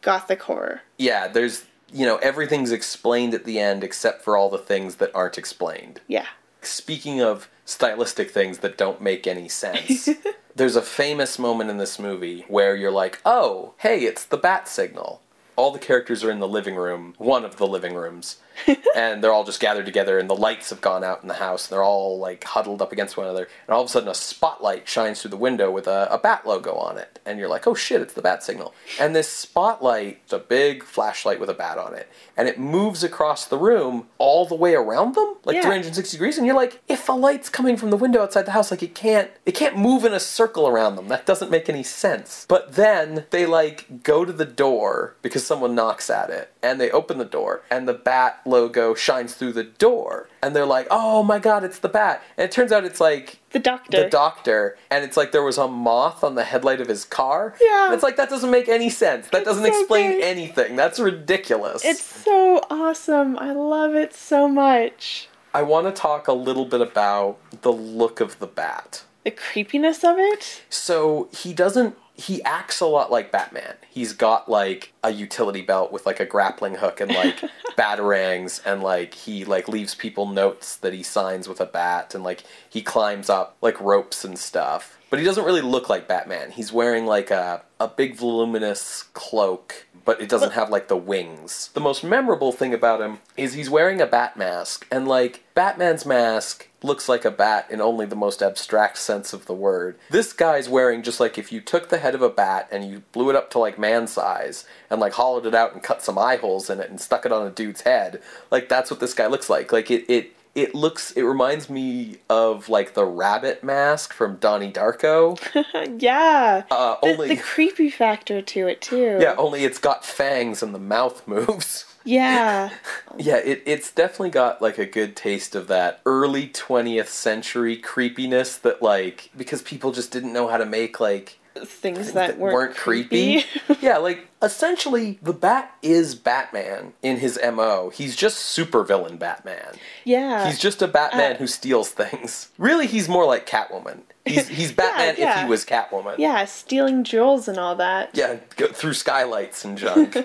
Gothic 0.00 0.42
horror. 0.42 0.82
Yeah, 0.98 1.26
there's 1.28 1.64
you 1.92 2.06
know, 2.06 2.16
everything's 2.16 2.72
explained 2.72 3.34
at 3.34 3.44
the 3.44 3.58
end 3.60 3.84
except 3.84 4.22
for 4.22 4.36
all 4.36 4.50
the 4.50 4.58
things 4.58 4.96
that 4.96 5.10
aren't 5.14 5.38
explained. 5.38 6.00
Yeah. 6.08 6.26
Speaking 6.60 7.20
of 7.20 7.48
stylistic 7.64 8.30
things 8.30 8.58
that 8.58 8.76
don't 8.76 9.00
make 9.00 9.26
any 9.26 9.48
sense, 9.48 10.08
there's 10.56 10.76
a 10.76 10.82
famous 10.82 11.38
moment 11.38 11.70
in 11.70 11.78
this 11.78 11.98
movie 11.98 12.44
where 12.48 12.76
you're 12.76 12.90
like, 12.90 13.20
oh, 13.24 13.74
hey, 13.78 14.04
it's 14.04 14.24
the 14.24 14.36
bat 14.36 14.68
signal. 14.68 15.20
All 15.56 15.70
the 15.70 15.78
characters 15.78 16.24
are 16.24 16.30
in 16.30 16.40
the 16.40 16.48
living 16.48 16.74
room, 16.76 17.14
one 17.18 17.44
of 17.44 17.56
the 17.56 17.66
living 17.66 17.94
rooms, 17.94 18.38
and 18.96 19.22
they're 19.22 19.32
all 19.32 19.44
just 19.44 19.60
gathered 19.60 19.84
together, 19.84 20.18
and 20.18 20.28
the 20.30 20.34
lights 20.36 20.70
have 20.70 20.80
gone 20.80 21.02
out 21.04 21.22
in 21.22 21.28
the 21.28 21.34
house, 21.34 21.66
and 21.68 21.74
they're 21.74 21.84
all 21.84 22.18
like 22.18 22.44
huddled 22.44 22.80
up 22.82 22.92
against 22.92 23.16
one 23.16 23.26
another, 23.26 23.48
and 23.66 23.74
all 23.74 23.82
of 23.82 23.86
a 23.86 23.90
sudden 23.90 24.08
a 24.08 24.14
spotlight 24.14 24.88
shines 24.88 25.20
through 25.20 25.30
the 25.30 25.36
window 25.36 25.70
with 25.70 25.86
a, 25.86 26.08
a 26.10 26.18
bat 26.18 26.46
logo 26.46 26.74
on 26.74 26.98
it, 26.98 27.18
and 27.26 27.38
you're 27.38 27.48
like, 27.48 27.66
oh 27.66 27.74
shit, 27.74 28.00
it's 28.00 28.14
the 28.14 28.22
bat 28.22 28.42
signal. 28.42 28.74
And 29.00 29.14
this 29.14 29.28
spotlight, 29.28 30.20
it's 30.24 30.32
a 30.32 30.38
big 30.38 30.82
flashlight 30.84 31.40
with 31.40 31.50
a 31.50 31.54
bat 31.54 31.78
on 31.78 31.94
it, 31.94 32.08
and 32.36 32.48
it 32.48 32.58
moves 32.58 33.02
across 33.04 33.44
the 33.46 33.58
room 33.58 34.06
all 34.18 34.46
the 34.46 34.54
way 34.54 34.74
around 34.74 35.14
them, 35.14 35.36
like 35.44 35.56
Yeah. 35.56 35.62
360 35.62 36.16
degrees, 36.16 36.38
and 36.38 36.46
you're 36.46 36.56
like, 36.56 36.80
if 36.88 37.08
a 37.08 37.12
light's 37.12 37.48
coming 37.48 37.76
from 37.76 37.90
the 37.90 37.96
window 37.96 38.22
outside 38.22 38.46
the 38.46 38.52
house, 38.52 38.70
like 38.70 38.82
it 38.82 38.94
can't, 38.94 39.30
it 39.46 39.52
can't 39.52 39.76
move 39.76 40.04
in 40.04 40.12
a 40.12 40.20
circle 40.20 40.66
around 40.68 40.96
them. 40.96 41.08
That 41.08 41.26
doesn't 41.26 41.50
make 41.50 41.68
any 41.68 41.82
sense. 41.82 42.46
But 42.48 42.74
then 42.74 43.26
they 43.30 43.46
like 43.46 44.02
go 44.02 44.24
to 44.24 44.32
the 44.32 44.44
door 44.44 45.16
because 45.22 45.43
someone 45.44 45.74
knocks 45.74 46.08
at 46.10 46.30
it, 46.30 46.52
and 46.62 46.80
they 46.80 46.90
open 46.90 47.18
the 47.18 47.24
door, 47.24 47.62
and 47.70 47.86
the 47.86 47.92
bat 47.94 48.40
logo 48.46 48.94
shines 48.94 49.34
through 49.34 49.52
the 49.52 49.64
door, 49.64 50.28
and 50.42 50.54
they're 50.56 50.66
like, 50.66 50.86
oh 50.90 51.22
my 51.22 51.38
god, 51.38 51.64
it's 51.64 51.78
the 51.78 51.88
bat, 51.88 52.22
and 52.36 52.44
it 52.44 52.50
turns 52.52 52.72
out 52.72 52.84
it's 52.84 53.00
like 53.00 53.38
The 53.52 53.58
doctor. 53.58 54.02
the 54.04 54.08
doctor, 54.08 54.76
and 54.90 55.04
it's 55.04 55.16
like 55.16 55.32
there 55.32 55.42
was 55.42 55.58
a 55.58 55.68
moth 55.68 56.24
on 56.24 56.34
the 56.34 56.44
headlight 56.44 56.80
of 56.80 56.88
his 56.88 57.04
car. 57.04 57.54
Yeah. 57.60 57.86
And 57.86 57.94
it's 57.94 58.02
like 58.02 58.16
that 58.16 58.30
doesn't 58.30 58.50
make 58.50 58.68
any 58.68 58.90
sense. 58.90 59.28
That 59.28 59.38
It's 59.42 59.48
doesn't 59.48 59.64
so 59.64 59.78
explain 59.80 60.12
great. 60.12 60.24
anything. 60.24 60.76
That's 60.76 60.98
ridiculous. 60.98 61.84
it's 61.84 62.02
so 62.02 62.60
awesome. 62.70 63.38
I 63.38 63.52
love 63.52 63.94
it 63.94 64.14
so 64.14 64.48
much. 64.48 65.28
I 65.52 65.62
want 65.62 65.86
to 65.86 65.92
talk 65.92 66.26
a 66.26 66.32
little 66.32 66.64
bit 66.64 66.80
about 66.80 67.38
the 67.62 67.72
look 67.72 68.20
of 68.20 68.38
the 68.40 68.46
bat. 68.46 69.04
The 69.24 69.30
creepiness 69.30 70.02
of 70.04 70.16
it. 70.18 70.62
So 70.68 71.28
he 71.32 71.54
doesn't. 71.54 71.96
He 72.14 72.42
acts 72.44 72.80
a 72.80 72.86
lot 72.86 73.10
like 73.10 73.32
Batman. 73.32 73.74
He's 73.90 74.12
got 74.12 74.48
like 74.48 74.92
a 75.02 75.10
utility 75.10 75.62
belt 75.62 75.92
with 75.92 76.06
like 76.06 76.20
a 76.20 76.24
grappling 76.24 76.76
hook 76.76 77.00
and 77.00 77.12
like 77.12 77.40
batarangs, 77.76 78.60
and 78.64 78.82
like 78.82 79.14
he 79.14 79.44
like 79.44 79.68
leaves 79.68 79.94
people 79.94 80.26
notes 80.26 80.76
that 80.76 80.92
he 80.92 81.02
signs 81.02 81.48
with 81.48 81.60
a 81.60 81.66
bat, 81.66 82.14
and 82.14 82.22
like 82.22 82.44
he 82.70 82.82
climbs 82.82 83.28
up 83.28 83.56
like 83.60 83.80
ropes 83.80 84.24
and 84.24 84.38
stuff. 84.38 84.98
But 85.10 85.18
he 85.18 85.24
doesn't 85.24 85.44
really 85.44 85.60
look 85.60 85.88
like 85.88 86.08
Batman. 86.08 86.50
He's 86.50 86.72
wearing 86.72 87.06
like 87.06 87.30
a 87.30 87.62
a 87.80 87.88
big 87.88 88.16
voluminous 88.16 89.04
cloak, 89.12 89.86
but 90.04 90.20
it 90.20 90.28
doesn't 90.28 90.52
have 90.52 90.70
like 90.70 90.88
the 90.88 90.96
wings. 90.96 91.70
The 91.74 91.80
most 91.80 92.04
memorable 92.04 92.52
thing 92.52 92.72
about 92.72 93.00
him 93.00 93.18
is 93.36 93.54
he's 93.54 93.70
wearing 93.70 94.00
a 94.00 94.06
bat 94.06 94.36
mask, 94.36 94.86
and 94.90 95.08
like 95.08 95.44
Batman's 95.54 96.06
mask 96.06 96.68
looks 96.84 97.08
like 97.08 97.24
a 97.24 97.30
bat 97.30 97.66
in 97.70 97.80
only 97.80 98.06
the 98.06 98.14
most 98.14 98.42
abstract 98.42 98.98
sense 98.98 99.32
of 99.32 99.46
the 99.46 99.54
word. 99.54 99.96
This 100.10 100.32
guy's 100.32 100.68
wearing 100.68 101.02
just 101.02 101.18
like 101.18 101.38
if 101.38 101.50
you 101.50 101.60
took 101.60 101.88
the 101.88 101.98
head 101.98 102.14
of 102.14 102.22
a 102.22 102.28
bat 102.28 102.68
and 102.70 102.88
you 102.88 103.02
blew 103.12 103.30
it 103.30 103.36
up 103.36 103.50
to 103.50 103.58
like 103.58 103.78
man 103.78 104.06
size 104.06 104.66
and 104.90 105.00
like 105.00 105.14
hollowed 105.14 105.46
it 105.46 105.54
out 105.54 105.72
and 105.72 105.82
cut 105.82 106.02
some 106.02 106.18
eye 106.18 106.36
holes 106.36 106.68
in 106.70 106.78
it 106.80 106.90
and 106.90 107.00
stuck 107.00 107.24
it 107.26 107.32
on 107.32 107.46
a 107.46 107.50
dude's 107.50 107.80
head. 107.80 108.22
Like 108.50 108.68
that's 108.68 108.90
what 108.90 109.00
this 109.00 109.14
guy 109.14 109.26
looks 109.26 109.48
like. 109.50 109.72
Like 109.72 109.90
it 109.90 110.04
it 110.08 110.32
it 110.54 110.72
looks 110.72 111.10
it 111.12 111.22
reminds 111.22 111.68
me 111.68 112.18
of 112.30 112.68
like 112.68 112.94
the 112.94 113.04
rabbit 113.04 113.64
mask 113.64 114.12
from 114.12 114.36
Donnie 114.36 114.70
Darko. 114.70 115.36
yeah. 116.00 116.62
Uh, 116.70 116.96
The, 117.02 117.08
only 117.08 117.28
the 117.28 117.36
creepy 117.38 117.90
factor 117.90 118.40
to 118.40 118.68
it 118.68 118.80
too. 118.80 119.18
yeah, 119.20 119.34
only 119.36 119.64
it's 119.64 119.78
got 119.78 120.04
fangs 120.04 120.62
and 120.62 120.72
the 120.74 120.78
mouth 120.78 121.26
moves. 121.28 121.86
Yeah. 122.04 122.70
Yeah, 123.16 123.36
it, 123.36 123.62
it's 123.64 123.92
definitely 123.92 124.30
got 124.30 124.60
like 124.60 124.76
a 124.76 124.84
good 124.86 125.14
taste 125.14 125.54
of 125.54 125.68
that 125.68 126.00
early 126.04 126.48
20th 126.48 127.06
century 127.06 127.76
creepiness 127.76 128.56
that 128.56 128.82
like 128.82 129.30
because 129.36 129.62
people 129.62 129.92
just 129.92 130.10
didn't 130.10 130.32
know 130.32 130.48
how 130.48 130.56
to 130.56 130.66
make 130.66 130.98
like 130.98 131.38
Things 131.64 132.10
that 132.14 132.36
weren't, 132.36 132.74
creepy. 132.74 133.44
yeah, 133.80 133.98
like 133.98 134.26
essentially 134.42 135.20
the 135.22 135.32
bat 135.32 135.72
is 135.80 136.16
Batman 136.16 136.94
in 137.02 137.18
his 137.18 137.38
MO. 137.52 137.90
He's 137.90 138.16
just 138.16 138.58
supervillain 138.58 139.16
Batman. 139.20 139.74
yeah. 140.04 140.48
He's 140.48 140.58
just 140.58 140.82
a 140.82 140.88
Batman 140.88 141.34
Uh, 141.34 141.38
who 141.38 141.46
steals 141.46 141.90
things. 141.90 142.48
Really, 142.58 142.88
he's 142.88 143.08
more 143.08 143.24
like 143.26 143.46
Catwoman. 143.48 144.00
He's 144.24 144.48
he's 144.48 144.72
Batman 144.80 145.10
if 145.10 145.18
yeah. 145.20 145.44
he 145.44 145.48
was 145.48 145.64
Catwoman. 145.64 146.18
yeah, 146.18 146.44
stealing 146.46 147.04
jewels 147.04 147.46
and 147.46 147.58
all 147.58 147.76
that. 147.76 148.10
Yeah, 148.14 148.38
go 148.56 148.66
through 148.66 148.94
skylights 148.94 149.64
and 149.64 149.78
junk. 149.78 150.16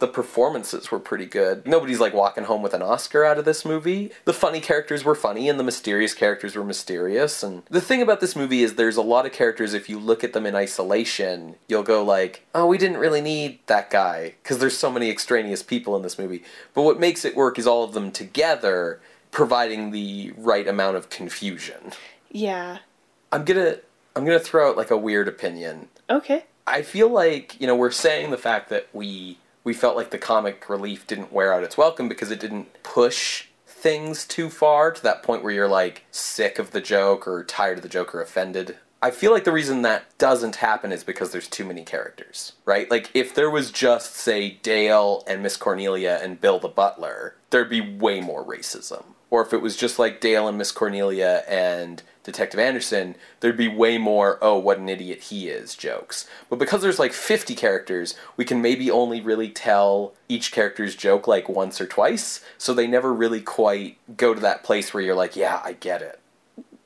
The 0.00 0.08
performances 0.08 0.90
were 0.90 0.98
pretty 0.98 1.26
good. 1.26 1.66
Nobody's 1.66 2.00
like 2.00 2.14
walking 2.14 2.44
home 2.44 2.62
with 2.62 2.74
an 2.74 2.82
Oscar 2.82 3.24
out 3.24 3.38
of 3.38 3.44
this 3.44 3.64
movie. 3.64 4.10
The 4.24 4.32
funny 4.32 4.60
characters 4.60 5.04
were 5.04 5.14
funny 5.14 5.48
and 5.48 5.60
the 5.60 5.64
mysterious 5.64 6.14
characters 6.14 6.56
were 6.56 6.64
mysterious. 6.64 7.42
And 7.42 7.62
the 7.70 7.82
thing 7.82 8.02
about 8.02 8.20
this 8.20 8.34
movie 8.34 8.62
is 8.62 8.74
there's 8.74 8.96
a 8.96 9.02
lot 9.02 9.26
of 9.26 9.32
characters 9.32 9.74
if 9.74 9.88
you 9.88 9.98
look 9.98 10.24
at 10.24 10.32
them 10.32 10.46
in 10.46 10.54
isolation, 10.54 11.56
you'll 11.68 11.82
go 11.82 12.02
like, 12.02 12.46
"Oh, 12.54 12.66
we 12.66 12.78
didn't 12.78 12.96
really 12.96 13.20
need 13.20 13.60
that 13.66 13.90
guy" 13.90 14.34
because 14.42 14.58
there's 14.58 14.76
so 14.76 14.90
many 14.90 15.10
extraneous 15.10 15.62
people 15.62 15.94
in 15.96 16.02
this 16.02 16.18
movie. 16.18 16.42
But 16.74 16.82
what 16.82 16.98
makes 16.98 17.24
it 17.24 17.36
work 17.36 17.58
is 17.58 17.66
all 17.66 17.84
of 17.84 17.92
them 17.92 18.10
together 18.10 19.00
providing 19.30 19.90
the 19.90 20.32
right 20.36 20.66
amount 20.66 20.96
of 20.96 21.10
confusion. 21.10 21.92
Yeah. 22.30 22.78
I'm 23.32 23.44
going 23.44 23.60
to 23.60 23.80
I'm 24.16 24.24
going 24.24 24.38
to 24.38 24.44
throw 24.44 24.70
out 24.70 24.76
like 24.76 24.90
a 24.90 24.96
weird 24.96 25.28
opinion. 25.28 25.88
Okay. 26.08 26.44
I 26.66 26.82
feel 26.82 27.08
like 27.08 27.60
you 27.60 27.66
know 27.66 27.76
we're 27.76 27.90
saying 27.90 28.30
the 28.30 28.38
fact 28.38 28.70
that 28.70 28.88
we 28.92 29.38
we 29.64 29.74
felt 29.74 29.96
like 29.96 30.10
the 30.10 30.18
comic 30.18 30.68
relief 30.68 31.06
didn't 31.06 31.32
wear 31.32 31.52
out 31.52 31.64
its 31.64 31.76
welcome 31.76 32.08
because 32.08 32.30
it 32.30 32.40
didn't 32.40 32.82
push 32.82 33.46
things 33.66 34.26
too 34.26 34.50
far 34.50 34.92
to 34.92 35.02
that 35.02 35.22
point 35.22 35.42
where 35.42 35.52
you're 35.52 35.68
like 35.68 36.04
sick 36.10 36.58
of 36.58 36.70
the 36.70 36.80
joke 36.80 37.26
or 37.26 37.44
tired 37.44 37.78
of 37.78 37.82
the 37.82 37.88
joke 37.88 38.14
or 38.14 38.20
offended. 38.20 38.76
I 39.02 39.10
feel 39.10 39.32
like 39.32 39.44
the 39.44 39.52
reason 39.52 39.80
that 39.82 40.18
doesn't 40.18 40.56
happen 40.56 40.92
is 40.92 41.04
because 41.04 41.32
there's 41.32 41.48
too 41.48 41.64
many 41.64 41.84
characters, 41.84 42.52
right? 42.66 42.90
Like 42.90 43.10
if 43.14 43.34
there 43.34 43.50
was 43.50 43.70
just 43.70 44.14
say 44.14 44.58
Dale 44.62 45.24
and 45.26 45.42
Miss 45.42 45.56
Cornelia 45.56 46.20
and 46.22 46.40
Bill 46.40 46.58
the 46.58 46.68
butler, 46.68 47.36
there'd 47.48 47.70
be 47.70 47.80
way 47.80 48.20
more 48.20 48.44
racism. 48.44 49.04
Or 49.30 49.42
if 49.42 49.54
it 49.54 49.62
was 49.62 49.76
just 49.76 49.98
like 49.98 50.20
Dale 50.20 50.48
and 50.48 50.58
Miss 50.58 50.72
Cornelia 50.72 51.44
and 51.48 52.02
Detective 52.22 52.60
Anderson, 52.60 53.16
there'd 53.40 53.56
be 53.56 53.68
way 53.68 53.96
more, 53.96 54.38
oh, 54.42 54.58
what 54.58 54.78
an 54.78 54.88
idiot 54.88 55.24
he 55.24 55.48
is 55.48 55.74
jokes. 55.74 56.28
But 56.48 56.58
because 56.58 56.82
there's 56.82 56.98
like 56.98 57.12
50 57.12 57.54
characters, 57.54 58.14
we 58.36 58.44
can 58.44 58.60
maybe 58.60 58.90
only 58.90 59.20
really 59.20 59.48
tell 59.48 60.12
each 60.28 60.52
character's 60.52 60.94
joke 60.94 61.26
like 61.26 61.48
once 61.48 61.80
or 61.80 61.86
twice, 61.86 62.44
so 62.58 62.74
they 62.74 62.86
never 62.86 63.12
really 63.12 63.40
quite 63.40 63.96
go 64.16 64.34
to 64.34 64.40
that 64.40 64.62
place 64.62 64.92
where 64.92 65.02
you're 65.02 65.14
like, 65.14 65.34
yeah, 65.34 65.60
I 65.64 65.72
get 65.72 66.02
it. 66.02 66.20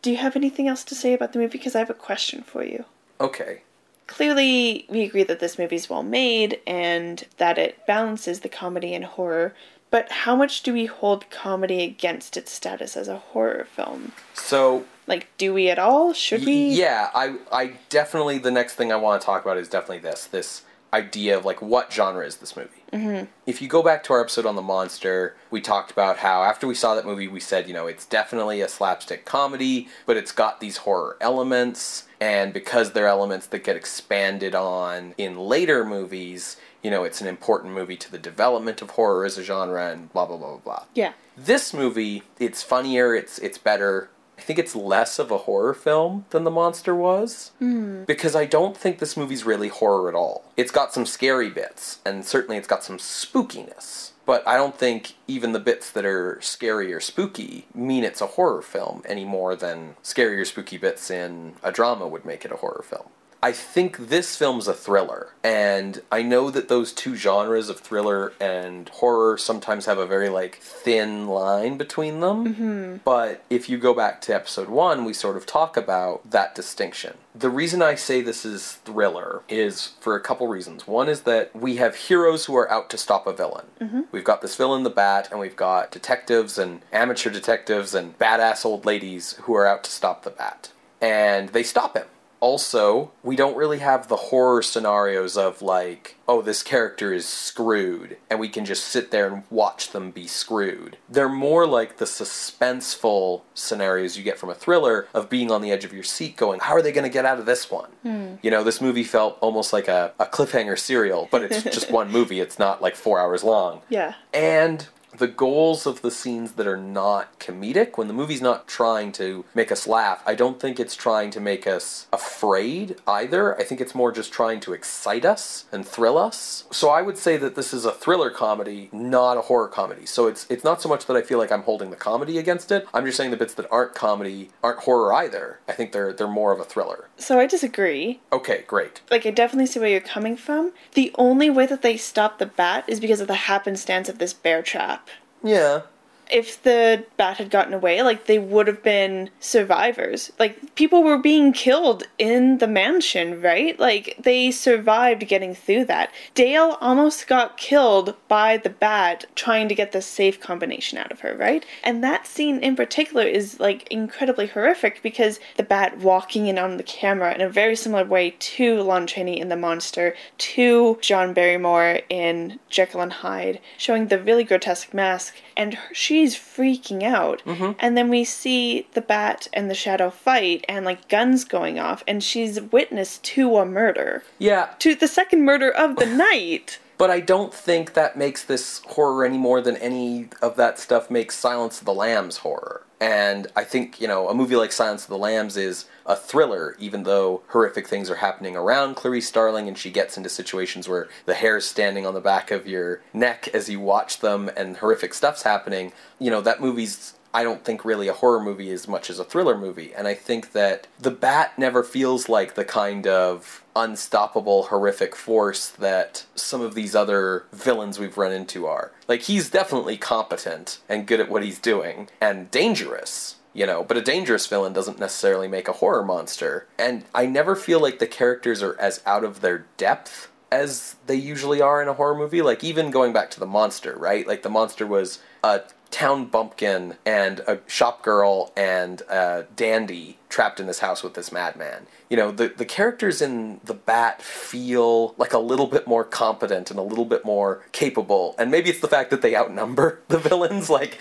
Do 0.02 0.10
you 0.10 0.18
have 0.18 0.36
anything 0.36 0.68
else 0.68 0.84
to 0.84 0.94
say 0.94 1.14
about 1.14 1.32
the 1.32 1.38
movie? 1.38 1.58
Because 1.58 1.74
I 1.74 1.80
have 1.80 1.90
a 1.90 1.94
question 1.94 2.42
for 2.42 2.62
you. 2.62 2.84
Okay. 3.20 3.62
Clearly, 4.06 4.84
we 4.88 5.02
agree 5.02 5.22
that 5.22 5.40
this 5.40 5.58
movie 5.58 5.76
is 5.76 5.88
well 5.88 6.02
made 6.02 6.60
and 6.66 7.24
that 7.38 7.58
it 7.58 7.86
balances 7.86 8.40
the 8.40 8.50
comedy 8.50 8.94
and 8.94 9.04
horror 9.04 9.54
But 9.90 10.10
how 10.10 10.34
much 10.34 10.62
do 10.62 10.72
we 10.72 10.86
hold 10.86 11.30
comedy 11.30 11.82
against 11.82 12.36
its 12.36 12.50
status 12.50 12.96
as 12.96 13.06
a 13.08 13.18
horror 13.18 13.66
film? 13.70 14.12
So 14.34 14.84
Like, 15.06 15.28
do 15.38 15.52
we 15.54 15.68
at 15.68 15.78
all? 15.78 16.12
Should 16.12 16.44
we? 16.44 16.70
Yeah, 16.70 17.10
I 17.14 17.36
I 17.52 17.74
definitely 17.90 18.38
the 18.38 18.50
next 18.50 18.74
thing 18.74 18.90
I 18.92 18.96
want 18.96 19.20
to 19.20 19.26
talk 19.26 19.44
about 19.44 19.56
is 19.58 19.68
definitely 19.68 19.98
this 19.98 20.26
this 20.26 20.62
idea 20.92 21.36
of 21.36 21.44
like 21.44 21.60
what 21.60 21.92
genre 21.92 22.24
is 22.24 22.36
this 22.36 22.56
movie. 22.56 22.70
Mm-hmm. 22.92 23.24
If 23.46 23.60
you 23.60 23.66
go 23.66 23.82
back 23.82 24.04
to 24.04 24.12
our 24.12 24.20
episode 24.20 24.46
on 24.46 24.54
the 24.54 24.62
monster, 24.62 25.34
we 25.50 25.60
talked 25.60 25.90
about 25.90 26.18
how 26.18 26.44
after 26.44 26.68
we 26.68 26.74
saw 26.76 26.94
that 26.94 27.04
movie, 27.04 27.26
we 27.28 27.40
said 27.40 27.66
you 27.68 27.74
know 27.74 27.86
it's 27.86 28.06
definitely 28.06 28.60
a 28.60 28.68
slapstick 28.68 29.24
comedy, 29.24 29.88
but 30.06 30.16
it's 30.16 30.32
got 30.32 30.60
these 30.60 30.78
horror 30.78 31.16
elements, 31.20 32.04
and 32.20 32.52
because 32.52 32.92
they're 32.92 33.08
elements 33.08 33.46
that 33.48 33.64
get 33.64 33.76
expanded 33.76 34.54
on 34.54 35.14
in 35.18 35.36
later 35.38 35.84
movies. 35.84 36.56
You 36.84 36.90
know, 36.90 37.02
it's 37.02 37.20
an 37.20 37.26
important 37.26 37.74
movie 37.74 37.96
to 37.96 38.12
the 38.12 38.18
development 38.18 38.82
of 38.82 38.90
horror 38.90 39.24
as 39.24 39.38
a 39.38 39.42
genre, 39.42 39.90
and 39.90 40.12
blah 40.12 40.26
blah 40.26 40.36
blah 40.36 40.50
blah 40.50 40.58
blah. 40.58 40.84
Yeah. 40.94 41.14
This 41.36 41.74
movie, 41.74 42.22
it's 42.38 42.62
funnier, 42.62 43.14
it's 43.16 43.38
it's 43.38 43.58
better. 43.58 44.10
I 44.36 44.42
think 44.42 44.58
it's 44.58 44.76
less 44.76 45.18
of 45.18 45.30
a 45.30 45.38
horror 45.38 45.74
film 45.74 46.26
than 46.30 46.42
The 46.44 46.50
Monster 46.50 46.94
was. 46.94 47.52
Mm. 47.62 48.04
Because 48.04 48.34
I 48.34 48.46
don't 48.46 48.76
think 48.76 48.98
this 48.98 49.16
movie's 49.16 49.44
really 49.44 49.68
horror 49.68 50.08
at 50.08 50.14
all. 50.16 50.44
It's 50.56 50.72
got 50.72 50.92
some 50.92 51.06
scary 51.06 51.50
bits, 51.50 52.00
and 52.04 52.24
certainly 52.24 52.56
it's 52.56 52.66
got 52.66 52.82
some 52.82 52.98
spookiness. 52.98 54.10
But 54.26 54.46
I 54.46 54.56
don't 54.56 54.76
think 54.76 55.14
even 55.28 55.52
the 55.52 55.60
bits 55.60 55.90
that 55.90 56.04
are 56.04 56.38
scary 56.40 56.92
or 56.92 57.00
spooky 57.00 57.66
mean 57.74 58.04
it's 58.04 58.20
a 58.20 58.26
horror 58.26 58.62
film 58.62 59.02
any 59.06 59.24
more 59.24 59.54
than 59.54 59.96
scary 60.02 60.40
or 60.40 60.44
spooky 60.44 60.78
bits 60.78 61.10
in 61.10 61.54
a 61.62 61.70
drama 61.70 62.08
would 62.08 62.24
make 62.24 62.44
it 62.44 62.52
a 62.52 62.56
horror 62.56 62.84
film. 62.88 63.08
I 63.44 63.52
think 63.52 64.08
this 64.08 64.36
film's 64.36 64.68
a 64.68 64.72
thriller, 64.72 65.34
and 65.42 66.00
I 66.10 66.22
know 66.22 66.48
that 66.48 66.68
those 66.68 66.94
two 66.94 67.14
genres 67.14 67.68
of 67.68 67.78
thriller 67.78 68.32
and 68.40 68.88
horror 68.88 69.36
sometimes 69.36 69.84
have 69.84 69.98
a 69.98 70.06
very 70.06 70.30
like 70.30 70.56
thin 70.62 71.28
line 71.28 71.76
between 71.76 72.20
them. 72.20 72.54
Mm-hmm. 72.54 72.96
But 73.04 73.44
if 73.50 73.68
you 73.68 73.76
go 73.76 73.92
back 73.92 74.22
to 74.22 74.34
episode 74.34 74.70
one, 74.70 75.04
we 75.04 75.12
sort 75.12 75.36
of 75.36 75.44
talk 75.44 75.76
about 75.76 76.30
that 76.30 76.54
distinction. 76.54 77.18
The 77.34 77.50
reason 77.50 77.82
I 77.82 77.96
say 77.96 78.22
this 78.22 78.46
is 78.46 78.76
thriller 78.86 79.42
is 79.46 79.92
for 80.00 80.16
a 80.16 80.22
couple 80.22 80.48
reasons. 80.48 80.86
One 80.86 81.10
is 81.10 81.20
that 81.24 81.54
we 81.54 81.76
have 81.76 81.96
heroes 81.96 82.46
who 82.46 82.56
are 82.56 82.72
out 82.72 82.88
to 82.88 82.96
stop 82.96 83.26
a 83.26 83.34
villain. 83.34 83.66
Mm-hmm. 83.78 84.00
We've 84.10 84.24
got 84.24 84.40
this 84.40 84.56
villain, 84.56 84.84
the 84.84 84.88
Bat, 84.88 85.28
and 85.30 85.38
we've 85.38 85.54
got 85.54 85.90
detectives 85.90 86.56
and 86.56 86.80
amateur 86.94 87.28
detectives 87.28 87.94
and 87.94 88.18
badass 88.18 88.64
old 88.64 88.86
ladies 88.86 89.34
who 89.42 89.54
are 89.54 89.66
out 89.66 89.84
to 89.84 89.90
stop 89.90 90.22
the 90.22 90.30
Bat. 90.30 90.70
And 91.02 91.50
they 91.50 91.62
stop 91.62 91.94
him 91.94 92.06
also, 92.44 93.10
we 93.22 93.36
don't 93.36 93.56
really 93.56 93.78
have 93.78 94.08
the 94.08 94.16
horror 94.16 94.60
scenarios 94.60 95.38
of 95.38 95.62
like, 95.62 96.18
oh, 96.28 96.42
this 96.42 96.62
character 96.62 97.10
is 97.10 97.26
screwed, 97.26 98.18
and 98.28 98.38
we 98.38 98.50
can 98.50 98.66
just 98.66 98.84
sit 98.84 99.10
there 99.10 99.32
and 99.32 99.44
watch 99.48 99.92
them 99.92 100.10
be 100.10 100.26
screwed. 100.26 100.98
They're 101.08 101.26
more 101.26 101.66
like 101.66 101.96
the 101.96 102.04
suspenseful 102.04 103.40
scenarios 103.54 104.18
you 104.18 104.22
get 104.22 104.38
from 104.38 104.50
a 104.50 104.54
thriller 104.54 105.08
of 105.14 105.30
being 105.30 105.50
on 105.50 105.62
the 105.62 105.72
edge 105.72 105.86
of 105.86 105.94
your 105.94 106.02
seat 106.02 106.36
going, 106.36 106.60
how 106.60 106.74
are 106.74 106.82
they 106.82 106.92
going 106.92 107.10
to 107.10 107.12
get 107.12 107.24
out 107.24 107.38
of 107.38 107.46
this 107.46 107.70
one? 107.70 107.88
Hmm. 108.02 108.34
You 108.42 108.50
know, 108.50 108.62
this 108.62 108.78
movie 108.78 109.04
felt 109.04 109.38
almost 109.40 109.72
like 109.72 109.88
a, 109.88 110.12
a 110.18 110.26
cliffhanger 110.26 110.78
serial, 110.78 111.28
but 111.30 111.44
it's 111.44 111.62
just 111.62 111.90
one 112.00 112.12
movie. 112.12 112.40
It's 112.40 112.58
not 112.58 112.82
like 112.82 112.94
four 112.94 113.18
hours 113.18 113.42
long. 113.42 113.80
Yeah. 113.88 114.16
And 114.34 114.86
the 115.18 115.28
goals 115.28 115.86
of 115.86 116.02
the 116.02 116.10
scenes 116.10 116.52
that 116.52 116.66
are 116.66 116.76
not 116.76 117.38
comedic, 117.38 117.96
when 117.96 118.08
the 118.08 118.14
movie's 118.14 118.42
not 118.42 118.66
trying 118.66 119.12
to 119.12 119.44
make 119.54 119.70
us 119.70 119.86
laugh, 119.86 120.22
I 120.26 120.34
don't 120.34 120.60
think 120.60 120.80
it's 120.80 120.96
trying 120.96 121.30
to 121.30 121.40
make 121.40 121.66
us 121.66 122.06
afraid 122.12 122.96
either. 123.06 123.58
I 123.58 123.64
think 123.64 123.80
it's 123.80 123.94
more 123.94 124.12
just 124.12 124.32
trying 124.32 124.60
to 124.60 124.72
excite 124.72 125.24
us 125.24 125.66
and 125.70 125.86
thrill 125.86 126.18
us. 126.18 126.64
So 126.70 126.90
I 126.90 127.02
would 127.02 127.18
say 127.18 127.36
that 127.36 127.54
this 127.54 127.72
is 127.72 127.84
a 127.84 127.92
thriller 127.92 128.30
comedy, 128.30 128.88
not 128.92 129.36
a 129.36 129.42
horror 129.42 129.68
comedy. 129.68 130.06
So 130.06 130.26
it's 130.26 130.46
it's 130.50 130.64
not 130.64 130.82
so 130.82 130.88
much 130.88 131.06
that 131.06 131.16
I 131.16 131.22
feel 131.22 131.38
like 131.38 131.52
I'm 131.52 131.62
holding 131.62 131.90
the 131.90 131.96
comedy 131.96 132.38
against 132.38 132.72
it. 132.72 132.86
I'm 132.92 133.04
just 133.04 133.16
saying 133.16 133.30
the 133.30 133.36
bits 133.36 133.54
that 133.54 133.70
aren't 133.70 133.94
comedy 133.94 134.50
aren't 134.62 134.80
horror 134.80 135.12
either. 135.14 135.60
I 135.68 135.72
think 135.72 135.92
they're 135.92 136.12
they're 136.12 136.26
more 136.26 136.52
of 136.52 136.60
a 136.60 136.64
thriller. 136.64 137.08
So 137.16 137.38
I 137.38 137.46
disagree. 137.46 138.20
Okay, 138.32 138.64
great. 138.66 139.00
Like, 139.10 139.24
I 139.24 139.30
definitely 139.30 139.66
see 139.66 139.80
where 139.80 139.88
you're 139.88 140.00
coming 140.00 140.36
from. 140.36 140.72
The 140.94 141.12
only 141.16 141.48
way 141.48 141.66
that 141.66 141.82
they 141.82 141.96
stop 141.96 142.38
the 142.38 142.46
bat 142.46 142.84
is 142.86 143.00
because 143.00 143.20
of 143.20 143.28
the 143.28 143.34
happenstance 143.34 144.08
of 144.08 144.18
this 144.18 144.32
bear 144.32 144.62
trap. 144.62 145.08
Yeah. 145.42 145.82
If 146.30 146.62
the 146.62 147.04
bat 147.16 147.38
had 147.38 147.50
gotten 147.50 147.74
away, 147.74 148.02
like, 148.02 148.26
they 148.26 148.38
would 148.38 148.66
have 148.66 148.82
been 148.82 149.30
survivors. 149.40 150.32
Like, 150.38 150.74
people 150.74 151.02
were 151.02 151.18
being 151.18 151.52
killed 151.52 152.04
in 152.18 152.58
the 152.58 152.66
mansion, 152.66 153.40
right? 153.40 153.78
Like, 153.78 154.16
they 154.18 154.50
survived 154.50 155.28
getting 155.28 155.54
through 155.54 155.84
that. 155.86 156.10
Dale 156.34 156.76
almost 156.80 157.26
got 157.26 157.56
killed 157.56 158.16
by 158.28 158.56
the 158.56 158.70
bat 158.70 159.26
trying 159.34 159.68
to 159.68 159.74
get 159.74 159.92
the 159.92 160.02
safe 160.02 160.40
combination 160.40 160.98
out 160.98 161.12
of 161.12 161.20
her, 161.20 161.36
right? 161.36 161.64
And 161.82 162.02
that 162.02 162.26
scene 162.26 162.58
in 162.60 162.76
particular 162.76 163.24
is, 163.24 163.60
like, 163.60 163.86
incredibly 163.88 164.46
horrific 164.46 165.02
because 165.02 165.40
the 165.56 165.62
bat 165.62 165.98
walking 165.98 166.46
in 166.46 166.58
on 166.58 166.76
the 166.76 166.82
camera 166.82 167.34
in 167.34 167.40
a 167.40 167.48
very 167.48 167.76
similar 167.76 168.04
way 168.04 168.34
to 168.38 168.82
Lon 168.82 169.06
Chaney 169.06 169.38
in 169.38 169.48
The 169.48 169.56
Monster, 169.56 170.14
to 170.38 170.98
John 171.00 171.32
Barrymore 171.32 172.00
in 172.08 172.58
Jekyll 172.68 173.00
and 173.00 173.12
Hyde, 173.12 173.60
showing 173.76 174.08
the 174.08 174.20
really 174.20 174.44
grotesque 174.44 174.92
mask, 174.94 175.36
and 175.56 175.78
she's 175.92 176.36
freaking 176.36 177.02
out. 177.02 177.42
Mm-hmm. 177.44 177.72
And 177.78 177.96
then 177.96 178.08
we 178.08 178.24
see 178.24 178.86
the 178.94 179.00
bat 179.00 179.48
and 179.52 179.70
the 179.70 179.74
shadow 179.74 180.10
fight, 180.10 180.64
and 180.68 180.84
like 180.84 181.08
guns 181.08 181.44
going 181.44 181.78
off, 181.78 182.02
and 182.06 182.22
she's 182.22 182.60
witness 182.60 183.18
to 183.18 183.56
a 183.56 183.64
murder, 183.66 184.22
Yeah, 184.38 184.70
to 184.80 184.94
the 184.94 185.08
second 185.08 185.44
murder 185.44 185.70
of 185.70 185.96
the 185.96 186.06
night. 186.30 186.78
But 186.96 187.10
I 187.10 187.20
don't 187.20 187.52
think 187.52 187.94
that 187.94 188.16
makes 188.16 188.44
this 188.44 188.80
horror 188.86 189.24
any 189.24 189.36
more 189.38 189.60
than 189.60 189.76
any 189.78 190.28
of 190.40 190.56
that 190.56 190.78
stuff 190.78 191.10
makes 191.10 191.36
Silence 191.36 191.80
of 191.80 191.86
the 191.86 191.94
Lambs 191.94 192.38
horror. 192.38 192.82
And 193.04 193.48
I 193.54 193.64
think, 193.64 194.00
you 194.00 194.08
know, 194.08 194.30
a 194.30 194.34
movie 194.34 194.56
like 194.56 194.72
Silence 194.72 195.02
of 195.02 195.10
the 195.10 195.18
Lambs 195.18 195.58
is 195.58 195.84
a 196.06 196.16
thriller, 196.16 196.74
even 196.78 197.02
though 197.02 197.42
horrific 197.48 197.86
things 197.86 198.08
are 198.08 198.14
happening 198.14 198.56
around 198.56 198.96
Clarice 198.96 199.28
Starling 199.28 199.68
and 199.68 199.76
she 199.76 199.90
gets 199.90 200.16
into 200.16 200.30
situations 200.30 200.88
where 200.88 201.08
the 201.26 201.34
hair 201.34 201.58
is 201.58 201.68
standing 201.68 202.06
on 202.06 202.14
the 202.14 202.20
back 202.22 202.50
of 202.50 202.66
your 202.66 203.02
neck 203.12 203.46
as 203.52 203.68
you 203.68 203.78
watch 203.78 204.20
them 204.20 204.50
and 204.56 204.78
horrific 204.78 205.12
stuff's 205.12 205.42
happening. 205.42 205.92
You 206.18 206.30
know, 206.30 206.40
that 206.40 206.62
movie's 206.62 207.12
I 207.34 207.42
don't 207.42 207.64
think 207.64 207.84
really 207.84 208.06
a 208.06 208.12
horror 208.12 208.40
movie 208.40 208.70
as 208.70 208.86
much 208.86 209.10
as 209.10 209.18
a 209.18 209.24
thriller 209.24 209.58
movie. 209.58 209.92
And 209.92 210.06
I 210.06 210.14
think 210.14 210.52
that 210.52 210.86
The 211.00 211.10
Bat 211.10 211.58
never 211.58 211.82
feels 211.82 212.28
like 212.28 212.54
the 212.54 212.64
kind 212.64 213.08
of 213.08 213.64
unstoppable, 213.74 214.64
horrific 214.64 215.16
force 215.16 215.68
that 215.68 216.26
some 216.36 216.60
of 216.60 216.76
these 216.76 216.94
other 216.94 217.46
villains 217.52 217.98
we've 217.98 218.16
run 218.16 218.30
into 218.30 218.66
are. 218.66 218.92
Like, 219.08 219.22
he's 219.22 219.50
definitely 219.50 219.96
competent 219.96 220.78
and 220.88 221.08
good 221.08 221.18
at 221.18 221.28
what 221.28 221.42
he's 221.42 221.58
doing 221.58 222.08
and 222.20 222.50
dangerous. 222.52 223.36
You 223.52 223.66
know, 223.66 223.84
but 223.84 223.96
a 223.96 224.02
dangerous 224.02 224.48
villain 224.48 224.72
doesn't 224.72 224.98
necessarily 224.98 225.46
make 225.46 225.68
a 225.68 225.72
horror 225.72 226.04
monster. 226.04 226.66
And 226.76 227.04
I 227.14 227.26
never 227.26 227.54
feel 227.54 227.80
like 227.80 227.98
the 228.00 228.06
characters 228.06 228.62
are 228.62 228.78
as 228.80 229.00
out 229.06 229.22
of 229.22 229.40
their 229.40 229.66
depth 229.76 230.30
as 230.50 230.96
they 231.06 231.14
usually 231.14 231.60
are 231.60 231.80
in 231.80 231.88
a 231.88 231.94
horror 231.94 232.16
movie. 232.16 232.42
Like, 232.42 232.64
even 232.64 232.90
going 232.90 233.12
back 233.12 233.30
to 233.32 233.40
the 233.40 233.46
monster, 233.46 233.96
right? 233.96 234.26
Like, 234.26 234.42
the 234.42 234.50
monster 234.50 234.86
was 234.86 235.20
a 235.42 235.62
town 235.94 236.24
bumpkin 236.24 236.96
and 237.06 237.38
a 237.46 237.60
shop 237.68 238.02
girl 238.02 238.52
and 238.56 239.00
a 239.02 239.46
dandy 239.54 240.18
trapped 240.28 240.58
in 240.58 240.66
this 240.66 240.80
house 240.80 241.04
with 241.04 241.14
this 241.14 241.30
madman. 241.30 241.86
You 242.10 242.16
know, 242.16 242.32
the, 242.32 242.48
the 242.48 242.64
characters 242.64 243.22
in 243.22 243.60
The 243.62 243.74
Bat 243.74 244.20
feel 244.20 245.14
like 245.16 245.32
a 245.32 245.38
little 245.38 245.68
bit 245.68 245.86
more 245.86 246.02
competent 246.02 246.72
and 246.72 246.80
a 246.80 246.82
little 246.82 247.04
bit 247.04 247.24
more 247.24 247.64
capable. 247.70 248.34
And 248.36 248.50
maybe 248.50 248.70
it's 248.70 248.80
the 248.80 248.88
fact 248.88 249.10
that 249.10 249.22
they 249.22 249.36
outnumber 249.36 250.00
the 250.08 250.18
villains. 250.18 250.68
Like, 250.68 250.98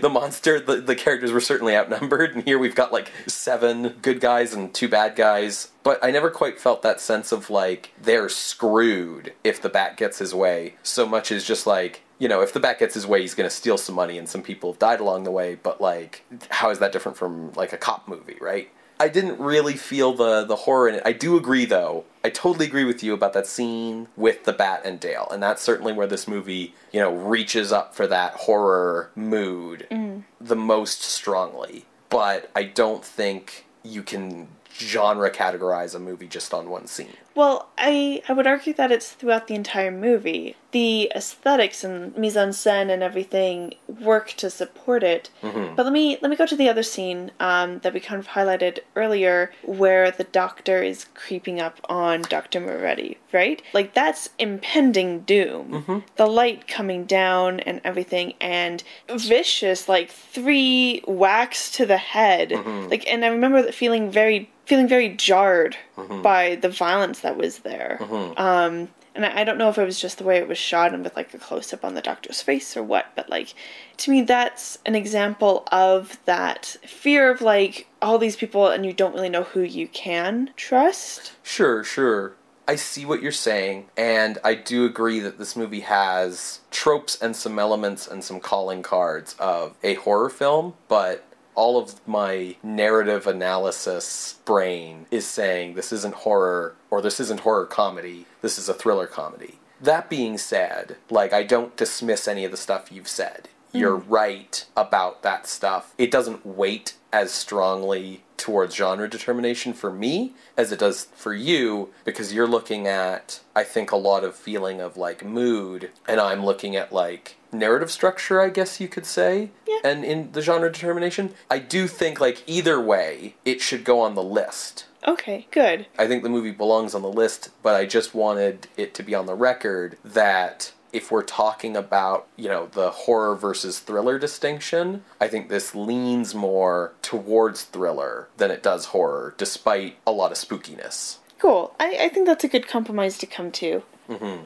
the 0.00 0.10
monster, 0.10 0.58
the, 0.58 0.80
the 0.80 0.96
characters 0.96 1.30
were 1.30 1.40
certainly 1.40 1.76
outnumbered. 1.76 2.34
And 2.34 2.42
here 2.42 2.58
we've 2.58 2.74
got 2.74 2.92
like 2.92 3.12
seven 3.28 3.94
good 4.02 4.20
guys 4.20 4.52
and 4.52 4.74
two 4.74 4.88
bad 4.88 5.14
guys. 5.14 5.70
But 5.84 6.02
I 6.02 6.10
never 6.10 6.30
quite 6.30 6.58
felt 6.58 6.82
that 6.82 7.00
sense 7.00 7.30
of 7.30 7.48
like, 7.48 7.92
they're 8.02 8.28
screwed 8.28 9.34
if 9.44 9.62
the 9.62 9.68
Bat 9.68 9.96
gets 9.96 10.18
his 10.18 10.34
way, 10.34 10.74
so 10.82 11.06
much 11.06 11.30
as 11.30 11.44
just 11.44 11.68
like, 11.68 12.02
you 12.22 12.28
know, 12.28 12.40
if 12.40 12.52
the 12.52 12.60
bat 12.60 12.78
gets 12.78 12.94
his 12.94 13.04
way, 13.04 13.20
he's 13.20 13.34
going 13.34 13.50
to 13.50 13.54
steal 13.54 13.76
some 13.76 13.96
money, 13.96 14.16
and 14.16 14.28
some 14.28 14.44
people 14.44 14.70
have 14.70 14.78
died 14.78 15.00
along 15.00 15.24
the 15.24 15.32
way. 15.32 15.56
But 15.56 15.80
like, 15.80 16.24
how 16.50 16.70
is 16.70 16.78
that 16.78 16.92
different 16.92 17.18
from 17.18 17.52
like 17.54 17.72
a 17.72 17.76
cop 17.76 18.06
movie, 18.06 18.36
right? 18.40 18.70
I 19.00 19.08
didn't 19.08 19.40
really 19.40 19.74
feel 19.74 20.12
the 20.12 20.44
the 20.44 20.54
horror 20.54 20.88
in 20.88 20.94
it. 20.94 21.02
I 21.04 21.10
do 21.10 21.36
agree, 21.36 21.64
though. 21.64 22.04
I 22.22 22.30
totally 22.30 22.66
agree 22.66 22.84
with 22.84 23.02
you 23.02 23.12
about 23.12 23.32
that 23.32 23.48
scene 23.48 24.06
with 24.16 24.44
the 24.44 24.52
bat 24.52 24.82
and 24.84 25.00
Dale, 25.00 25.26
and 25.32 25.42
that's 25.42 25.62
certainly 25.62 25.92
where 25.92 26.06
this 26.06 26.28
movie, 26.28 26.74
you 26.92 27.00
know, 27.00 27.12
reaches 27.12 27.72
up 27.72 27.92
for 27.92 28.06
that 28.06 28.34
horror 28.34 29.10
mood 29.16 29.88
mm. 29.90 30.22
the 30.40 30.54
most 30.54 31.02
strongly. 31.02 31.86
But 32.08 32.52
I 32.54 32.62
don't 32.62 33.04
think 33.04 33.66
you 33.82 34.04
can 34.04 34.46
genre 34.72 35.28
categorize 35.28 35.96
a 35.96 35.98
movie 35.98 36.28
just 36.28 36.54
on 36.54 36.70
one 36.70 36.86
scene. 36.86 37.16
Well, 37.34 37.68
I 37.78 38.22
I 38.28 38.32
would 38.32 38.46
argue 38.46 38.72
that 38.74 38.92
it's 38.92 39.10
throughout 39.12 39.46
the 39.46 39.54
entire 39.54 39.90
movie. 39.90 40.56
The 40.72 41.12
aesthetics 41.14 41.84
and 41.84 42.16
mise 42.16 42.36
en 42.36 42.48
scène 42.50 42.90
and 42.90 43.02
everything 43.02 43.74
work 43.86 44.28
to 44.38 44.48
support 44.48 45.02
it. 45.02 45.28
Mm-hmm. 45.42 45.74
But 45.74 45.84
let 45.84 45.92
me 45.92 46.18
let 46.22 46.30
me 46.30 46.36
go 46.36 46.46
to 46.46 46.56
the 46.56 46.68
other 46.68 46.82
scene 46.82 47.30
um, 47.40 47.80
that 47.80 47.92
we 47.92 48.00
kind 48.00 48.18
of 48.18 48.28
highlighted 48.28 48.78
earlier, 48.96 49.52
where 49.62 50.10
the 50.10 50.24
doctor 50.24 50.82
is 50.82 51.06
creeping 51.14 51.60
up 51.60 51.78
on 51.88 52.22
Doctor 52.22 52.58
Moretti. 52.60 53.18
Right, 53.32 53.62
like 53.72 53.94
that's 53.94 54.30
impending 54.38 55.20
doom. 55.20 55.70
Mm-hmm. 55.72 55.98
The 56.16 56.26
light 56.26 56.68
coming 56.68 57.04
down 57.04 57.60
and 57.60 57.80
everything, 57.84 58.34
and 58.40 58.82
vicious 59.10 59.88
like 59.88 60.10
three 60.10 61.00
whacks 61.06 61.70
to 61.72 61.86
the 61.86 61.98
head. 61.98 62.50
Mm-hmm. 62.50 62.88
Like, 62.88 63.06
and 63.06 63.24
I 63.24 63.28
remember 63.28 63.70
feeling 63.72 64.10
very 64.10 64.50
feeling 64.64 64.88
very 64.88 65.10
jarred 65.10 65.76
Mm-hmm. 65.96 66.22
by 66.22 66.54
the 66.56 66.70
violence 66.70 67.20
that 67.22 67.36
was 67.36 67.60
there. 67.60 67.98
Um, 68.36 68.88
and 69.14 69.26
I, 69.26 69.40
I 69.40 69.44
don't 69.44 69.58
know 69.58 69.68
if 69.68 69.78
it 69.78 69.84
was 69.84 70.00
just 70.00 70.18
the 70.18 70.24
way 70.24 70.38
it 70.38 70.48
was 70.48 70.58
shot 70.58 70.94
and 70.94 71.04
with 71.04 71.16
like 71.16 71.32
a 71.34 71.38
close 71.38 71.72
up 71.72 71.84
on 71.84 71.94
the 71.94 72.00
doctor's 72.00 72.40
face 72.40 72.76
or 72.76 72.82
what, 72.82 73.06
but 73.14 73.28
like 73.28 73.54
to 73.98 74.10
me, 74.10 74.22
that's 74.22 74.78
an 74.86 74.94
example 74.94 75.64
of 75.70 76.18
that 76.24 76.76
fear 76.86 77.30
of 77.30 77.40
like 77.40 77.88
all 78.00 78.18
these 78.18 78.36
people 78.36 78.68
and 78.68 78.86
you 78.86 78.92
don't 78.92 79.14
really 79.14 79.28
know 79.28 79.44
who 79.44 79.60
you 79.60 79.88
can 79.88 80.50
trust. 80.56 81.32
Sure, 81.42 81.84
sure. 81.84 82.34
I 82.66 82.76
see 82.76 83.04
what 83.04 83.20
you're 83.20 83.32
saying, 83.32 83.88
and 83.96 84.38
I 84.44 84.54
do 84.54 84.84
agree 84.84 85.18
that 85.18 85.36
this 85.36 85.56
movie 85.56 85.80
has 85.80 86.60
tropes 86.70 87.20
and 87.20 87.34
some 87.34 87.58
elements 87.58 88.06
and 88.06 88.22
some 88.22 88.38
calling 88.38 88.82
cards 88.82 89.34
of 89.40 89.74
a 89.82 89.94
horror 89.94 90.30
film, 90.30 90.74
but 90.86 91.24
all 91.54 91.78
of 91.78 92.06
my 92.06 92.56
narrative 92.62 93.26
analysis 93.26 94.38
brain 94.44 95.06
is 95.10 95.26
saying 95.26 95.74
this 95.74 95.92
isn't 95.92 96.14
horror 96.14 96.74
or 96.90 97.02
this 97.02 97.20
isn't 97.20 97.40
horror 97.40 97.66
comedy, 97.66 98.26
this 98.40 98.58
is 98.58 98.68
a 98.68 98.74
thriller 98.74 99.06
comedy. 99.06 99.58
That 99.80 100.08
being 100.08 100.38
said, 100.38 100.96
like, 101.10 101.32
I 101.32 101.42
don't 101.42 101.76
dismiss 101.76 102.28
any 102.28 102.44
of 102.44 102.52
the 102.52 102.56
stuff 102.56 102.92
you've 102.92 103.08
said. 103.08 103.48
You're 103.72 103.98
hmm. 103.98 104.12
right 104.12 104.64
about 104.76 105.22
that 105.22 105.46
stuff. 105.46 105.94
It 105.98 106.10
doesn't 106.10 106.46
weight 106.46 106.94
as 107.12 107.30
strongly 107.30 108.22
towards 108.36 108.74
genre 108.74 109.08
determination 109.08 109.72
for 109.72 109.92
me 109.92 110.32
as 110.56 110.72
it 110.72 110.78
does 110.78 111.04
for 111.14 111.32
you 111.32 111.90
because 112.04 112.32
you're 112.32 112.48
looking 112.48 112.86
at, 112.86 113.40
I 113.54 113.64
think, 113.64 113.92
a 113.92 113.96
lot 113.96 114.24
of 114.24 114.34
feeling 114.34 114.80
of 114.80 114.96
like 114.96 115.24
mood, 115.24 115.90
and 116.08 116.20
I'm 116.20 116.44
looking 116.44 116.74
at 116.74 116.92
like 116.92 117.36
narrative 117.52 117.90
structure, 117.90 118.40
I 118.40 118.48
guess 118.48 118.80
you 118.80 118.88
could 118.88 119.06
say. 119.06 119.50
Yeah. 119.66 119.78
And 119.84 120.04
in 120.04 120.32
the 120.32 120.42
genre 120.42 120.72
determination, 120.72 121.34
I 121.50 121.58
do 121.58 121.86
think 121.86 122.20
like 122.20 122.42
either 122.46 122.80
way, 122.80 123.36
it 123.44 123.60
should 123.60 123.84
go 123.84 124.00
on 124.00 124.14
the 124.14 124.22
list. 124.22 124.86
Okay, 125.06 125.48
good. 125.50 125.86
I 125.98 126.06
think 126.06 126.22
the 126.22 126.28
movie 126.28 126.52
belongs 126.52 126.94
on 126.94 127.02
the 127.02 127.08
list, 127.08 127.50
but 127.62 127.74
I 127.74 127.86
just 127.86 128.14
wanted 128.14 128.68
it 128.76 128.94
to 128.94 129.02
be 129.02 129.14
on 129.14 129.26
the 129.26 129.34
record 129.34 129.98
that 130.04 130.72
if 130.92 131.10
we're 131.10 131.22
talking 131.22 131.76
about, 131.76 132.28
you 132.36 132.48
know, 132.48 132.66
the 132.66 132.90
horror 132.90 133.34
versus 133.34 133.80
thriller 133.80 134.18
distinction, 134.18 135.02
I 135.20 135.26
think 135.26 135.48
this 135.48 135.74
leans 135.74 136.34
more 136.34 136.92
towards 137.02 137.62
thriller 137.62 138.28
than 138.36 138.50
it 138.50 138.62
does 138.62 138.86
horror, 138.86 139.34
despite 139.38 139.96
a 140.06 140.12
lot 140.12 140.30
of 140.30 140.38
spookiness. 140.38 141.16
Cool. 141.38 141.74
I, 141.80 141.96
I 142.02 142.08
think 142.08 142.26
that's 142.26 142.44
a 142.44 142.48
good 142.48 142.68
compromise 142.68 143.18
to 143.18 143.26
come 143.26 143.50
to. 143.52 143.82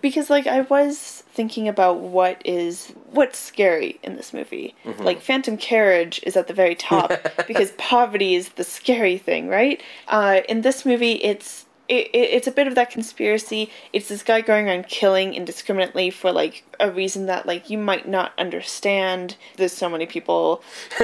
Because 0.01 0.31
like 0.31 0.47
I 0.47 0.61
was 0.63 1.25
thinking 1.33 1.69
about 1.69 1.99
what 2.01 2.41
is 2.45 2.93
what's 3.11 3.39
scary 3.39 3.99
in 4.03 4.17
this 4.17 4.33
movie. 4.33 4.75
Like 5.05 5.21
Phantom 5.21 5.57
Carriage 5.57 6.21
is 6.25 6.37
at 6.37 6.47
the 6.47 6.55
very 6.55 6.75
top 6.75 7.13
because 7.47 7.73
poverty 7.79 8.35
is 8.35 8.51
the 8.51 8.65
scary 8.65 9.19
thing, 9.19 9.49
right? 9.49 9.83
Uh, 10.09 10.41
in 10.49 10.63
this 10.63 10.85
movie, 10.85 11.13
it's 11.13 11.67
it, 11.89 12.09
it, 12.09 12.31
it's 12.33 12.47
a 12.47 12.53
bit 12.53 12.67
of 12.67 12.75
that 12.75 12.91
conspiracy. 12.91 13.71
It's 13.93 14.09
this 14.09 14.23
guy 14.23 14.41
going 14.41 14.69
around 14.69 14.89
killing 14.89 15.35
indiscriminately 15.35 16.11
for 16.11 16.33
like 16.33 16.65
a 16.81 16.91
reason 16.91 17.27
that 17.27 17.47
like 17.47 17.71
you 17.71 17.79
might 17.79 18.09
not 18.09 18.33
understand. 18.39 19.37
There's 19.57 19.73
so 19.73 19.89
many 19.89 20.07
people 20.07 20.63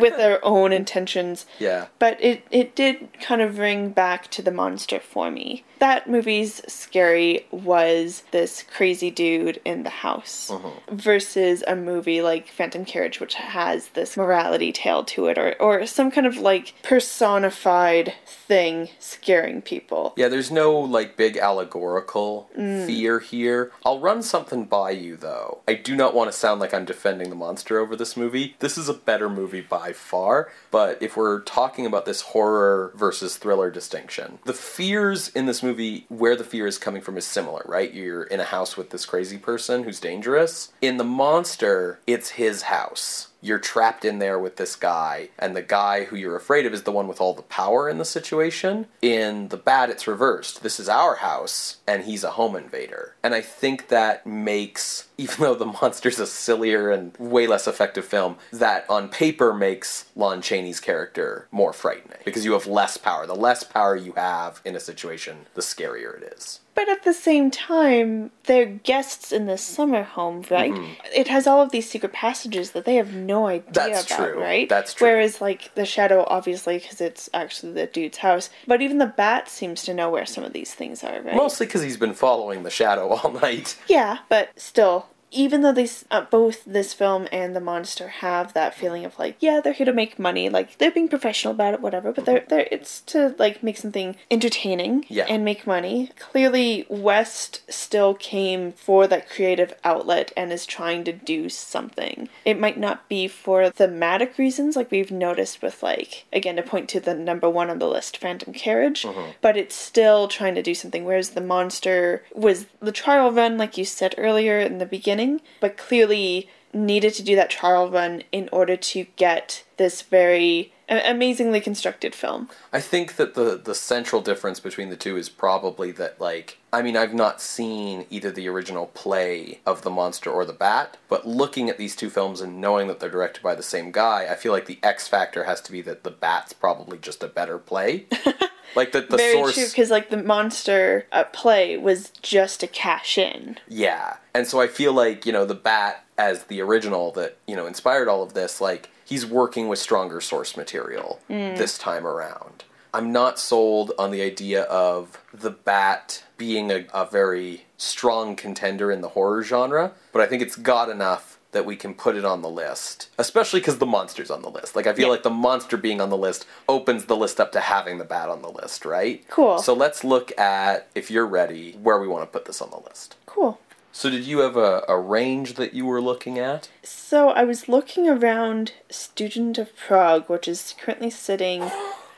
with 0.00 0.16
their 0.16 0.44
own 0.44 0.72
intentions. 0.72 1.46
Yeah. 1.58 1.86
But 1.98 2.22
it, 2.22 2.46
it 2.50 2.74
did 2.74 3.08
kind 3.20 3.40
of 3.40 3.58
ring 3.58 3.90
back 3.90 4.30
to 4.32 4.42
the 4.42 4.50
monster 4.50 5.00
for 5.00 5.30
me. 5.30 5.64
That 5.78 6.08
movie's 6.08 6.62
scary 6.66 7.46
was 7.50 8.22
this 8.30 8.62
crazy 8.62 9.10
dude 9.10 9.60
in 9.64 9.82
the 9.82 9.90
house 9.90 10.50
uh-huh. 10.50 10.70
versus 10.90 11.62
a 11.66 11.76
movie 11.76 12.22
like 12.22 12.48
Phantom 12.48 12.84
Carriage, 12.84 13.20
which 13.20 13.34
has 13.34 13.88
this 13.88 14.16
morality 14.16 14.72
tale 14.72 15.04
to 15.04 15.26
it 15.26 15.36
or, 15.36 15.54
or 15.60 15.86
some 15.86 16.10
kind 16.10 16.26
of 16.26 16.38
like 16.38 16.74
personified 16.82 18.14
thing 18.24 18.88
scaring 18.98 19.60
people. 19.60 20.14
Yeah, 20.16 20.28
there's 20.28 20.50
no 20.50 20.78
like 20.78 21.16
big 21.16 21.36
allegorical 21.36 22.50
mm. 22.56 22.86
fear 22.86 23.20
here. 23.20 23.72
I'll 23.84 24.00
run 24.00 24.22
something 24.22 24.64
by 24.64 24.90
you 24.90 25.15
though. 25.20 25.60
I 25.66 25.74
do 25.74 25.96
not 25.96 26.14
want 26.14 26.30
to 26.30 26.36
sound 26.36 26.60
like 26.60 26.72
I'm 26.72 26.84
defending 26.84 27.30
the 27.30 27.36
monster 27.36 27.78
over 27.78 27.96
this 27.96 28.16
movie. 28.16 28.56
This 28.58 28.78
is 28.78 28.88
a 28.88 28.94
better 28.94 29.28
movie 29.28 29.60
by 29.60 29.92
far, 29.92 30.50
but 30.70 31.02
if 31.02 31.16
we're 31.16 31.40
talking 31.40 31.86
about 31.86 32.06
this 32.06 32.20
horror 32.22 32.92
versus 32.94 33.36
thriller 33.36 33.70
distinction, 33.70 34.38
the 34.44 34.52
fears 34.52 35.28
in 35.28 35.46
this 35.46 35.62
movie 35.62 36.06
where 36.08 36.36
the 36.36 36.44
fear 36.44 36.66
is 36.66 36.78
coming 36.78 37.02
from 37.02 37.16
is 37.16 37.24
similar, 37.24 37.62
right? 37.66 37.92
You're 37.92 38.24
in 38.24 38.40
a 38.40 38.44
house 38.44 38.76
with 38.76 38.90
this 38.90 39.06
crazy 39.06 39.38
person 39.38 39.84
who's 39.84 40.00
dangerous. 40.00 40.72
In 40.80 40.96
the 40.96 41.04
monster, 41.04 42.00
it's 42.06 42.30
his 42.30 42.62
house 42.62 43.28
you're 43.46 43.58
trapped 43.58 44.04
in 44.04 44.18
there 44.18 44.38
with 44.38 44.56
this 44.56 44.74
guy, 44.74 45.28
and 45.38 45.54
the 45.54 45.62
guy 45.62 46.04
who 46.04 46.16
you're 46.16 46.36
afraid 46.36 46.66
of 46.66 46.74
is 46.74 46.82
the 46.82 46.92
one 46.92 47.06
with 47.06 47.20
all 47.20 47.34
the 47.34 47.42
power 47.42 47.88
in 47.88 47.98
the 47.98 48.04
situation. 48.04 48.86
In 49.00 49.48
the 49.48 49.56
bad, 49.56 49.88
it's 49.88 50.06
reversed. 50.06 50.62
This 50.62 50.80
is 50.80 50.88
our 50.88 51.16
house, 51.16 51.76
and 51.86 52.04
he's 52.04 52.24
a 52.24 52.32
home 52.32 52.56
invader. 52.56 53.14
And 53.22 53.34
I 53.34 53.40
think 53.40 53.88
that 53.88 54.26
makes, 54.26 55.08
even 55.18 55.36
though 55.38 55.54
The 55.54 55.66
Monster's 55.66 56.18
a 56.18 56.26
sillier 56.26 56.90
and 56.90 57.16
way 57.18 57.46
less 57.46 57.68
effective 57.68 58.04
film, 58.04 58.36
that 58.52 58.88
on 58.90 59.08
paper 59.08 59.54
makes 59.54 60.06
Lon 60.16 60.42
Chaney's 60.42 60.80
character 60.80 61.46
more 61.50 61.72
frightening 61.72 62.18
because 62.24 62.44
you 62.44 62.52
have 62.52 62.66
less 62.66 62.96
power. 62.96 63.26
The 63.26 63.34
less 63.34 63.62
power 63.62 63.94
you 63.96 64.12
have 64.12 64.60
in 64.64 64.74
a 64.74 64.80
situation, 64.80 65.46
the 65.54 65.62
scarier 65.62 66.20
it 66.20 66.34
is. 66.36 66.60
But 66.76 66.90
at 66.90 67.04
the 67.04 67.14
same 67.14 67.50
time, 67.50 68.30
they're 68.44 68.66
guests 68.66 69.32
in 69.32 69.46
this 69.46 69.62
summer 69.62 70.02
home, 70.02 70.44
right? 70.50 70.72
Mm-hmm. 70.72 70.92
It 71.14 71.26
has 71.26 71.46
all 71.46 71.62
of 71.62 71.70
these 71.72 71.88
secret 71.88 72.12
passages 72.12 72.72
that 72.72 72.84
they 72.84 72.96
have 72.96 73.14
no 73.14 73.46
idea 73.46 73.72
That's 73.72 74.06
about, 74.06 74.16
true. 74.18 74.40
right? 74.40 74.68
That's 74.68 74.92
true. 74.92 75.08
Whereas, 75.08 75.40
like, 75.40 75.74
the 75.74 75.86
shadow, 75.86 76.26
obviously, 76.28 76.76
because 76.78 77.00
it's 77.00 77.30
actually 77.32 77.72
the 77.72 77.86
dude's 77.86 78.18
house. 78.18 78.50
But 78.66 78.82
even 78.82 78.98
the 78.98 79.06
bat 79.06 79.48
seems 79.48 79.84
to 79.84 79.94
know 79.94 80.10
where 80.10 80.26
some 80.26 80.44
of 80.44 80.52
these 80.52 80.74
things 80.74 81.02
are, 81.02 81.22
right? 81.22 81.34
Mostly 81.34 81.64
because 81.66 81.82
he's 81.82 81.96
been 81.96 82.14
following 82.14 82.62
the 82.62 82.70
shadow 82.70 83.08
all 83.14 83.32
night. 83.32 83.78
Yeah, 83.88 84.18
but 84.28 84.50
still, 84.60 85.06
even 85.32 85.62
though 85.62 85.72
these 85.72 86.04
uh, 86.10 86.20
both 86.22 86.64
this 86.64 86.94
film 86.94 87.26
and 87.32 87.54
the 87.54 87.60
monster 87.60 88.08
have 88.08 88.52
that 88.54 88.74
feeling 88.74 89.04
of 89.04 89.18
like, 89.18 89.36
yeah, 89.40 89.60
they're 89.60 89.72
here 89.72 89.86
to 89.86 89.92
make 89.92 90.18
money, 90.18 90.48
like 90.48 90.78
they're 90.78 90.90
being 90.90 91.08
professional 91.08 91.52
about 91.52 91.74
it, 91.74 91.80
whatever. 91.80 92.12
But 92.12 92.24
they're 92.26 92.44
they're 92.48 92.68
it's 92.70 93.00
to 93.02 93.34
like 93.38 93.62
make 93.62 93.76
something 93.76 94.16
entertaining 94.30 95.04
Yeah. 95.08 95.26
and 95.28 95.44
make 95.44 95.66
money. 95.66 96.10
Clearly, 96.18 96.86
West 96.88 97.62
still 97.70 98.14
came 98.14 98.72
for 98.72 99.06
that 99.08 99.28
creative 99.28 99.74
outlet 99.84 100.32
and 100.36 100.52
is 100.52 100.64
trying 100.66 101.04
to 101.04 101.12
do 101.12 101.48
something. 101.48 102.28
It 102.44 102.58
might 102.60 102.78
not 102.78 103.08
be 103.08 103.26
for 103.28 103.68
thematic 103.70 104.38
reasons, 104.38 104.76
like 104.76 104.90
we've 104.90 105.10
noticed 105.10 105.60
with 105.60 105.82
like 105.82 106.24
again 106.32 106.56
to 106.56 106.62
point 106.62 106.88
to 106.90 107.00
the 107.00 107.14
number 107.14 107.50
one 107.50 107.68
on 107.68 107.78
the 107.78 107.88
list, 107.88 108.16
Phantom 108.18 108.52
Carriage, 108.52 109.04
but 109.40 109.56
it's 109.56 109.74
still 109.74 110.28
trying 110.28 110.54
to 110.54 110.62
do 110.62 110.74
something. 110.74 111.04
Whereas 111.04 111.30
the 111.30 111.40
monster 111.40 112.22
was 112.34 112.66
the 112.80 112.92
trial 112.92 113.32
run, 113.32 113.58
like 113.58 113.76
you 113.76 113.84
said 113.84 114.14
earlier 114.16 114.58
in 114.60 114.78
the 114.78 114.86
beginning, 114.86 115.15
but 115.60 115.76
clearly 115.76 116.48
needed 116.72 117.14
to 117.14 117.22
do 117.22 117.34
that 117.36 117.50
trial 117.50 117.90
run 117.90 118.22
in 118.32 118.48
order 118.52 118.76
to 118.76 119.06
get 119.16 119.64
this 119.76 120.02
very 120.02 120.72
amazingly 120.88 121.60
constructed 121.60 122.14
film. 122.14 122.48
I 122.72 122.80
think 122.80 123.16
that 123.16 123.34
the 123.34 123.56
the 123.56 123.74
central 123.74 124.22
difference 124.22 124.60
between 124.60 124.90
the 124.90 124.96
two 124.96 125.16
is 125.16 125.28
probably 125.28 125.90
that 125.92 126.20
like 126.20 126.58
I 126.72 126.82
mean 126.82 126.96
I've 126.96 127.14
not 127.14 127.40
seen 127.40 128.06
either 128.10 128.30
the 128.30 128.48
original 128.48 128.86
play 128.86 129.60
of 129.66 129.82
the 129.82 129.90
monster 129.90 130.30
or 130.30 130.44
the 130.44 130.52
bat, 130.52 130.96
but 131.08 131.26
looking 131.26 131.68
at 131.68 131.78
these 131.78 131.96
two 131.96 132.10
films 132.10 132.40
and 132.40 132.60
knowing 132.60 132.86
that 132.88 133.00
they're 133.00 133.10
directed 133.10 133.42
by 133.42 133.54
the 133.54 133.62
same 133.62 133.90
guy, 133.90 134.26
I 134.30 134.36
feel 134.36 134.52
like 134.52 134.66
the 134.66 134.78
X 134.82 135.08
factor 135.08 135.44
has 135.44 135.60
to 135.62 135.72
be 135.72 135.82
that 135.82 136.04
the 136.04 136.10
bat's 136.10 136.52
probably 136.52 136.98
just 136.98 137.22
a 137.22 137.28
better 137.28 137.58
play. 137.58 138.06
like 138.76 138.92
the 138.92 139.00
the 139.00 139.16
very 139.16 139.32
source 139.32 139.54
true, 139.54 139.66
because 139.66 139.90
like 139.90 140.10
the 140.10 140.22
monster 140.22 141.06
at 141.10 141.32
play 141.32 141.76
was 141.76 142.10
just 142.22 142.62
a 142.62 142.66
cash 142.66 143.18
in. 143.18 143.58
Yeah. 143.66 144.18
And 144.34 144.46
so 144.46 144.60
I 144.60 144.66
feel 144.66 144.92
like, 144.92 145.26
you 145.26 145.32
know, 145.32 145.44
the 145.44 145.54
bat 145.54 146.04
as 146.18 146.44
the 146.44 146.60
original 146.60 147.10
that, 147.12 147.38
you 147.46 147.56
know, 147.56 147.66
inspired 147.66 148.08
all 148.08 148.22
of 148.22 148.34
this, 148.34 148.60
like, 148.60 148.90
he's 149.04 149.24
working 149.24 149.68
with 149.68 149.78
stronger 149.78 150.20
source 150.20 150.56
material 150.56 151.20
mm. 151.28 151.56
this 151.56 151.78
time 151.78 152.06
around. 152.06 152.64
I'm 152.92 153.12
not 153.12 153.38
sold 153.38 153.92
on 153.98 154.10
the 154.10 154.22
idea 154.22 154.62
of 154.62 155.22
the 155.32 155.50
bat 155.50 156.24
being 156.38 156.70
a, 156.70 156.86
a 156.94 157.04
very 157.04 157.66
strong 157.76 158.36
contender 158.36 158.90
in 158.90 159.02
the 159.02 159.10
horror 159.10 159.42
genre, 159.42 159.92
but 160.12 160.22
I 160.22 160.26
think 160.26 160.42
it's 160.42 160.56
got 160.56 160.88
enough 160.88 161.35
that 161.56 161.64
we 161.64 161.74
can 161.74 161.94
put 161.94 162.16
it 162.16 162.24
on 162.24 162.42
the 162.42 162.50
list, 162.50 163.08
especially 163.16 163.60
because 163.60 163.78
the 163.78 163.86
monster's 163.86 164.30
on 164.30 164.42
the 164.42 164.50
list. 164.50 164.76
Like 164.76 164.86
I 164.86 164.92
feel 164.92 165.06
Yeah. 165.06 165.12
like 165.12 165.22
the 165.22 165.30
monster 165.30 165.78
being 165.78 166.02
on 166.02 166.10
the 166.10 166.16
list 166.16 166.46
opens 166.68 167.06
the 167.06 167.16
list 167.16 167.40
up 167.40 167.50
to 167.52 167.60
having 167.60 167.96
the 167.96 168.04
bat 168.04 168.28
on 168.28 168.42
the 168.42 168.50
list, 168.50 168.84
right? 168.84 169.24
Cool. 169.30 169.58
So 169.58 169.72
let's 169.72 170.04
look 170.04 170.38
at 170.38 170.86
if 170.94 171.10
you're 171.10 171.26
ready 171.26 171.72
where 171.82 171.98
we 171.98 172.06
want 172.06 172.22
to 172.24 172.26
put 172.26 172.44
this 172.44 172.60
on 172.60 172.68
the 172.70 172.78
list. 172.86 173.16
Cool. 173.24 173.58
So 173.90 174.10
did 174.10 174.24
you 174.24 174.40
have 174.40 174.58
a, 174.58 174.84
a 174.86 174.98
range 175.00 175.54
that 175.54 175.72
you 175.72 175.86
were 175.86 176.02
looking 176.02 176.38
at? 176.38 176.68
So 176.82 177.30
I 177.30 177.44
was 177.44 177.66
looking 177.70 178.06
around 178.06 178.72
Student 178.90 179.56
of 179.56 179.74
Prague, 179.74 180.28
which 180.28 180.46
is 180.46 180.74
currently 180.78 181.08
sitting. 181.08 181.62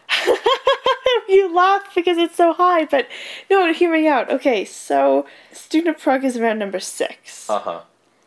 you 1.29 1.55
laugh 1.55 1.83
because 1.95 2.19
it's 2.19 2.35
so 2.37 2.53
high, 2.53 2.85
but 2.87 3.07
no, 3.51 3.73
hear 3.73 3.93
me 3.93 4.09
out. 4.09 4.31
Okay, 4.31 4.65
so 4.65 5.27
Student 5.53 5.95
of 5.97 6.03
Prague 6.03 6.25
is 6.25 6.37
around 6.37 6.59
number 6.59 6.81
six. 6.81 7.49
Uh 7.49 7.59
huh. 7.61 7.81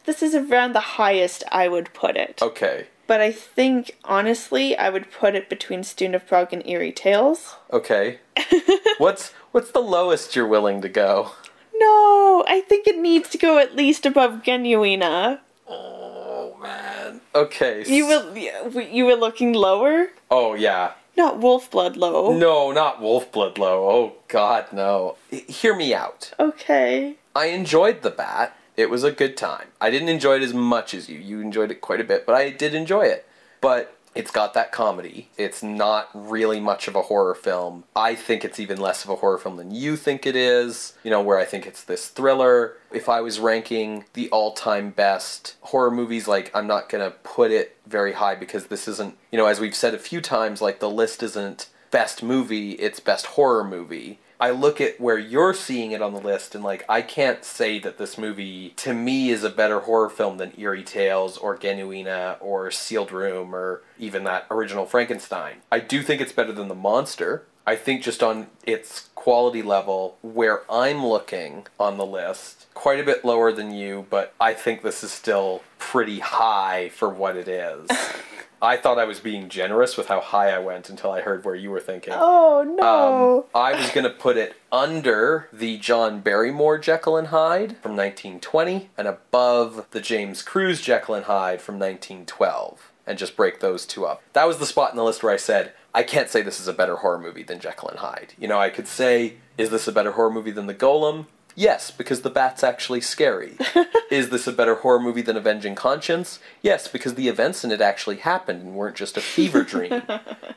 This 0.05 0.21
is 0.23 0.35
around 0.35 0.73
the 0.73 0.79
highest 1.01 1.43
I 1.51 1.67
would 1.67 1.93
put 1.93 2.15
it. 2.17 2.39
Okay. 2.41 2.87
But 3.07 3.19
I 3.19 3.31
think, 3.31 3.97
honestly, 4.05 4.77
I 4.77 4.89
would 4.89 5.11
put 5.11 5.35
it 5.35 5.49
between 5.49 5.83
Student 5.83 6.15
of 6.15 6.27
Prague 6.27 6.53
and 6.53 6.65
Eerie 6.65 6.93
Tales. 6.93 7.55
Okay. 7.71 8.19
what's 8.97 9.33
what's 9.51 9.71
the 9.71 9.81
lowest 9.81 10.35
you're 10.35 10.47
willing 10.47 10.81
to 10.81 10.89
go? 10.89 11.31
No, 11.75 12.43
I 12.47 12.61
think 12.61 12.87
it 12.87 12.97
needs 12.97 13.29
to 13.29 13.37
go 13.37 13.57
at 13.57 13.75
least 13.75 14.05
above 14.05 14.43
Genuina. 14.43 15.39
Oh 15.67 16.55
man. 16.61 17.21
Okay. 17.35 17.83
You 17.85 18.07
were 18.07 18.79
you 18.79 19.05
were 19.05 19.15
looking 19.15 19.53
lower, 19.53 20.09
Oh 20.29 20.53
yeah. 20.53 20.93
not 21.17 21.39
Wolfblood 21.39 21.97
low. 21.97 22.37
No, 22.37 22.71
not 22.71 23.01
Wolfblood 23.01 23.57
low. 23.57 23.89
Oh 23.89 24.13
God, 24.27 24.71
no. 24.71 25.17
Hear 25.29 25.75
me 25.75 25.93
out. 25.93 26.31
Okay. 26.39 27.15
I 27.35 27.47
enjoyed 27.47 28.03
the 28.03 28.11
bat. 28.11 28.55
It 28.81 28.89
was 28.89 29.03
a 29.03 29.11
good 29.11 29.37
time. 29.37 29.67
I 29.79 29.91
didn't 29.91 30.09
enjoy 30.09 30.37
it 30.37 30.41
as 30.41 30.55
much 30.55 30.95
as 30.95 31.07
you. 31.07 31.19
You 31.19 31.39
enjoyed 31.39 31.69
it 31.69 31.81
quite 31.81 32.01
a 32.01 32.03
bit, 32.03 32.25
but 32.25 32.33
I 32.33 32.49
did 32.49 32.73
enjoy 32.73 33.03
it. 33.03 33.27
But 33.61 33.95
it's 34.15 34.31
got 34.31 34.55
that 34.55 34.71
comedy. 34.71 35.29
It's 35.37 35.61
not 35.61 36.09
really 36.15 36.59
much 36.59 36.87
of 36.87 36.95
a 36.95 37.03
horror 37.03 37.35
film. 37.35 37.83
I 37.95 38.15
think 38.15 38.43
it's 38.43 38.59
even 38.59 38.81
less 38.81 39.03
of 39.03 39.11
a 39.11 39.17
horror 39.17 39.37
film 39.37 39.57
than 39.57 39.69
you 39.69 39.95
think 39.95 40.25
it 40.25 40.35
is. 40.35 40.93
You 41.03 41.11
know, 41.11 41.21
where 41.21 41.37
I 41.37 41.45
think 41.45 41.67
it's 41.67 41.83
this 41.83 42.07
thriller. 42.07 42.73
If 42.91 43.07
I 43.07 43.21
was 43.21 43.39
ranking 43.39 44.05
the 44.13 44.31
all 44.31 44.53
time 44.53 44.89
best 44.89 45.57
horror 45.61 45.91
movies, 45.91 46.27
like, 46.27 46.49
I'm 46.55 46.65
not 46.65 46.89
to 46.89 47.13
put 47.21 47.51
it 47.51 47.77
very 47.85 48.13
high 48.13 48.33
because 48.33 48.65
this 48.65 48.87
isn't, 48.87 49.15
you 49.31 49.37
know, 49.37 49.45
as 49.45 49.59
we've 49.59 49.75
said 49.75 49.93
a 49.93 49.99
few 49.99 50.21
times, 50.21 50.59
like, 50.59 50.79
the 50.79 50.89
list 50.89 51.21
isn't 51.21 51.69
best 51.91 52.23
movie, 52.23 52.71
it's 52.71 52.99
best 52.99 53.27
horror 53.27 53.63
movie. 53.63 54.17
I 54.41 54.49
look 54.49 54.81
at 54.81 54.99
where 54.99 55.19
you're 55.19 55.53
seeing 55.53 55.91
it 55.91 56.01
on 56.01 56.13
the 56.13 56.19
list, 56.19 56.55
and 56.55 56.63
like, 56.63 56.83
I 56.89 57.03
can't 57.03 57.45
say 57.45 57.77
that 57.77 57.99
this 57.99 58.17
movie, 58.17 58.73
to 58.77 58.91
me, 58.91 59.29
is 59.29 59.43
a 59.43 59.51
better 59.51 59.81
horror 59.81 60.09
film 60.09 60.37
than 60.37 60.53
Eerie 60.57 60.83
Tales 60.83 61.37
or 61.37 61.55
Genuina 61.55 62.37
or 62.41 62.71
Sealed 62.71 63.11
Room 63.11 63.53
or 63.53 63.83
even 63.99 64.23
that 64.23 64.47
original 64.49 64.87
Frankenstein. 64.87 65.57
I 65.71 65.79
do 65.79 66.01
think 66.01 66.21
it's 66.21 66.31
better 66.31 66.51
than 66.51 66.69
The 66.69 66.75
Monster. 66.75 67.43
I 67.67 67.75
think 67.75 68.01
just 68.01 68.23
on 68.23 68.47
its 68.63 69.09
quality 69.13 69.61
level, 69.61 70.17
where 70.23 70.63
I'm 70.71 71.05
looking 71.05 71.67
on 71.79 71.97
the 71.97 72.05
list, 72.05 72.65
quite 72.73 72.99
a 72.99 73.03
bit 73.03 73.23
lower 73.23 73.51
than 73.51 73.71
you, 73.71 74.07
but 74.09 74.33
I 74.41 74.55
think 74.55 74.81
this 74.81 75.03
is 75.03 75.11
still 75.11 75.61
pretty 75.77 76.17
high 76.17 76.89
for 76.89 77.07
what 77.07 77.37
it 77.37 77.47
is. 77.47 77.87
I 78.61 78.77
thought 78.77 78.99
I 78.99 79.05
was 79.05 79.19
being 79.19 79.49
generous 79.49 79.97
with 79.97 80.07
how 80.07 80.19
high 80.19 80.51
I 80.51 80.59
went 80.59 80.89
until 80.89 81.11
I 81.11 81.21
heard 81.21 81.43
where 81.43 81.55
you 81.55 81.71
were 81.71 81.79
thinking. 81.79 82.13
Oh 82.15 82.63
no. 82.63 83.39
Um, 83.39 83.43
I 83.59 83.73
was 83.73 83.89
going 83.89 84.03
to 84.03 84.09
put 84.11 84.37
it 84.37 84.55
under 84.71 85.49
the 85.51 85.77
John 85.77 86.21
Barrymore 86.21 86.77
Jekyll 86.77 87.17
and 87.17 87.27
Hyde 87.27 87.77
from 87.77 87.95
1920 87.95 88.89
and 88.97 89.07
above 89.07 89.87
the 89.91 90.01
James 90.01 90.43
Cruze 90.43 90.81
Jekyll 90.81 91.15
and 91.15 91.25
Hyde 91.25 91.61
from 91.61 91.79
1912 91.79 92.91
and 93.07 93.17
just 93.17 93.35
break 93.35 93.59
those 93.59 93.85
two 93.85 94.05
up. 94.05 94.21
That 94.33 94.47
was 94.47 94.59
the 94.59 94.65
spot 94.65 94.91
in 94.91 94.97
the 94.97 95.03
list 95.03 95.23
where 95.23 95.33
I 95.33 95.37
said, 95.37 95.73
I 95.93 96.03
can't 96.03 96.29
say 96.29 96.41
this 96.41 96.59
is 96.59 96.67
a 96.67 96.73
better 96.73 96.97
horror 96.97 97.19
movie 97.19 97.43
than 97.43 97.59
Jekyll 97.59 97.89
and 97.89 97.99
Hyde. 97.99 98.33
You 98.39 98.47
know, 98.47 98.59
I 98.59 98.69
could 98.69 98.87
say, 98.87 99.37
is 99.57 99.71
this 99.71 99.87
a 99.87 99.91
better 99.91 100.11
horror 100.11 100.31
movie 100.31 100.51
than 100.51 100.67
The 100.67 100.73
Golem? 100.73 101.25
Yes, 101.55 101.91
because 101.91 102.21
the 102.21 102.29
bat's 102.29 102.63
actually 102.63 103.01
scary. 103.01 103.57
is 104.11 104.29
this 104.29 104.47
a 104.47 104.51
better 104.51 104.75
horror 104.75 104.99
movie 104.99 105.21
than 105.21 105.37
Avenging 105.37 105.75
Conscience? 105.75 106.39
Yes, 106.61 106.87
because 106.87 107.15
the 107.15 107.27
events 107.27 107.63
in 107.63 107.71
it 107.71 107.81
actually 107.81 108.17
happened 108.17 108.61
and 108.61 108.75
weren't 108.75 108.95
just 108.95 109.17
a 109.17 109.21
fever 109.21 109.63
dream. 109.63 110.01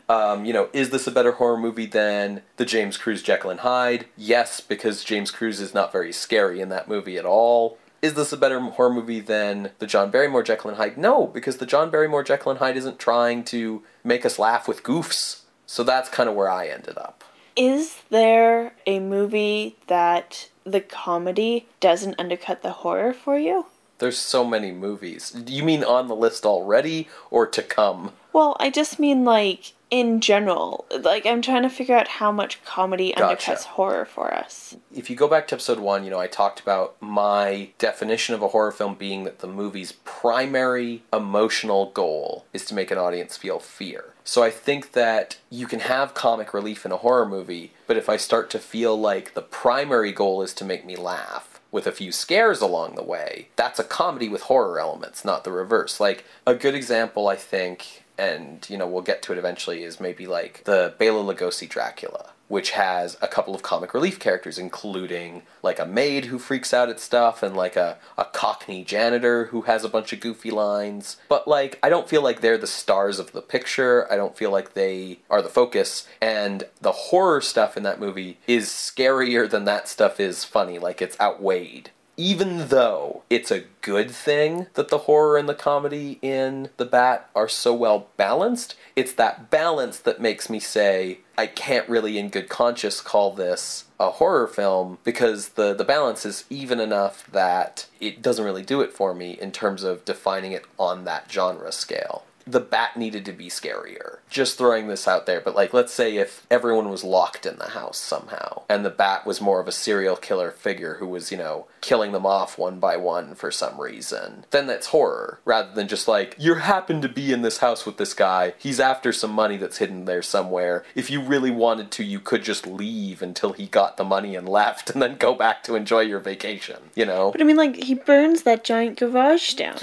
Um, 0.06 0.44
you 0.44 0.52
know, 0.52 0.68
is 0.74 0.90
this 0.90 1.06
a 1.06 1.10
better 1.10 1.32
horror 1.32 1.56
movie 1.56 1.86
than 1.86 2.42
the 2.58 2.66
James 2.66 2.98
Cruze 2.98 3.24
Jekyll 3.24 3.48
and 3.48 3.60
Hyde? 3.60 4.04
Yes, 4.18 4.60
because 4.60 5.02
James 5.02 5.32
Cruze 5.32 5.62
is 5.62 5.72
not 5.72 5.92
very 5.92 6.12
scary 6.12 6.60
in 6.60 6.68
that 6.68 6.88
movie 6.88 7.16
at 7.16 7.24
all. 7.24 7.78
Is 8.02 8.12
this 8.12 8.30
a 8.30 8.36
better 8.36 8.60
horror 8.60 8.92
movie 8.92 9.20
than 9.20 9.70
the 9.78 9.86
John 9.86 10.10
Barrymore 10.10 10.42
Jekyll 10.42 10.68
and 10.68 10.76
Hyde? 10.76 10.98
No, 10.98 11.26
because 11.26 11.56
the 11.56 11.64
John 11.64 11.90
Barrymore 11.90 12.22
Jekyll 12.22 12.50
and 12.50 12.58
Hyde 12.58 12.76
isn't 12.76 12.98
trying 12.98 13.44
to 13.44 13.82
make 14.04 14.26
us 14.26 14.38
laugh 14.38 14.68
with 14.68 14.82
goofs. 14.82 15.40
So 15.64 15.82
that's 15.82 16.10
kind 16.10 16.28
of 16.28 16.34
where 16.34 16.50
I 16.50 16.66
ended 16.66 16.98
up. 16.98 17.24
Is 17.56 18.02
there 18.10 18.74
a 18.86 19.00
movie 19.00 19.76
that 19.86 20.50
the 20.64 20.80
comedy 20.80 21.66
doesn't 21.80 22.18
undercut 22.18 22.62
the 22.62 22.72
horror 22.72 23.12
for 23.12 23.38
you? 23.38 23.66
There's 23.98 24.18
so 24.18 24.44
many 24.44 24.72
movies. 24.72 25.30
Do 25.30 25.52
you 25.52 25.62
mean 25.62 25.84
on 25.84 26.08
the 26.08 26.16
list 26.16 26.44
already 26.44 27.08
or 27.30 27.46
to 27.46 27.62
come? 27.62 28.12
Well, 28.32 28.56
I 28.58 28.68
just 28.70 28.98
mean 28.98 29.24
like 29.24 29.72
in 29.90 30.20
general. 30.20 30.84
Like 30.90 31.24
I'm 31.24 31.40
trying 31.40 31.62
to 31.62 31.70
figure 31.70 31.96
out 31.96 32.08
how 32.08 32.32
much 32.32 32.62
comedy 32.64 33.14
Gotcha. 33.16 33.52
undercuts 33.52 33.62
horror 33.64 34.04
for 34.04 34.34
us. 34.34 34.76
if 34.92 35.08
you 35.08 35.14
go 35.14 35.28
back 35.28 35.46
to 35.48 35.54
episode 35.54 35.78
one, 35.78 36.02
you 36.02 36.10
know, 36.10 36.18
I 36.18 36.26
talked 36.26 36.58
about 36.58 36.96
my 37.00 37.70
definition 37.78 38.34
of 38.34 38.42
a 38.42 38.48
horror 38.48 38.72
film 38.72 38.96
being 38.96 39.22
that 39.24 39.38
the 39.38 39.46
movie's 39.46 39.92
primary 40.04 41.04
emotional 41.12 41.92
goal 41.92 42.46
is 42.52 42.64
to 42.66 42.74
make 42.74 42.90
an 42.90 42.98
audience 42.98 43.36
feel 43.36 43.60
fear. 43.60 44.13
So 44.26 44.42
I 44.42 44.50
think 44.50 44.92
that 44.92 45.36
you 45.50 45.66
can 45.66 45.80
have 45.80 46.14
comic 46.14 46.54
relief 46.54 46.86
in 46.86 46.92
a 46.92 46.96
horror 46.96 47.26
movie, 47.26 47.72
but 47.86 47.98
if 47.98 48.08
I 48.08 48.16
start 48.16 48.48
to 48.50 48.58
feel 48.58 48.98
like 48.98 49.34
the 49.34 49.42
primary 49.42 50.12
goal 50.12 50.40
is 50.40 50.54
to 50.54 50.64
make 50.64 50.86
me 50.86 50.96
laugh, 50.96 51.60
with 51.70 51.86
a 51.88 51.92
few 51.92 52.12
scares 52.12 52.60
along 52.60 52.94
the 52.94 53.02
way, 53.02 53.48
that's 53.56 53.80
a 53.80 53.84
comedy 53.84 54.28
with 54.28 54.42
horror 54.42 54.78
elements, 54.78 55.24
not 55.24 55.42
the 55.42 55.50
reverse. 55.50 55.98
Like, 55.98 56.24
a 56.46 56.54
good 56.54 56.74
example, 56.74 57.26
I 57.26 57.34
think, 57.34 58.03
and, 58.18 58.66
you 58.68 58.76
know, 58.76 58.86
we'll 58.86 59.02
get 59.02 59.22
to 59.22 59.32
it 59.32 59.38
eventually, 59.38 59.82
is 59.82 60.00
maybe 60.00 60.26
like 60.26 60.64
the 60.64 60.94
Bela 60.98 61.34
Lugosi 61.34 61.68
Dracula 61.68 62.30
which 62.48 62.72
has 62.72 63.16
a 63.22 63.28
couple 63.28 63.54
of 63.54 63.62
comic 63.62 63.94
relief 63.94 64.18
characters, 64.18 64.58
including 64.58 65.42
like 65.62 65.78
a 65.78 65.86
maid 65.86 66.26
who 66.26 66.38
freaks 66.38 66.74
out 66.74 66.88
at 66.88 67.00
stuff 67.00 67.42
and 67.42 67.56
like 67.56 67.76
a, 67.76 67.98
a 68.18 68.24
cockney 68.24 68.84
janitor 68.84 69.46
who 69.46 69.62
has 69.62 69.84
a 69.84 69.88
bunch 69.88 70.12
of 70.12 70.20
goofy 70.20 70.50
lines. 70.50 71.16
But 71.28 71.48
like, 71.48 71.78
I 71.82 71.88
don't 71.88 72.08
feel 72.08 72.22
like 72.22 72.40
they're 72.40 72.58
the 72.58 72.66
stars 72.66 73.18
of 73.18 73.32
the 73.32 73.42
picture. 73.42 74.10
I 74.12 74.16
don't 74.16 74.36
feel 74.36 74.50
like 74.50 74.74
they 74.74 75.20
are 75.30 75.42
the 75.42 75.48
focus. 75.48 76.06
And 76.20 76.64
the 76.80 76.92
horror 76.92 77.40
stuff 77.40 77.76
in 77.76 77.82
that 77.84 78.00
movie 78.00 78.38
is 78.46 78.68
scarier 78.68 79.48
than 79.48 79.64
that 79.64 79.88
stuff 79.88 80.20
is 80.20 80.44
funny. 80.44 80.78
Like, 80.78 81.00
it's 81.00 81.18
outweighed 81.20 81.90
even 82.16 82.68
though 82.68 83.22
it's 83.28 83.50
a 83.50 83.64
good 83.80 84.10
thing 84.10 84.66
that 84.74 84.88
the 84.88 84.98
horror 84.98 85.36
and 85.36 85.48
the 85.48 85.54
comedy 85.54 86.18
in 86.22 86.70
The 86.76 86.84
Bat 86.84 87.28
are 87.34 87.48
so 87.48 87.74
well 87.74 88.08
balanced, 88.16 88.76
it's 88.94 89.12
that 89.14 89.50
balance 89.50 89.98
that 89.98 90.20
makes 90.20 90.48
me 90.48 90.60
say, 90.60 91.18
I 91.36 91.46
can't 91.46 91.88
really, 91.88 92.18
in 92.18 92.28
good 92.28 92.48
conscience, 92.48 93.00
call 93.00 93.32
this 93.32 93.84
a 93.98 94.10
horror 94.10 94.46
film 94.46 94.98
because 95.02 95.50
the, 95.50 95.74
the 95.74 95.84
balance 95.84 96.24
is 96.24 96.44
even 96.50 96.78
enough 96.78 97.26
that 97.32 97.86
it 98.00 98.22
doesn't 98.22 98.44
really 98.44 98.62
do 98.62 98.80
it 98.80 98.92
for 98.92 99.14
me 99.14 99.32
in 99.32 99.50
terms 99.50 99.82
of 99.82 100.04
defining 100.04 100.52
it 100.52 100.64
on 100.78 101.04
that 101.04 101.30
genre 101.30 101.72
scale. 101.72 102.24
The 102.46 102.60
bat 102.60 102.96
needed 102.96 103.24
to 103.24 103.32
be 103.32 103.48
scarier. 103.48 104.18
Just 104.28 104.58
throwing 104.58 104.88
this 104.88 105.08
out 105.08 105.26
there, 105.26 105.40
but 105.40 105.54
like, 105.54 105.72
let's 105.72 105.92
say 105.92 106.16
if 106.16 106.46
everyone 106.50 106.90
was 106.90 107.04
locked 107.04 107.46
in 107.46 107.56
the 107.56 107.70
house 107.70 107.98
somehow, 107.98 108.62
and 108.68 108.84
the 108.84 108.90
bat 108.90 109.26
was 109.26 109.40
more 109.40 109.60
of 109.60 109.68
a 109.68 109.72
serial 109.72 110.16
killer 110.16 110.50
figure 110.50 110.94
who 110.94 111.06
was, 111.06 111.30
you 111.30 111.38
know, 111.38 111.66
killing 111.80 112.12
them 112.12 112.26
off 112.26 112.58
one 112.58 112.80
by 112.80 112.96
one 112.96 113.34
for 113.34 113.50
some 113.50 113.80
reason, 113.80 114.44
then 114.50 114.66
that's 114.66 114.88
horror, 114.88 115.38
rather 115.44 115.72
than 115.72 115.88
just 115.88 116.08
like, 116.08 116.34
you 116.38 116.54
happen 116.54 117.00
to 117.00 117.08
be 117.08 117.32
in 117.32 117.42
this 117.42 117.58
house 117.58 117.86
with 117.86 117.96
this 117.96 118.12
guy, 118.12 118.54
he's 118.58 118.80
after 118.80 119.12
some 119.12 119.30
money 119.30 119.56
that's 119.56 119.78
hidden 119.78 120.04
there 120.04 120.22
somewhere. 120.22 120.84
If 120.94 121.10
you 121.10 121.20
really 121.20 121.50
wanted 121.50 121.90
to, 121.92 122.04
you 122.04 122.20
could 122.20 122.42
just 122.42 122.66
leave 122.66 123.22
until 123.22 123.52
he 123.52 123.66
got 123.66 123.96
the 123.96 124.04
money 124.04 124.34
and 124.34 124.48
left, 124.48 124.90
and 124.90 125.00
then 125.00 125.16
go 125.16 125.34
back 125.34 125.62
to 125.64 125.76
enjoy 125.76 126.00
your 126.00 126.20
vacation, 126.20 126.90
you 126.94 127.06
know? 127.06 127.30
But 127.30 127.40
I 127.40 127.44
mean, 127.44 127.56
like 127.56 127.76
he 127.76 127.94
burns 127.94 128.42
that 128.42 128.64
giant 128.64 128.98
garage 128.98 129.54
down. 129.54 129.78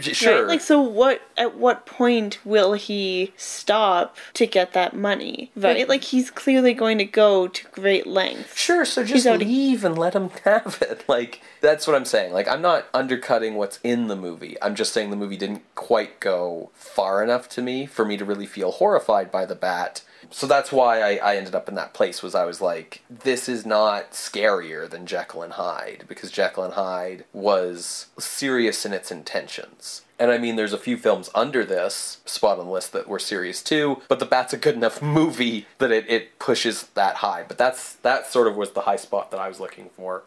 Sure. 0.00 0.42
Right? 0.42 0.48
Like, 0.48 0.60
so 0.60 0.80
what? 0.80 1.22
At 1.36 1.56
what 1.56 1.86
point 1.86 2.03
will 2.44 2.74
he 2.74 3.32
stop 3.36 4.16
to 4.34 4.46
get 4.46 4.72
that 4.72 4.94
money? 4.96 5.50
Right? 5.56 5.76
Right. 5.76 5.88
Like, 5.88 6.04
he's 6.04 6.30
clearly 6.30 6.74
going 6.74 6.98
to 6.98 7.04
go 7.04 7.48
to 7.48 7.66
great 7.68 8.06
lengths. 8.06 8.56
Sure, 8.58 8.84
so 8.84 9.04
just 9.04 9.26
leave 9.26 9.84
and 9.84 9.96
let 9.96 10.14
him 10.14 10.30
have 10.44 10.78
it. 10.82 11.04
Like 11.08 11.40
that's 11.60 11.86
what 11.86 11.96
I'm 11.96 12.04
saying. 12.04 12.32
Like 12.32 12.48
I'm 12.48 12.62
not 12.62 12.86
undercutting 12.92 13.54
what's 13.54 13.78
in 13.82 14.08
the 14.08 14.16
movie. 14.16 14.56
I'm 14.62 14.74
just 14.74 14.92
saying 14.92 15.10
the 15.10 15.16
movie 15.16 15.36
didn't 15.36 15.62
quite 15.74 16.20
go 16.20 16.70
far 16.74 17.22
enough 17.22 17.48
to 17.50 17.62
me 17.62 17.86
for 17.86 18.04
me 18.04 18.16
to 18.16 18.24
really 18.24 18.46
feel 18.46 18.72
horrified 18.72 19.30
by 19.30 19.44
the 19.46 19.54
bat 19.54 20.02
So 20.30 20.46
that's 20.46 20.72
why 20.72 21.00
I, 21.00 21.16
I 21.16 21.36
ended 21.36 21.54
up 21.54 21.68
in 21.68 21.74
that 21.76 21.94
place 21.94 22.22
was 22.22 22.34
I 22.34 22.44
was 22.44 22.60
like, 22.60 23.02
this 23.08 23.48
is 23.48 23.64
not 23.66 24.12
scarier 24.12 24.88
than 24.88 25.06
Jekyll 25.06 25.42
and 25.42 25.52
Hyde 25.54 26.04
because 26.08 26.30
Jekyll 26.30 26.64
and 26.64 26.74
Hyde 26.74 27.24
was 27.32 28.06
serious 28.18 28.84
in 28.84 28.92
its 28.92 29.10
intentions. 29.12 30.02
And 30.18 30.30
I 30.30 30.38
mean, 30.38 30.56
there's 30.56 30.72
a 30.72 30.78
few 30.78 30.96
films 30.96 31.28
under 31.34 31.64
this 31.64 32.18
spot 32.24 32.58
on 32.58 32.66
the 32.66 32.70
list 32.72 32.92
that 32.92 33.08
were 33.08 33.18
serious 33.18 33.62
too, 33.62 34.00
but 34.08 34.20
The 34.20 34.26
Bat's 34.26 34.52
a 34.52 34.56
good 34.56 34.76
enough 34.76 35.02
movie 35.20 35.66
that 35.78 35.90
it, 35.90 36.08
it 36.08 36.38
pushes 36.38 36.84
that 36.94 37.16
high. 37.16 37.44
But 37.46 37.58
that's 37.58 37.94
that 37.96 38.30
sort 38.30 38.46
of 38.46 38.56
was 38.56 38.72
the 38.72 38.82
high 38.82 38.96
spot 38.96 39.30
that 39.32 39.40
I 39.40 39.48
was 39.48 39.58
looking 39.60 39.90
for. 39.96 40.22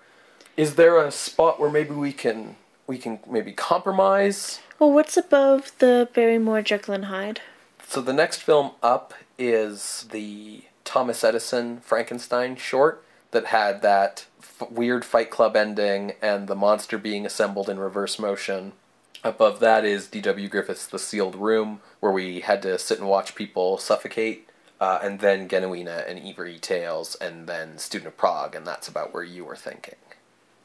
Is 0.57 0.75
there 0.75 0.97
a 0.97 1.11
spot 1.11 1.59
where 1.59 1.69
maybe 1.69 1.91
we 1.93 2.11
can 2.11 2.55
we 2.87 2.97
can 2.97 3.19
maybe 3.29 3.51
compromise? 3.53 4.59
Well, 4.79 4.91
what's 4.91 5.17
above 5.17 5.71
the 5.79 6.09
Barrymore 6.13 6.61
Jekyll 6.61 6.93
and 6.93 7.05
Hyde? 7.05 7.41
So 7.87 8.01
the 8.01 8.13
next 8.13 8.41
film 8.43 8.71
up 8.83 9.13
is 9.39 10.07
the 10.11 10.63
Thomas 10.83 11.23
Edison 11.23 11.79
Frankenstein 11.79 12.55
short 12.55 13.03
that 13.31 13.45
had 13.47 13.81
that 13.81 14.25
f- 14.39 14.69
weird 14.69 15.05
Fight 15.05 15.29
Club 15.29 15.55
ending 15.55 16.13
and 16.21 16.47
the 16.47 16.55
monster 16.55 16.97
being 16.97 17.25
assembled 17.25 17.69
in 17.69 17.79
reverse 17.79 18.19
motion. 18.19 18.73
Above 19.23 19.59
that 19.59 19.83
is 19.83 20.07
D.W. 20.07 20.47
Griffith's 20.47 20.87
The 20.87 20.99
Sealed 20.99 21.35
Room, 21.35 21.81
where 21.99 22.11
we 22.11 22.41
had 22.41 22.61
to 22.61 22.77
sit 22.77 22.99
and 22.99 23.07
watch 23.07 23.35
people 23.35 23.77
suffocate. 23.77 24.49
Uh, 24.79 24.99
and 25.01 25.19
then 25.21 25.49
Genuina 25.49 26.07
and 26.07 26.19
Eerie 26.23 26.59
Tales, 26.59 27.15
and 27.15 27.47
then 27.47 27.79
Student 27.79 28.09
of 28.09 28.17
Prague, 28.17 28.53
and 28.55 28.65
that's 28.65 28.87
about 28.87 29.11
where 29.13 29.23
you 29.23 29.43
were 29.43 29.55
thinking. 29.55 29.95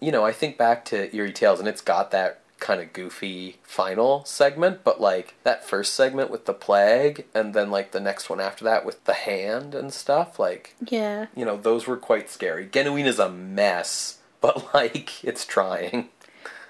You 0.00 0.12
know, 0.12 0.24
I 0.24 0.32
think 0.32 0.58
back 0.58 0.84
to 0.86 1.14
Eerie 1.16 1.32
Tales, 1.32 1.58
and 1.60 1.66
it's 1.68 1.80
got 1.80 2.10
that 2.10 2.40
kind 2.58 2.80
of 2.80 2.92
goofy 2.92 3.56
final 3.62 4.24
segment, 4.24 4.84
but 4.84 5.00
like 5.00 5.34
that 5.44 5.64
first 5.64 5.94
segment 5.94 6.30
with 6.30 6.44
the 6.44 6.52
plague, 6.52 7.24
and 7.34 7.54
then 7.54 7.70
like 7.70 7.92
the 7.92 8.00
next 8.00 8.28
one 8.28 8.38
after 8.38 8.64
that 8.64 8.84
with 8.84 9.02
the 9.04 9.14
hand 9.14 9.74
and 9.74 9.92
stuff, 9.94 10.38
like, 10.38 10.76
Yeah. 10.86 11.26
you 11.34 11.44
know, 11.46 11.56
those 11.56 11.86
were 11.86 11.96
quite 11.96 12.28
scary. 12.30 12.66
Genuina's 12.66 13.18
a 13.18 13.30
mess, 13.30 14.18
but 14.42 14.72
like, 14.74 15.24
it's 15.24 15.46
trying. 15.46 16.10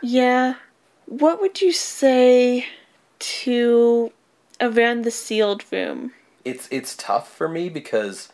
Yeah. 0.01 0.55
What 1.07 1.41
would 1.41 1.61
you 1.61 1.73
say 1.73 2.67
to 3.19 4.13
Around 4.61 5.05
the 5.05 5.11
Sealed 5.11 5.65
Room? 5.73 6.13
it's 6.45 6.67
it's 6.73 6.97
tough 6.97 7.33
for 7.33 7.49
me 7.49 7.69
because 7.69 8.29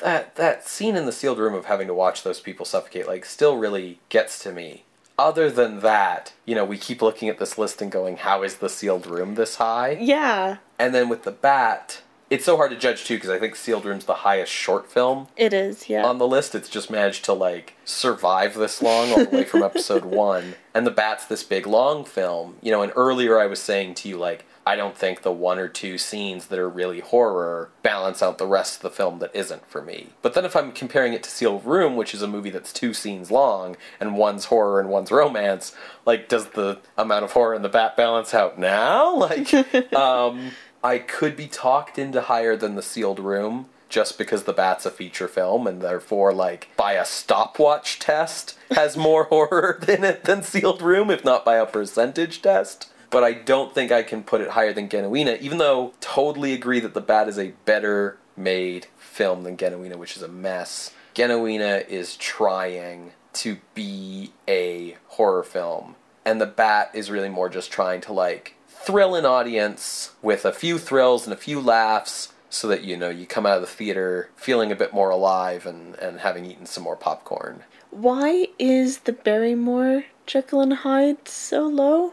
that 0.00 0.36
that 0.36 0.66
scene 0.68 0.94
in 0.94 1.06
the 1.06 1.12
sealed 1.12 1.38
room 1.38 1.54
of 1.54 1.64
having 1.64 1.88
to 1.88 1.94
watch 1.94 2.22
those 2.22 2.40
people 2.40 2.64
suffocate 2.64 3.06
like 3.08 3.24
still 3.24 3.56
really 3.56 3.98
gets 4.10 4.38
to 4.40 4.52
me. 4.52 4.84
Other 5.18 5.50
than 5.50 5.80
that, 5.80 6.32
you 6.44 6.54
know, 6.54 6.64
we 6.64 6.78
keep 6.78 7.02
looking 7.02 7.28
at 7.28 7.40
this 7.40 7.58
list 7.58 7.82
and 7.82 7.90
going, 7.90 8.18
how 8.18 8.44
is 8.44 8.58
the 8.58 8.68
sealed 8.68 9.04
room 9.08 9.34
this 9.34 9.56
high? 9.56 9.98
Yeah, 10.00 10.58
And 10.78 10.94
then 10.94 11.08
with 11.08 11.24
the 11.24 11.32
bat, 11.32 12.02
it's 12.30 12.44
so 12.44 12.56
hard 12.56 12.70
to 12.70 12.76
judge 12.76 13.04
too 13.04 13.14
because 13.16 13.30
I 13.30 13.38
think 13.38 13.56
sealed 13.56 13.84
room's 13.84 14.04
the 14.04 14.14
highest 14.14 14.52
short 14.52 14.90
film 14.90 15.28
it 15.36 15.52
is. 15.52 15.88
Yeah. 15.88 16.04
on 16.04 16.18
the 16.18 16.26
list. 16.26 16.54
It's 16.54 16.68
just 16.68 16.90
managed 16.90 17.24
to 17.26 17.32
like 17.32 17.74
survive 17.84 18.54
this 18.54 18.82
long 18.82 19.10
all 19.12 19.24
the 19.24 19.30
way 19.30 19.44
from 19.44 19.62
episode 19.62 20.04
one. 20.26 20.54
And 20.74 20.86
the 20.86 20.90
bat's 20.90 21.24
this 21.26 21.42
big 21.42 21.66
long 21.66 22.04
film. 22.04 22.56
You 22.62 22.70
know, 22.70 22.82
and 22.82 22.92
earlier 22.94 23.38
I 23.38 23.46
was 23.46 23.60
saying 23.60 23.94
to 23.94 24.08
you 24.08 24.18
like 24.18 24.44
I 24.66 24.76
don't 24.76 24.94
think 24.94 25.22
the 25.22 25.32
one 25.32 25.58
or 25.58 25.66
two 25.66 25.96
scenes 25.96 26.48
that 26.48 26.58
are 26.58 26.68
really 26.68 27.00
horror 27.00 27.70
balance 27.82 28.22
out 28.22 28.36
the 28.36 28.46
rest 28.46 28.76
of 28.76 28.82
the 28.82 28.90
film 28.90 29.18
that 29.20 29.34
isn't 29.34 29.66
for 29.66 29.80
me. 29.80 30.08
But 30.20 30.34
then 30.34 30.44
if 30.44 30.54
I'm 30.54 30.72
comparing 30.72 31.14
it 31.14 31.22
to 31.22 31.30
Sealed 31.30 31.64
Room, 31.64 31.96
which 31.96 32.12
is 32.12 32.20
a 32.20 32.26
movie 32.28 32.50
that's 32.50 32.70
two 32.70 32.92
scenes 32.92 33.30
long 33.30 33.78
and 33.98 34.14
one's 34.18 34.44
horror 34.46 34.78
and 34.78 34.90
one's 34.90 35.10
romance, 35.10 35.74
like 36.04 36.28
does 36.28 36.48
the 36.50 36.80
amount 36.98 37.24
of 37.24 37.32
horror 37.32 37.54
in 37.54 37.62
the 37.62 37.70
bat 37.70 37.96
balance 37.96 38.34
out 38.34 38.58
now? 38.58 39.16
Like 39.16 39.52
um 39.94 40.50
I 40.82 40.98
could 40.98 41.36
be 41.36 41.48
talked 41.48 41.98
into 41.98 42.22
higher 42.22 42.56
than 42.56 42.74
the 42.74 42.82
Sealed 42.82 43.18
Room 43.18 43.68
just 43.88 44.18
because 44.18 44.44
the 44.44 44.52
bat's 44.52 44.86
a 44.86 44.90
feature 44.90 45.28
film 45.28 45.66
and 45.66 45.80
therefore 45.80 46.32
like 46.32 46.68
by 46.76 46.92
a 46.92 47.04
stopwatch 47.04 47.98
test 47.98 48.58
has 48.70 48.96
more 48.96 49.24
horror 49.30 49.80
in 49.88 50.04
it 50.04 50.24
than 50.24 50.42
sealed 50.42 50.82
room 50.82 51.10
if 51.10 51.24
not 51.24 51.44
by 51.44 51.56
a 51.56 51.66
percentage 51.66 52.42
test. 52.42 52.90
But 53.10 53.24
i 53.24 53.32
don't 53.32 53.74
think 53.74 53.90
i 53.90 54.02
can 54.02 54.22
put 54.22 54.42
it 54.42 54.50
higher 54.50 54.72
than 54.72 54.88
Genuine 54.88 55.38
even 55.40 55.58
though 55.58 55.94
totally 56.00 56.52
agree 56.52 56.80
that 56.80 56.94
the 56.94 57.00
bat 57.00 57.28
is 57.28 57.38
a 57.38 57.54
better 57.64 58.18
made 58.36 58.86
film 58.98 59.42
than 59.42 59.56
Genuine 59.56 59.98
which 59.98 60.16
is 60.16 60.22
a 60.22 60.28
mess. 60.28 60.92
Genuine 61.14 61.60
is 61.60 62.16
trying 62.16 63.12
to 63.32 63.58
be 63.74 64.32
a 64.46 64.96
horror 65.08 65.42
film. 65.42 65.96
And 66.24 66.40
the 66.40 66.46
bat 66.46 66.90
is 66.92 67.10
really 67.10 67.28
more 67.28 67.48
just 67.48 67.72
trying 67.72 68.00
to 68.02 68.12
like 68.12 68.54
thrill 68.80 69.14
an 69.14 69.26
audience 69.26 70.12
with 70.22 70.44
a 70.44 70.52
few 70.52 70.78
thrills 70.78 71.24
and 71.24 71.32
a 71.32 71.36
few 71.36 71.60
laughs 71.60 72.32
so 72.50 72.68
that 72.68 72.84
you 72.84 72.96
know 72.96 73.10
you 73.10 73.26
come 73.26 73.46
out 73.46 73.56
of 73.56 73.60
the 73.60 73.66
theater 73.66 74.30
feeling 74.36 74.72
a 74.72 74.76
bit 74.76 74.92
more 74.92 75.10
alive 75.10 75.66
and, 75.66 75.94
and 75.96 76.20
having 76.20 76.46
eaten 76.46 76.66
some 76.66 76.84
more 76.84 76.96
popcorn. 76.96 77.62
Why 77.90 78.48
is 78.58 79.00
the 79.00 79.12
Barrymore 79.12 80.04
Jekyll 80.26 80.60
and 80.60 80.74
Hyde 80.74 81.28
so 81.28 81.66
low? 81.66 82.12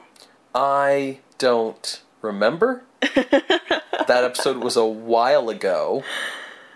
I 0.54 1.20
don't 1.38 2.02
remember. 2.22 2.84
that 3.02 4.24
episode 4.24 4.58
was 4.58 4.76
a 4.76 4.86
while 4.86 5.50
ago, 5.50 6.04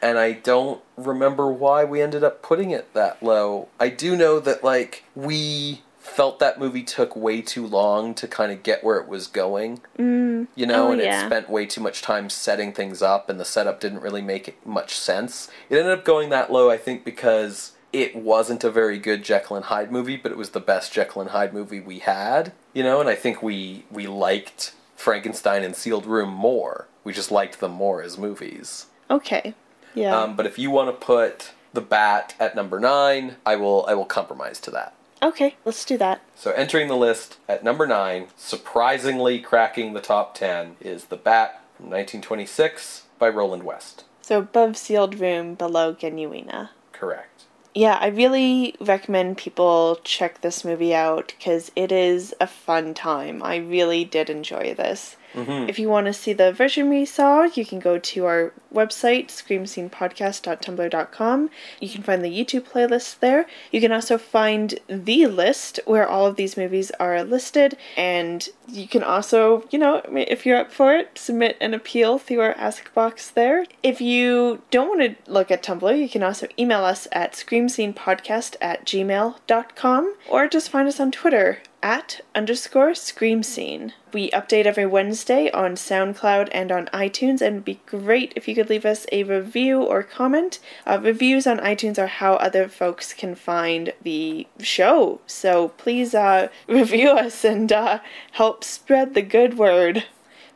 and 0.02 0.18
I 0.18 0.34
don't 0.34 0.82
remember 0.98 1.50
why 1.50 1.86
we 1.86 2.02
ended 2.02 2.24
up 2.24 2.42
putting 2.42 2.72
it 2.72 2.94
that 2.94 3.24
low. 3.24 3.70
I 3.80 3.90
do 3.90 4.16
know 4.16 4.40
that 4.40 4.64
like 4.64 5.04
we 5.16 5.82
felt 6.10 6.40
that 6.40 6.60
movie 6.60 6.84
took 6.84 7.16
way 7.16 7.42
too 7.42 7.66
long 7.66 8.14
to 8.16 8.28
kind 8.28 8.52
of 8.52 8.64
get 8.64 8.84
where 8.84 8.98
it 8.98 9.08
was 9.08 9.28
going. 9.28 9.82
Mm. 9.98 10.48
you 10.56 10.66
know, 10.66 10.88
Oh, 10.90 10.92
and 10.92 11.02
yeah. 11.02 11.24
it 11.24 11.28
spent 11.28 11.50
way 11.50 11.66
too 11.66 11.82
much 11.82 12.02
time 12.02 12.30
setting 12.30 12.74
things 12.74 13.02
up, 13.02 13.30
and 13.30 13.40
the 13.40 13.46
setup 13.46 13.80
didn't 13.80 14.02
really 14.02 14.22
make 14.22 14.64
much 14.66 14.96
sense. 14.98 15.50
It 15.70 15.78
ended 15.78 15.94
up 15.98 16.06
going 16.06 16.30
that 16.30 16.52
low, 16.52 16.70
I 16.70 16.78
think, 16.78 17.04
because 17.06 17.74
it 17.92 18.16
wasn't 18.16 18.64
a 18.64 18.70
very 18.72 19.00
good 19.00 19.24
Jekyll 19.24 19.56
and 19.56 19.66
Hyde 19.66 19.92
movie, 19.92 20.18
but 20.18 20.32
it 20.32 20.38
was 20.38 20.52
the 20.52 20.60
best 20.60 20.94
Jekyll 20.94 21.22
and 21.22 21.32
Hyde 21.32 21.54
movie 21.54 21.80
we 21.80 22.00
had, 22.00 22.52
you 22.74 22.84
know, 22.84 23.00
and 23.00 23.10
I 23.10 23.16
think 23.16 23.42
we 23.42 23.86
we 23.90 24.06
liked 24.08 24.74
Frankenstein 24.96 25.64
and 25.64 25.76
Sealed 25.76 26.06
Room 26.06 26.30
more. 26.30 26.88
We 27.04 27.14
just 27.14 27.32
liked 27.32 27.60
them 27.60 27.72
more 27.72 28.04
as 28.04 28.18
movies. 28.18 28.88
Okay. 29.10 29.56
Yeah. 29.96 30.16
Um, 30.16 30.36
but 30.36 30.46
if 30.46 30.60
you 30.60 30.70
want 30.70 30.90
to 30.90 31.06
put 31.06 31.52
the 31.74 31.82
Bat 31.82 32.36
at 32.40 32.56
number 32.56 32.80
nine, 32.80 33.38
I 33.46 33.56
will 33.56 33.86
I 33.88 33.94
will 33.96 34.06
compromise 34.06 34.60
to 34.62 34.72
that. 34.72 34.94
Okay, 35.22 35.56
let's 35.66 35.84
do 35.84 35.98
that. 35.98 36.22
So 36.36 36.52
entering 36.52 36.88
the 36.88 36.96
list 36.96 37.38
at 37.48 37.64
number 37.64 37.86
nine, 37.86 38.28
surprisingly 38.38 39.40
cracking 39.40 39.94
the 39.94 40.02
top 40.02 40.34
ten, 40.36 40.78
is 40.80 41.06
The 41.06 41.18
Bat 41.18 41.62
from 41.76 41.88
1926 41.88 43.04
by 43.18 43.30
Roland 43.30 43.64
West. 43.64 44.06
So 44.22 44.40
above 44.40 44.78
Sealed 44.78 45.20
Room, 45.20 45.56
below 45.56 45.94
Genuine. 45.94 46.70
Correct. 46.94 47.44
Yeah, 47.76 47.98
I 48.00 48.08
really 48.08 48.76
recommend 48.80 49.38
people 49.38 50.00
check 50.04 50.42
this 50.42 50.66
movie 50.66 50.94
out 50.94 51.34
because 51.38 51.72
it 51.76 51.92
is 51.92 52.34
a 52.40 52.48
fun 52.48 52.94
time. 52.94 53.44
I 53.44 53.58
really 53.58 54.06
did 54.06 54.30
enjoy 54.30 54.74
this. 54.74 55.18
Mm-hmm. 55.34 55.70
If 55.70 55.80
you 55.80 55.90
want 55.90 56.08
to 56.08 56.14
see 56.14 56.34
the 56.34 56.52
version 56.52 56.90
we 56.90 57.06
saw, 57.06 57.44
you 57.44 57.64
can 57.66 57.80
go 57.80 58.00
to 58.00 58.26
our 58.26 58.52
website, 58.74 59.28
screamscenepodcast.tumblr.com. 59.28 61.50
You 61.80 61.90
can 61.90 62.04
find 62.04 62.24
the 62.24 62.30
YouTube 62.30 62.68
playlist 62.68 63.20
there. 63.20 63.48
You 63.72 63.82
can 63.82 63.92
also 63.92 64.18
find 64.18 64.80
the 64.88 65.28
list 65.28 65.80
where 65.86 66.08
all 66.08 66.26
of 66.26 66.36
these 66.36 66.58
movies 66.58 66.92
are 67.00 67.24
listed. 67.24 67.78
And 67.96 68.50
you 68.68 68.88
can 68.88 69.04
also, 69.04 69.68
you 69.72 69.78
know, 69.80 70.02
if 70.14 70.46
you're 70.46 70.58
up 70.58 70.72
for 70.72 70.96
it, 70.96 71.18
submit 71.18 71.58
an 71.62 71.74
appeal 71.74 72.18
through 72.18 72.42
our 72.42 72.56
Ask 72.60 72.94
box 72.94 73.30
there. 73.30 73.66
If 73.84 74.02
you 74.02 74.64
don't 74.72 74.90
want 74.90 75.02
to 75.02 75.16
look 75.32 75.52
at 75.52 75.64
Tumblr, 75.64 76.00
you 76.00 76.10
can 76.10 76.24
also 76.24 76.48
email 76.58 76.84
us 76.84 77.08
at 77.12 77.34
screamscenepodcast 77.34 78.56
at 78.62 78.86
gmail.com 78.86 80.16
or 80.28 80.48
just 80.48 80.70
find 80.70 80.88
us 80.88 81.00
on 81.00 81.12
Twitter 81.12 81.60
at 81.82 82.22
underscore 82.36 82.94
scream 82.96 83.44
scene. 83.44 83.94
We 84.12 84.30
update 84.32 84.66
every 84.66 84.86
Wednesday 84.86 85.52
on 85.52 85.76
SoundCloud 85.76 86.50
and 86.52 86.72
on 86.72 86.88
iTunes, 86.88 87.42
and 87.42 87.56
it'd 87.56 87.66
be 87.66 87.80
great 87.86 88.34
if 88.36 88.48
you 88.48 88.56
could 88.56 88.70
leave 88.70 88.86
us 88.86 89.06
a 89.12 89.24
review 89.24 89.82
or 89.82 90.04
comment. 90.04 90.60
Uh, 90.86 91.00
reviews 91.02 91.46
on 91.48 91.60
iTunes 91.60 91.98
are 91.98 92.08
how 92.08 92.34
other 92.34 92.68
folks 92.68 93.14
can 93.14 93.36
find 93.36 93.94
the 94.02 94.48
show, 94.60 95.22
so 95.28 95.70
please 95.70 96.14
uh, 96.14 96.50
review 96.68 97.10
us 97.12 97.44
and 97.44 97.72
uh, 97.72 98.00
help 98.32 98.64
spread 98.64 99.14
the 99.14 99.22
good 99.22 99.58
word. 99.58 100.06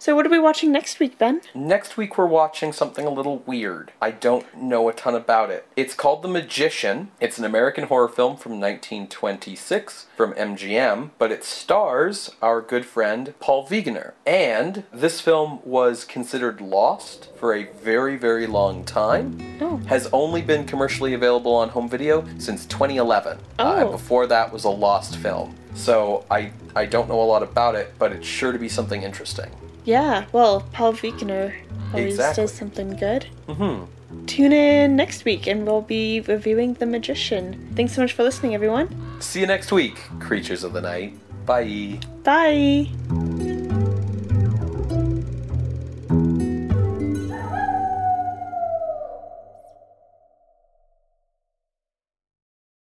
So, 0.04 0.18
what 0.18 0.26
are 0.26 0.30
we 0.30 0.38
watching 0.38 0.74
next 0.74 1.00
week, 1.00 1.18
Ben? 1.18 1.40
Next 1.56 1.96
week 1.96 2.18
we're 2.18 2.26
watching 2.26 2.74
something 2.74 3.06
a 3.06 3.10
little 3.10 3.38
weird. 3.46 3.94
I 4.02 4.12
don't 4.12 4.46
know 4.54 4.90
a 4.90 4.94
ton 4.94 5.16
about 5.16 5.50
it. 5.50 5.66
It's 5.78 5.94
called 5.94 6.24
The 6.24 6.28
Magician. 6.28 7.12
It's 7.22 7.38
an 7.38 7.46
American 7.46 7.86
horror 7.86 8.10
film 8.10 8.36
from 8.36 8.60
1926 8.60 10.08
from 10.18 10.34
MGM, 10.34 11.12
but 11.18 11.32
it 11.32 11.46
stars 11.46 12.32
our 12.42 12.60
good 12.60 12.86
friend 12.86 13.34
Paul 13.40 13.66
Wegener. 13.66 14.12
And 14.26 14.84
this 14.92 15.22
film 15.22 15.62
was 15.64 16.04
considered 16.04 16.60
lost 16.60 17.30
for 17.38 17.54
a 17.54 17.72
very, 17.72 18.18
very 18.18 18.46
long 18.46 18.84
time. 18.84 19.58
Oh. 19.62 19.78
Has 19.86 20.10
only 20.12 20.42
been 20.42 20.66
commercially 20.66 21.14
available 21.14 21.56
on 21.56 21.70
home 21.70 21.88
video 21.88 22.26
since 22.40 22.66
2011. 22.66 23.38
Uh, 23.58 23.84
Oh. 23.86 23.92
before 23.92 24.28
that 24.28 24.52
was 24.52 24.66
a 24.66 24.70
lost 24.70 25.16
film. 25.16 25.56
So 25.76 26.26
I 26.30 26.52
I 26.76 26.88
don't 26.88 27.08
know 27.08 27.22
a 27.22 27.24
lot 27.24 27.42
about 27.42 27.76
it, 27.76 27.94
but 27.98 28.12
it's 28.12 28.28
sure 28.28 28.52
to 28.52 28.60
be 28.60 28.68
something 28.68 29.02
interesting. 29.02 29.50
Yeah, 29.86 30.26
well, 30.32 30.62
Paul 30.72 30.94
Wegener 30.94 31.56
always 31.94 32.14
Exactly. 32.16 32.44
does 32.44 32.54
something 32.54 32.96
good. 32.96 33.26
hmm 33.48 33.86
tune 34.28 34.54
in 34.54 34.96
next 34.96 35.26
week 35.26 35.48
and 35.48 35.66
we'll 35.66 35.82
be 35.82 36.22
reviewing 36.22 36.76
The 36.76 36.86
Magician. 36.86 37.74
Thanks 37.76 37.94
so 37.94 38.02
much 38.02 38.14
for 38.14 38.24
listening, 38.24 38.54
everyone. 38.54 38.88
See 39.20 39.42
you 39.42 39.48
next 39.48 39.72
week, 39.72 39.96
creatures 40.20 40.64
of 40.64 40.74
the 40.74 40.82
night. 40.82 41.18
Bye. 41.46 42.00
Bye. 42.24 43.73